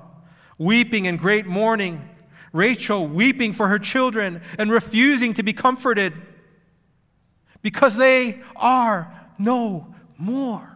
weeping 0.58 1.06
and 1.06 1.20
great 1.20 1.46
mourning, 1.46 2.10
Rachel 2.54 3.08
weeping 3.08 3.52
for 3.52 3.68
her 3.68 3.80
children 3.80 4.42
and 4.58 4.72
refusing 4.72 5.34
to 5.34 5.44
be 5.44 5.52
comforted 5.52 6.14
because 7.62 7.98
they 7.98 8.40
are 8.56 9.12
no 9.38 9.94
more. 10.18 10.70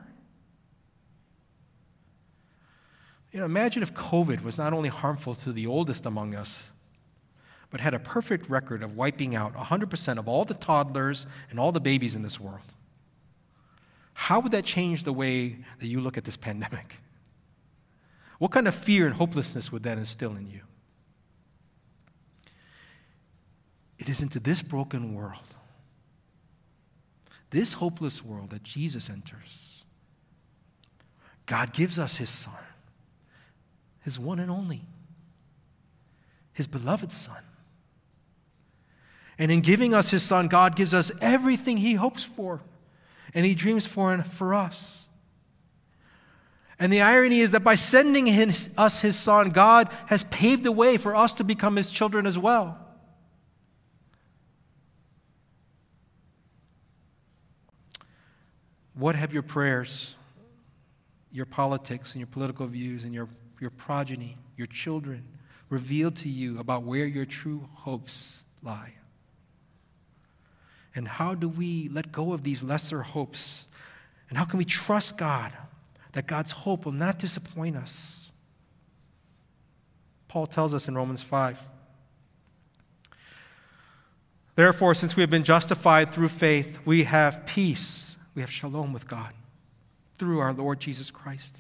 You 3.32 3.40
know, 3.40 3.46
imagine 3.46 3.84
if 3.84 3.94
COVID 3.94 4.44
was 4.44 4.58
not 4.58 4.74
only 4.74 4.90
harmful 4.90 5.36
to 5.36 5.54
the 5.54 5.68
oldest 5.68 6.08
among 6.08 6.34
us, 6.34 6.60
but 7.70 7.82
had 7.82 7.94
a 7.94 8.00
perfect 8.00 8.50
record 8.50 8.82
of 8.82 8.98
wiping 8.98 9.36
out 9.36 9.54
100% 9.54 10.18
of 10.18 10.28
all 10.28 10.46
the 10.46 10.56
toddlers 10.56 11.28
and 11.52 11.60
all 11.60 11.72
the 11.72 11.82
babies 11.82 12.16
in 12.16 12.24
this 12.24 12.40
world. 12.40 12.74
How 14.14 14.40
would 14.40 14.54
that 14.54 14.66
change 14.66 15.04
the 15.04 15.14
way 15.14 15.58
that 15.80 15.86
you 15.86 16.02
look 16.02 16.18
at 16.18 16.24
this 16.24 16.38
pandemic? 16.48 17.00
What 18.40 18.52
kind 18.52 18.68
of 18.68 18.74
fear 18.74 19.06
and 19.06 19.16
hopelessness 19.16 19.72
would 19.72 19.84
that 19.84 19.98
instill 20.00 20.36
in 20.36 20.48
you? 20.50 20.62
It 24.00 24.10
is 24.10 24.22
into 24.22 24.40
this 24.40 24.62
broken 24.62 25.14
world, 25.16 25.40
this 27.50 27.74
hopeless 27.74 28.24
world 28.24 28.52
that 28.52 28.64
Jesus 28.64 29.10
enters. 29.10 29.84
God 31.46 31.74
gives 31.74 31.98
us 31.98 32.18
His 32.18 32.30
Son, 32.30 32.54
His 34.02 34.20
one 34.20 34.40
and 34.40 34.52
only, 34.52 34.82
His 36.54 36.68
beloved 36.68 37.12
Son. 37.12 37.42
And 39.40 39.52
in 39.52 39.62
giving 39.62 39.94
us 39.94 40.12
his 40.12 40.24
son, 40.24 40.48
God 40.48 40.76
gives 40.76 40.94
us 40.94 41.12
everything 41.22 41.78
he 41.78 41.94
hopes 41.94 42.24
for 42.24 42.62
and 43.34 43.46
he 43.46 43.54
dreams 43.54 43.86
for 43.86 44.14
and 44.14 44.26
for 44.26 44.54
us. 44.54 45.08
And 46.80 46.94
the 46.94 47.02
irony 47.02 47.40
is 47.40 47.52
that 47.52 47.64
by 47.64 47.76
sending 47.76 48.28
his, 48.28 48.74
us 48.78 49.02
his 49.02 49.16
son, 49.16 49.50
God 49.50 49.92
has 50.08 50.24
paved 50.26 50.64
the 50.64 50.72
way 50.72 50.98
for 50.98 51.16
us 51.16 51.34
to 51.36 51.44
become 51.44 51.76
his 51.76 51.90
children 51.92 52.26
as 52.26 52.38
well. 52.38 52.80
What 58.98 59.16
have 59.16 59.32
your 59.32 59.44
prayers, 59.44 60.16
your 61.32 61.46
politics, 61.46 62.14
and 62.14 62.20
your 62.20 62.28
political 62.28 62.66
views, 62.66 63.04
and 63.04 63.14
your, 63.14 63.28
your 63.62 63.70
progeny, 63.70 64.38
your 64.58 64.68
children 64.68 65.24
revealed 65.70 66.16
to 66.18 66.30
you 66.30 66.60
about 66.60 66.84
where 66.84 67.06
your 67.06 67.26
true 67.26 67.70
hopes 67.74 68.42
lie? 68.64 68.94
And 70.96 71.08
how 71.08 71.36
do 71.36 71.48
we 71.48 71.90
let 71.90 72.12
go 72.12 72.34
of 72.34 72.42
these 72.42 72.64
lesser 72.64 73.04
hopes? 73.04 73.68
And 74.30 74.38
how 74.38 74.46
can 74.46 74.58
we 74.58 74.66
trust 74.66 75.18
God 75.18 75.54
that 76.14 76.26
God's 76.26 76.52
hope 76.52 76.86
will 76.86 76.92
not 76.92 77.20
disappoint 77.20 77.76
us? 77.76 78.32
Paul 80.28 80.48
tells 80.48 80.74
us 80.74 80.88
in 80.88 80.96
Romans 80.96 81.22
5. 81.22 81.60
Therefore, 84.56 84.96
since 84.96 85.16
we 85.16 85.22
have 85.22 85.30
been 85.30 85.44
justified 85.44 86.10
through 86.10 86.30
faith, 86.30 86.80
we 86.84 87.04
have 87.04 87.46
peace, 87.46 88.17
we 88.38 88.42
have 88.42 88.52
shalom 88.52 88.94
with 88.94 89.08
God 89.08 89.34
through 90.20 90.42
our 90.42 90.54
Lord 90.54 90.80
Jesus 90.80 91.10
Christ, 91.10 91.58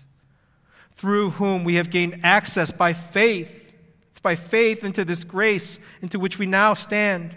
through 0.94 1.32
whom 1.32 1.64
we 1.64 1.74
have 1.74 1.90
gained 1.90 2.20
access 2.22 2.72
by 2.72 2.94
faith. 2.94 3.74
It's 4.12 4.20
by 4.20 4.36
faith 4.36 4.84
into 4.84 5.04
this 5.04 5.24
grace 5.24 5.80
into 6.04 6.20
which 6.20 6.38
we 6.38 6.46
now 6.46 6.76
stand. 6.76 7.36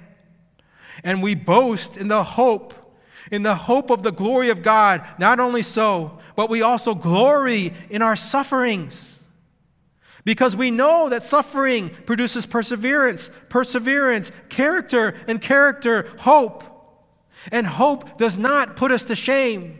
And 1.05 1.23
we 1.23 1.35
boast 1.35 1.97
in 1.97 2.09
the 2.09 2.23
hope, 2.23 2.75
in 3.33 3.43
the 3.43 3.55
hope 3.55 3.89
of 3.89 4.03
the 4.03 4.13
glory 4.13 4.51
of 4.51 4.63
God. 4.63 5.07
Not 5.19 5.41
only 5.41 5.63
so, 5.63 6.19
but 6.37 6.51
we 6.51 6.61
also 6.61 6.95
glory 6.95 7.73
in 7.89 8.03
our 8.03 8.17
sufferings. 8.17 9.23
Because 10.23 10.55
we 10.55 10.71
know 10.71 11.09
that 11.09 11.23
suffering 11.23 11.89
produces 11.89 12.45
perseverance, 12.45 13.31
perseverance, 13.49 14.33
character, 14.51 15.15
and 15.27 15.41
character, 15.41 16.11
hope. 16.19 16.70
And 17.51 17.67
hope 17.67 18.19
does 18.19 18.37
not 18.37 18.77
put 18.77 18.91
us 18.91 19.05
to 19.07 19.17
shame 19.17 19.79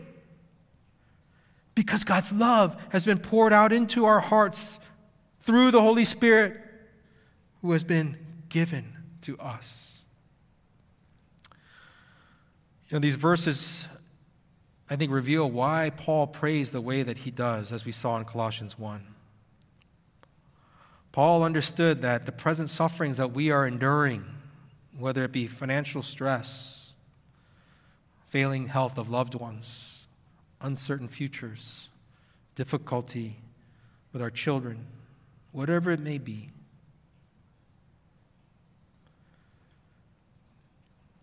because 1.75 2.03
God's 2.03 2.33
love 2.33 2.81
has 2.89 3.05
been 3.05 3.19
poured 3.19 3.53
out 3.53 3.71
into 3.71 4.05
our 4.05 4.19
hearts 4.19 4.79
through 5.41 5.71
the 5.71 5.81
Holy 5.81 6.05
Spirit 6.05 6.57
who 7.61 7.71
has 7.71 7.83
been 7.83 8.17
given 8.49 8.97
to 9.21 9.37
us. 9.39 10.03
You 12.89 12.95
know, 12.95 12.99
these 12.99 13.15
verses, 13.15 13.87
I 14.89 14.95
think, 14.95 15.11
reveal 15.11 15.49
why 15.49 15.91
Paul 15.95 16.27
prays 16.27 16.71
the 16.71 16.81
way 16.81 17.03
that 17.03 17.19
he 17.19 17.31
does, 17.31 17.71
as 17.71 17.85
we 17.85 17.93
saw 17.93 18.17
in 18.17 18.25
Colossians 18.25 18.77
1. 18.77 19.05
Paul 21.11 21.43
understood 21.43 22.01
that 22.01 22.25
the 22.25 22.31
present 22.31 22.69
sufferings 22.69 23.17
that 23.17 23.31
we 23.31 23.49
are 23.51 23.65
enduring, 23.65 24.25
whether 24.97 25.23
it 25.23 25.31
be 25.31 25.47
financial 25.47 26.03
stress, 26.03 26.80
failing 28.31 28.69
health 28.69 28.97
of 28.97 29.09
loved 29.09 29.35
ones, 29.35 30.05
uncertain 30.61 31.09
futures, 31.09 31.89
difficulty 32.55 33.35
with 34.13 34.21
our 34.21 34.29
children, 34.29 34.85
whatever 35.51 35.91
it 35.91 35.99
may 35.99 36.17
be, 36.17 36.49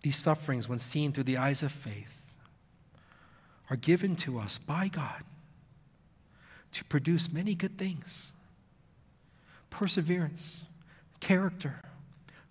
these 0.02 0.16
sufferings, 0.16 0.68
when 0.68 0.78
seen 0.78 1.10
through 1.10 1.24
the 1.24 1.38
eyes 1.38 1.62
of 1.62 1.72
faith, 1.72 2.14
are 3.70 3.76
given 3.76 4.14
to 4.14 4.38
us 4.38 4.58
by 4.58 4.88
God 4.88 5.24
to 6.72 6.84
produce 6.84 7.32
many 7.32 7.54
good 7.54 7.78
things 7.78 8.32
perseverance, 9.70 10.64
character, 11.20 11.80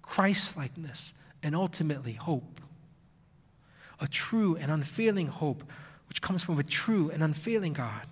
Christlikeness, 0.01 1.13
and 1.43 1.55
ultimately 1.55 2.13
hope. 2.13 2.56
A 3.99 4.07
true 4.07 4.55
and 4.55 4.71
unfailing 4.71 5.27
hope, 5.27 5.63
which 6.07 6.21
comes 6.21 6.43
from 6.43 6.59
a 6.59 6.63
true 6.63 7.09
and 7.09 7.23
unfailing 7.23 7.73
God. 7.73 8.07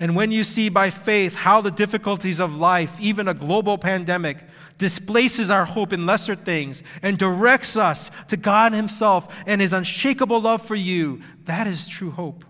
And 0.00 0.16
when 0.16 0.32
you 0.32 0.42
see 0.42 0.68
by 0.68 0.90
faith 0.90 1.34
how 1.34 1.60
the 1.60 1.70
difficulties 1.70 2.40
of 2.40 2.56
life, 2.56 3.00
even 3.00 3.28
a 3.28 3.34
global 3.34 3.78
pandemic, 3.78 4.38
displaces 4.76 5.50
our 5.50 5.64
hope 5.64 5.92
in 5.92 6.04
lesser 6.04 6.34
things 6.34 6.82
and 7.00 7.16
directs 7.16 7.76
us 7.76 8.10
to 8.28 8.36
God 8.36 8.72
Himself 8.72 9.44
and 9.46 9.60
His 9.60 9.72
unshakable 9.72 10.40
love 10.40 10.62
for 10.62 10.74
you, 10.74 11.20
that 11.44 11.66
is 11.66 11.86
true 11.86 12.10
hope. 12.10 12.44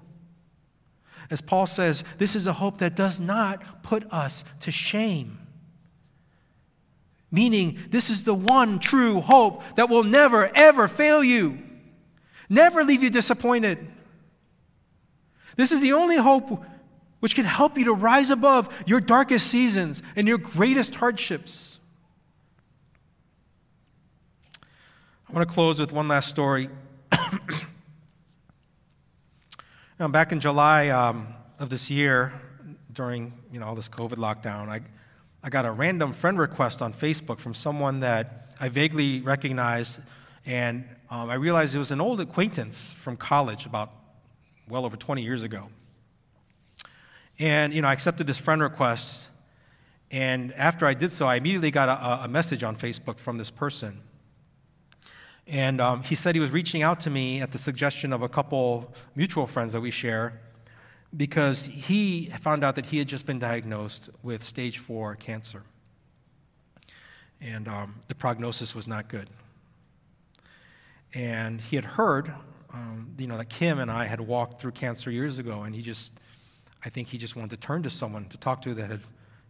As 1.30 1.40
Paul 1.40 1.66
says, 1.66 2.02
this 2.18 2.34
is 2.34 2.46
a 2.46 2.52
hope 2.52 2.78
that 2.78 2.96
does 2.96 3.20
not 3.20 3.82
put 3.82 4.10
us 4.12 4.44
to 4.60 4.70
shame. 4.70 5.38
Meaning, 7.34 7.76
this 7.90 8.10
is 8.10 8.22
the 8.22 8.32
one 8.32 8.78
true 8.78 9.20
hope 9.20 9.64
that 9.74 9.90
will 9.90 10.04
never, 10.04 10.52
ever 10.54 10.86
fail 10.86 11.24
you, 11.24 11.58
never 12.48 12.84
leave 12.84 13.02
you 13.02 13.10
disappointed. 13.10 13.84
This 15.56 15.72
is 15.72 15.80
the 15.80 15.94
only 15.94 16.16
hope 16.16 16.64
which 17.18 17.34
can 17.34 17.44
help 17.44 17.76
you 17.76 17.86
to 17.86 17.92
rise 17.92 18.30
above 18.30 18.84
your 18.86 19.00
darkest 19.00 19.48
seasons 19.48 20.00
and 20.14 20.28
your 20.28 20.38
greatest 20.38 20.94
hardships. 20.94 21.80
I 25.28 25.32
want 25.32 25.48
to 25.48 25.52
close 25.52 25.80
with 25.80 25.90
one 25.90 26.06
last 26.06 26.28
story. 26.28 26.68
Now, 29.98 30.08
back 30.08 30.32
in 30.32 30.40
July 30.40 30.88
um, 30.88 31.28
of 31.60 31.70
this 31.70 31.88
year, 31.88 32.32
during 32.92 33.32
you 33.52 33.60
know 33.60 33.66
all 33.66 33.76
this 33.76 33.88
COVID 33.88 34.16
lockdown, 34.16 34.68
I, 34.68 34.80
I 35.46 35.50
got 35.50 35.66
a 35.66 35.70
random 35.70 36.14
friend 36.14 36.38
request 36.38 36.80
on 36.80 36.94
Facebook 36.94 37.38
from 37.38 37.52
someone 37.52 38.00
that 38.00 38.54
I 38.58 38.70
vaguely 38.70 39.20
recognized, 39.20 40.00
and 40.46 40.88
um, 41.10 41.28
I 41.28 41.34
realized 41.34 41.74
it 41.74 41.78
was 41.78 41.90
an 41.90 42.00
old 42.00 42.18
acquaintance 42.22 42.94
from 42.94 43.18
college 43.18 43.66
about 43.66 43.90
well 44.70 44.86
over 44.86 44.96
20 44.96 45.20
years 45.20 45.42
ago. 45.42 45.68
And 47.38 47.74
you 47.74 47.82
know, 47.82 47.88
I 47.88 47.92
accepted 47.92 48.26
this 48.26 48.38
friend 48.38 48.62
request, 48.62 49.28
and 50.10 50.50
after 50.54 50.86
I 50.86 50.94
did 50.94 51.12
so, 51.12 51.26
I 51.26 51.34
immediately 51.36 51.70
got 51.70 51.90
a, 51.90 52.24
a 52.24 52.28
message 52.28 52.62
on 52.62 52.74
Facebook 52.74 53.18
from 53.18 53.36
this 53.36 53.50
person. 53.50 54.00
And 55.46 55.78
um, 55.78 56.02
he 56.04 56.14
said 56.14 56.34
he 56.34 56.40
was 56.40 56.52
reaching 56.52 56.80
out 56.80 57.00
to 57.00 57.10
me 57.10 57.42
at 57.42 57.52
the 57.52 57.58
suggestion 57.58 58.14
of 58.14 58.22
a 58.22 58.30
couple 58.30 58.94
mutual 59.14 59.46
friends 59.46 59.74
that 59.74 59.82
we 59.82 59.90
share 59.90 60.40
because 61.16 61.66
he 61.66 62.26
found 62.40 62.64
out 62.64 62.76
that 62.76 62.86
he 62.86 62.98
had 62.98 63.08
just 63.08 63.26
been 63.26 63.38
diagnosed 63.38 64.10
with 64.22 64.42
stage 64.42 64.78
four 64.78 65.14
cancer. 65.14 65.62
And 67.40 67.68
um, 67.68 67.96
the 68.08 68.14
prognosis 68.14 68.74
was 68.74 68.88
not 68.88 69.08
good. 69.08 69.28
And 71.12 71.60
he 71.60 71.76
had 71.76 71.84
heard, 71.84 72.32
um, 72.72 73.14
you 73.18 73.26
know, 73.26 73.36
that 73.36 73.48
Kim 73.48 73.78
and 73.78 73.90
I 73.90 74.06
had 74.06 74.20
walked 74.20 74.60
through 74.60 74.72
cancer 74.72 75.10
years 75.10 75.38
ago, 75.38 75.62
and 75.62 75.74
he 75.74 75.82
just, 75.82 76.12
I 76.84 76.88
think 76.88 77.08
he 77.08 77.18
just 77.18 77.36
wanted 77.36 77.50
to 77.50 77.56
turn 77.56 77.82
to 77.84 77.90
someone 77.90 78.24
to 78.26 78.36
talk 78.36 78.62
to 78.62 78.74
that 78.74 78.90
had, 78.90 79.00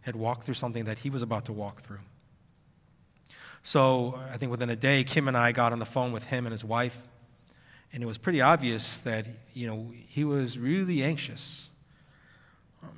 had 0.01 0.15
walked 0.15 0.43
through 0.43 0.55
something 0.55 0.85
that 0.85 0.99
he 0.99 1.09
was 1.09 1.21
about 1.21 1.45
to 1.45 1.53
walk 1.53 1.81
through. 1.81 2.01
So 3.63 4.19
I 4.31 4.37
think 4.37 4.51
within 4.51 4.69
a 4.69 4.75
day, 4.75 5.03
Kim 5.03 5.27
and 5.27 5.35
I 5.35 5.51
got 5.51 5.71
on 5.71 5.79
the 5.79 5.85
phone 5.85 6.11
with 6.11 6.25
him 6.25 6.45
and 6.45 6.53
his 6.53 6.63
wife, 6.63 7.07
and 7.95 8.03
it 8.03 8.07
was 8.07 8.17
pretty 8.17 8.41
obvious 8.41 8.99
that 8.99 9.25
you 9.53 9.67
know 9.67 9.89
he 10.07 10.25
was 10.25 10.59
really 10.59 11.01
anxious. 11.01 11.69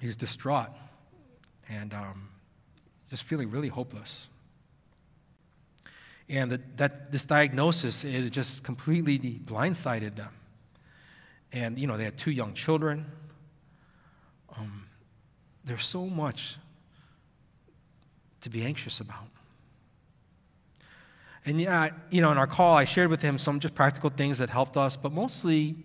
He's 0.02 0.16
distraught, 0.16 0.70
and 1.70 1.94
um, 1.94 2.30
just 3.12 3.24
feeling 3.24 3.52
really 3.52 3.68
hopeless. 3.68 4.28
And 6.28 6.52
that, 6.52 6.78
that 6.78 7.12
this 7.12 7.26
diagnosis 7.26 8.04
it 8.04 8.28
just 8.32 8.64
completely 8.64 9.20
blindsided 9.20 10.16
them. 10.16 10.34
And 11.54 11.78
you 11.78 11.86
know 11.86 11.96
they 11.96 12.04
had 12.04 12.18
two 12.18 12.32
young 12.32 12.56
children. 12.56 13.06
Um, 14.58 14.88
there's 15.64 15.86
so 15.86 16.08
much 16.08 16.58
to 18.42 18.50
be 18.50 18.64
anxious 18.64 19.00
about. 19.00 19.28
And 21.48 21.62
yeah, 21.62 21.92
you 22.10 22.22
know, 22.22 22.30
in 22.30 22.38
our 22.38 22.46
call, 22.46 22.76
I 22.76 22.84
shared 22.84 23.10
with 23.10 23.22
him 23.22 23.40
some 23.40 23.62
just 23.62 23.74
practical 23.74 24.10
things 24.10 24.40
that 24.40 24.50
helped 24.50 24.76
us, 24.76 24.98
but 24.98 25.14
mostly 25.14 25.78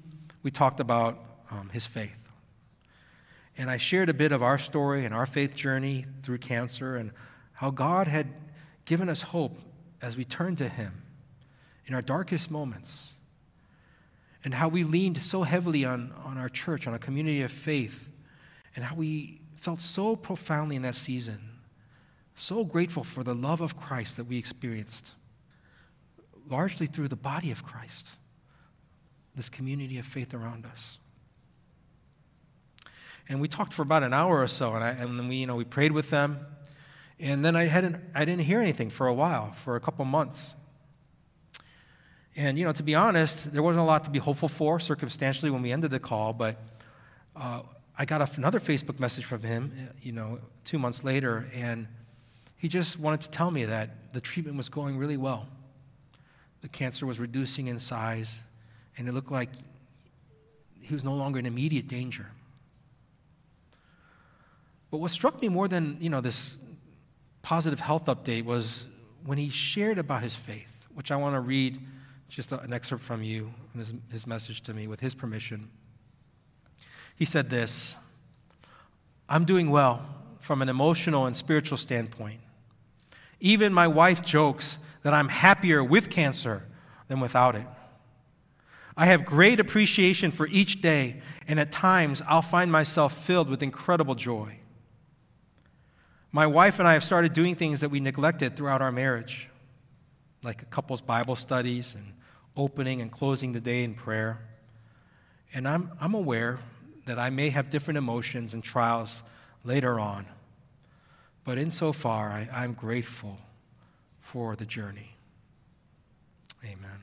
we 0.43 0.51
talked 0.51 0.81
about 0.81 1.17
um, 1.53 1.69
his 1.69 1.87
faith. 1.87 2.29
And 3.57 3.71
I 3.71 3.77
shared 3.77 4.09
a 4.09 4.15
bit 4.15 4.33
of 4.33 4.43
our 4.43 4.59
story 4.59 5.05
and 5.05 5.15
our 5.15 5.25
faith 5.25 5.55
journey 5.55 6.05
through 6.25 6.39
cancer 6.39 6.97
and 6.97 7.13
how 7.53 7.71
God 7.71 8.09
had 8.09 8.27
given 8.87 9.09
us 9.09 9.23
hope 9.23 9.57
as 10.01 10.17
we 10.17 10.25
turned 10.25 10.59
to 10.59 10.69
Him 10.69 11.01
in 11.87 11.95
our 11.95 12.03
darkest 12.03 12.51
moments. 12.51 13.15
And 14.43 14.55
how 14.55 14.67
we 14.67 14.83
leaned 14.83 15.19
so 15.19 15.43
heavily 15.43 15.85
on, 15.85 16.13
on 16.25 16.39
our 16.39 16.49
church, 16.49 16.89
on 16.89 16.95
a 16.95 16.99
community 16.99 17.43
of 17.43 17.53
faith, 17.53 18.11
and 18.75 18.85
how 18.85 18.97
we 18.97 19.41
felt 19.55 19.81
so 19.81 20.17
profoundly 20.17 20.75
in 20.75 20.83
that 20.83 20.97
season, 20.97 21.61
so 22.35 22.65
grateful 22.65 23.05
for 23.05 23.23
the 23.23 23.35
love 23.35 23.61
of 23.61 23.77
Christ 23.77 24.17
that 24.17 24.25
we 24.25 24.39
experienced 24.39 25.13
largely 26.49 26.87
through 26.87 27.09
the 27.09 27.17
body 27.17 27.51
of 27.51 27.65
Christ, 27.65 28.09
this 29.35 29.49
community 29.49 29.99
of 29.99 30.07
faith 30.07 30.35
around 30.35 30.67
us. 30.67 30.99
And 33.29 33.41
we 33.41 33.49
talked 33.49 33.73
for 33.73 33.83
about 33.83 34.03
an 34.03 34.13
hour 34.13 34.43
or 34.43 34.49
so, 34.49 34.75
and, 34.75 34.85
I, 34.85 34.91
and 34.91 35.19
then 35.19 35.29
we, 35.29 35.37
you 35.37 35.47
know, 35.47 35.57
we 35.57 35.65
prayed 35.65 35.93
with 35.93 36.11
them. 36.11 36.47
And 37.21 37.45
then 37.45 37.55
I, 37.55 37.65
hadn't, 37.65 37.97
I 38.15 38.25
didn't 38.25 38.43
hear 38.43 38.61
anything 38.61 38.91
for 38.91 39.07
a 39.07 39.15
while, 39.15 39.53
for 39.53 39.77
a 39.77 39.81
couple 39.81 40.05
months. 40.05 40.57
And, 42.35 42.59
you 42.59 42.65
know, 42.65 42.73
to 42.73 42.83
be 42.83 42.95
honest, 42.95 43.53
there 43.53 43.63
wasn't 43.63 43.83
a 43.83 43.87
lot 43.87 44.05
to 44.05 44.11
be 44.11 44.19
hopeful 44.19 44.49
for 44.49 44.81
circumstantially 44.81 45.51
when 45.51 45.63
we 45.63 45.71
ended 45.71 45.91
the 45.93 46.01
call, 46.01 46.33
but 46.33 46.57
uh, 47.37 47.63
I 47.97 48.05
got 48.07 48.37
another 48.39 48.59
Facebook 48.59 48.99
message 48.99 49.25
from 49.25 49.43
him, 49.43 49.73
you 50.03 50.13
know, 50.13 50.41
two 50.65 50.79
months 50.79 51.05
later, 51.05 51.49
and 51.55 51.87
he 52.57 52.69
just 52.69 52.99
wanted 52.99 53.21
to 53.23 53.31
tell 53.31 53.51
me 53.51 53.67
that 53.67 54.13
the 54.13 54.21
treatment 54.21 54.57
was 54.57 54.69
going 54.69 54.97
really 54.97 55.17
well 55.17 55.47
the 56.63 56.69
cancer 56.69 57.05
was 57.05 57.19
reducing 57.19 57.67
in 57.67 57.79
size, 57.79 58.41
and 58.97 59.09
it 59.09 59.13
looked 59.13 59.31
like 59.31 59.51
he 60.81 60.95
was 60.95 61.05
no 61.05 61.13
longer 61.13 61.39
in 61.39 61.47
immediate 61.47 61.89
danger. 61.89 62.27
But 64.91 64.99
what 64.99 65.11
struck 65.11 65.41
me 65.43 65.49
more 65.49 65.69
than 65.69 65.97
you 66.01 66.09
know 66.09 66.21
this 66.21 66.57
positive 67.43 67.81
health 67.81 68.07
update 68.07 68.45
was 68.45 68.87
when 69.25 69.39
he 69.39 69.51
shared 69.51 69.99
about 69.99 70.23
his 70.23 70.35
faith, 70.35 70.87
which 70.95 71.11
I 71.11 71.17
want 71.17 71.35
to 71.35 71.41
read 71.41 71.81
just 72.29 72.53
an 72.53 72.73
excerpt 72.73 73.03
from 73.03 73.23
you, 73.23 73.53
his, 73.77 73.93
his 74.11 74.27
message 74.27 74.63
to 74.63 74.75
me 74.75 74.87
with 74.87 75.01
his 75.01 75.15
permission. 75.15 75.69
He 77.17 77.25
said 77.25 77.51
this 77.51 77.97
I'm 79.29 79.45
doing 79.45 79.71
well 79.71 80.05
from 80.41 80.63
an 80.63 80.69
emotional 80.69 81.27
and 81.27 81.37
spiritual 81.37 81.79
standpoint. 81.79 82.41
Even 83.41 83.73
my 83.73 83.89
wife 83.89 84.23
jokes 84.23 84.79
that 85.03 85.15
I'm 85.15 85.29
happier 85.29 85.83
with 85.83 86.11
cancer 86.11 86.65
than 87.09 87.21
without 87.21 87.55
it. 87.55 87.67
I 88.97 89.07
have 89.07 89.25
great 89.25 89.59
appreciation 89.59 90.31
for 90.31 90.47
each 90.49 90.83
day, 90.83 91.21
and 91.49 91.59
at 91.59 91.73
times 91.73 92.23
I'll 92.29 92.43
find 92.43 92.71
myself 92.71 93.17
filled 93.25 93.49
with 93.49 93.63
incredible 93.63 94.15
joy. 94.15 94.59
My 96.31 96.47
wife 96.47 96.79
and 96.79 96.89
I 96.89 96.95
have 96.95 97.05
started 97.05 97.33
doing 97.33 97.55
things 97.55 97.81
that 97.81 97.91
we 97.91 98.01
neglected 98.01 98.57
throughout 98.57 98.83
our 98.83 98.93
marriage, 98.93 99.49
like 100.43 100.63
a 100.63 100.65
couples 100.67 101.01
Bible 101.01 101.37
studies 101.37 101.95
and 101.95 102.05
opening 102.57 103.01
and 103.01 103.11
closing 103.11 103.53
the 103.53 103.61
day 103.61 103.85
in 103.85 103.95
prayer. 103.95 104.41
And 105.55 105.67
I'm, 105.67 105.91
I'm 106.01 106.15
aware 106.15 106.59
that 107.07 107.19
I 107.19 107.31
may 107.31 107.51
have 107.51 107.71
different 107.71 107.99
emotions 107.99 108.55
and 108.55 108.63
trials 108.63 109.23
later 109.65 109.99
on. 109.99 110.27
But 111.45 111.59
insofar, 111.59 112.31
I, 112.31 112.49
I'm 112.53 112.73
grateful 112.73 113.39
for 114.23 114.57
the 114.57 114.65
journey. 114.65 115.17
Amen. 116.65 117.03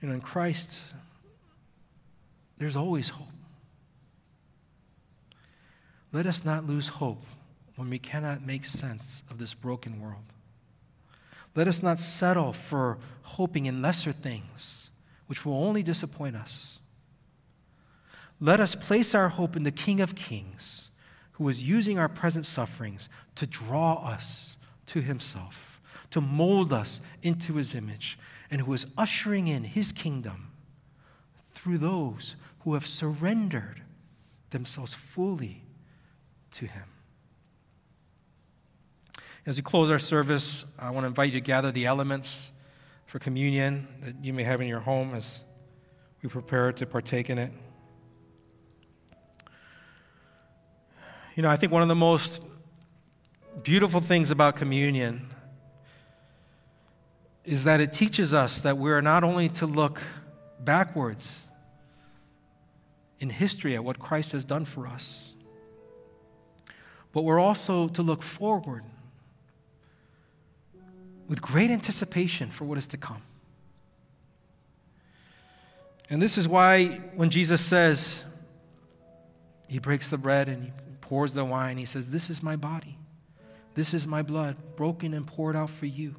You 0.00 0.08
know, 0.08 0.14
in 0.14 0.20
Christ, 0.20 0.94
there's 2.58 2.76
always 2.76 3.08
hope. 3.08 3.26
Let 6.12 6.26
us 6.26 6.44
not 6.44 6.64
lose 6.64 6.88
hope 6.88 7.24
when 7.76 7.88
we 7.88 7.98
cannot 7.98 8.46
make 8.46 8.66
sense 8.66 9.24
of 9.30 9.38
this 9.38 9.54
broken 9.54 10.00
world. 10.00 10.22
Let 11.54 11.66
us 11.66 11.82
not 11.82 11.98
settle 11.98 12.52
for 12.52 12.98
hoping 13.22 13.66
in 13.66 13.82
lesser 13.82 14.12
things, 14.12 14.90
which 15.26 15.46
will 15.46 15.54
only 15.54 15.82
disappoint 15.82 16.36
us. 16.36 16.78
Let 18.40 18.60
us 18.60 18.74
place 18.74 19.14
our 19.14 19.30
hope 19.30 19.56
in 19.56 19.64
the 19.64 19.70
King 19.70 20.00
of 20.00 20.14
Kings, 20.14 20.90
who 21.32 21.48
is 21.48 21.66
using 21.66 21.98
our 21.98 22.08
present 22.08 22.44
sufferings 22.44 23.08
to 23.36 23.46
draw 23.46 23.94
us 24.06 24.51
to 24.86 25.00
himself, 25.00 25.80
to 26.10 26.20
mold 26.20 26.72
us 26.72 27.00
into 27.22 27.54
his 27.54 27.74
image, 27.74 28.18
and 28.50 28.60
who 28.60 28.72
is 28.72 28.86
ushering 28.98 29.48
in 29.48 29.64
his 29.64 29.92
kingdom 29.92 30.52
through 31.52 31.78
those 31.78 32.36
who 32.60 32.74
have 32.74 32.86
surrendered 32.86 33.82
themselves 34.50 34.94
fully 34.94 35.62
to 36.52 36.66
him. 36.66 36.84
As 39.44 39.56
we 39.56 39.62
close 39.62 39.90
our 39.90 39.98
service, 39.98 40.64
I 40.78 40.90
want 40.90 41.04
to 41.04 41.08
invite 41.08 41.32
you 41.32 41.40
to 41.40 41.44
gather 41.44 41.72
the 41.72 41.86
elements 41.86 42.52
for 43.06 43.18
communion 43.18 43.88
that 44.02 44.24
you 44.24 44.32
may 44.32 44.44
have 44.44 44.60
in 44.60 44.68
your 44.68 44.80
home 44.80 45.14
as 45.14 45.40
we 46.22 46.28
prepare 46.28 46.72
to 46.72 46.86
partake 46.86 47.28
in 47.28 47.38
it. 47.38 47.50
You 51.34 51.42
know, 51.42 51.48
I 51.48 51.56
think 51.56 51.72
one 51.72 51.82
of 51.82 51.88
the 51.88 51.94
most 51.94 52.40
beautiful 53.62 54.00
things 54.00 54.30
about 54.30 54.56
communion 54.56 55.28
is 57.44 57.64
that 57.64 57.80
it 57.80 57.92
teaches 57.92 58.32
us 58.32 58.62
that 58.62 58.78
we 58.78 58.90
are 58.90 59.02
not 59.02 59.24
only 59.24 59.48
to 59.48 59.66
look 59.66 60.00
backwards 60.60 61.44
in 63.18 63.28
history 63.28 63.74
at 63.74 63.84
what 63.84 63.98
Christ 63.98 64.32
has 64.32 64.44
done 64.44 64.64
for 64.64 64.86
us, 64.86 65.34
but 67.12 67.22
we're 67.22 67.40
also 67.40 67.88
to 67.88 68.02
look 68.02 68.22
forward 68.22 68.84
with 71.28 71.42
great 71.42 71.70
anticipation 71.70 72.50
for 72.50 72.64
what 72.64 72.78
is 72.78 72.86
to 72.88 72.96
come. 72.96 73.22
And 76.10 76.20
this 76.20 76.36
is 76.36 76.48
why 76.48 77.00
when 77.14 77.30
Jesus 77.30 77.64
says, 77.64 78.24
He 79.68 79.78
breaks 79.78 80.10
the 80.10 80.18
bread 80.18 80.48
and 80.48 80.64
He 80.64 80.72
pours 81.00 81.32
the 81.32 81.44
wine, 81.44 81.76
He 81.76 81.84
says, 81.84 82.10
This 82.10 82.28
is 82.28 82.42
my 82.42 82.56
body. 82.56 82.98
This 83.74 83.94
is 83.94 84.06
my 84.06 84.22
blood, 84.22 84.56
broken 84.76 85.14
and 85.14 85.26
poured 85.26 85.56
out 85.56 85.70
for 85.70 85.86
you. 85.86 86.16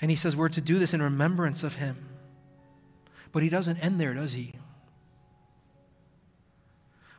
And 0.00 0.10
He 0.10 0.16
says, 0.16 0.36
We're 0.36 0.48
to 0.50 0.60
do 0.60 0.78
this 0.78 0.94
in 0.94 1.02
remembrance 1.02 1.62
of 1.62 1.74
Him. 1.74 1.96
But 3.32 3.42
He 3.42 3.48
doesn't 3.48 3.78
end 3.78 4.00
there, 4.00 4.14
does 4.14 4.32
He? 4.32 4.54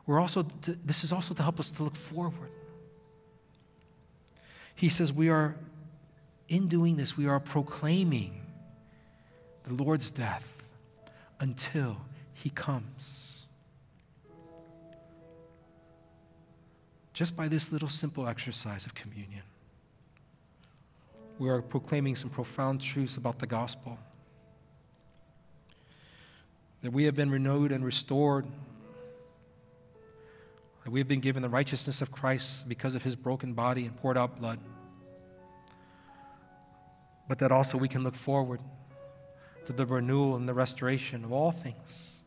We're 0.05 0.19
also 0.19 0.43
to, 0.63 0.73
this 0.73 1.03
is 1.03 1.11
also 1.11 1.33
to 1.35 1.43
help 1.43 1.59
us 1.59 1.69
to 1.71 1.83
look 1.83 1.95
forward. 1.95 2.51
He 4.75 4.89
says, 4.89 5.13
We 5.13 5.29
are, 5.29 5.55
in 6.47 6.67
doing 6.67 6.95
this, 6.95 7.17
we 7.17 7.27
are 7.27 7.39
proclaiming 7.39 8.41
the 9.63 9.73
Lord's 9.73 10.09
death 10.09 10.63
until 11.39 11.97
he 12.33 12.49
comes. 12.49 13.28
Just 17.19 17.35
by 17.35 17.49
this 17.49 17.73
little 17.73 17.89
simple 17.89 18.29
exercise 18.29 18.85
of 18.85 18.95
communion, 18.95 19.41
we 21.37 21.49
are 21.49 21.61
proclaiming 21.61 22.15
some 22.15 22.29
profound 22.29 22.79
truths 22.79 23.17
about 23.17 23.39
the 23.39 23.45
gospel. 23.45 23.99
That 26.81 26.93
we 26.93 27.03
have 27.03 27.17
been 27.17 27.29
renewed 27.29 27.73
and 27.73 27.83
restored 27.83 28.45
that 30.85 30.91
we 30.91 31.01
have 31.01 31.09
been 31.09 31.19
given 31.19 31.41
the 31.41 31.49
righteousness 31.49 32.01
of 32.01 32.09
Christ 32.09 32.69
because 32.69 32.95
of 32.95 33.03
his 33.03 33.17
broken 33.17 33.51
body 33.51 33.83
and 33.83 33.93
poured 33.97 34.15
out 34.15 34.39
blood. 34.39 34.59
But 37.27 37.39
that 37.39 37.51
also 37.51 37.77
we 37.77 37.89
can 37.89 38.01
look 38.01 38.15
forward 38.15 38.61
to 39.65 39.73
the 39.73 39.85
renewal 39.85 40.37
and 40.37 40.47
the 40.47 40.53
restoration 40.53 41.25
of 41.25 41.33
all 41.33 41.51
things 41.51 42.18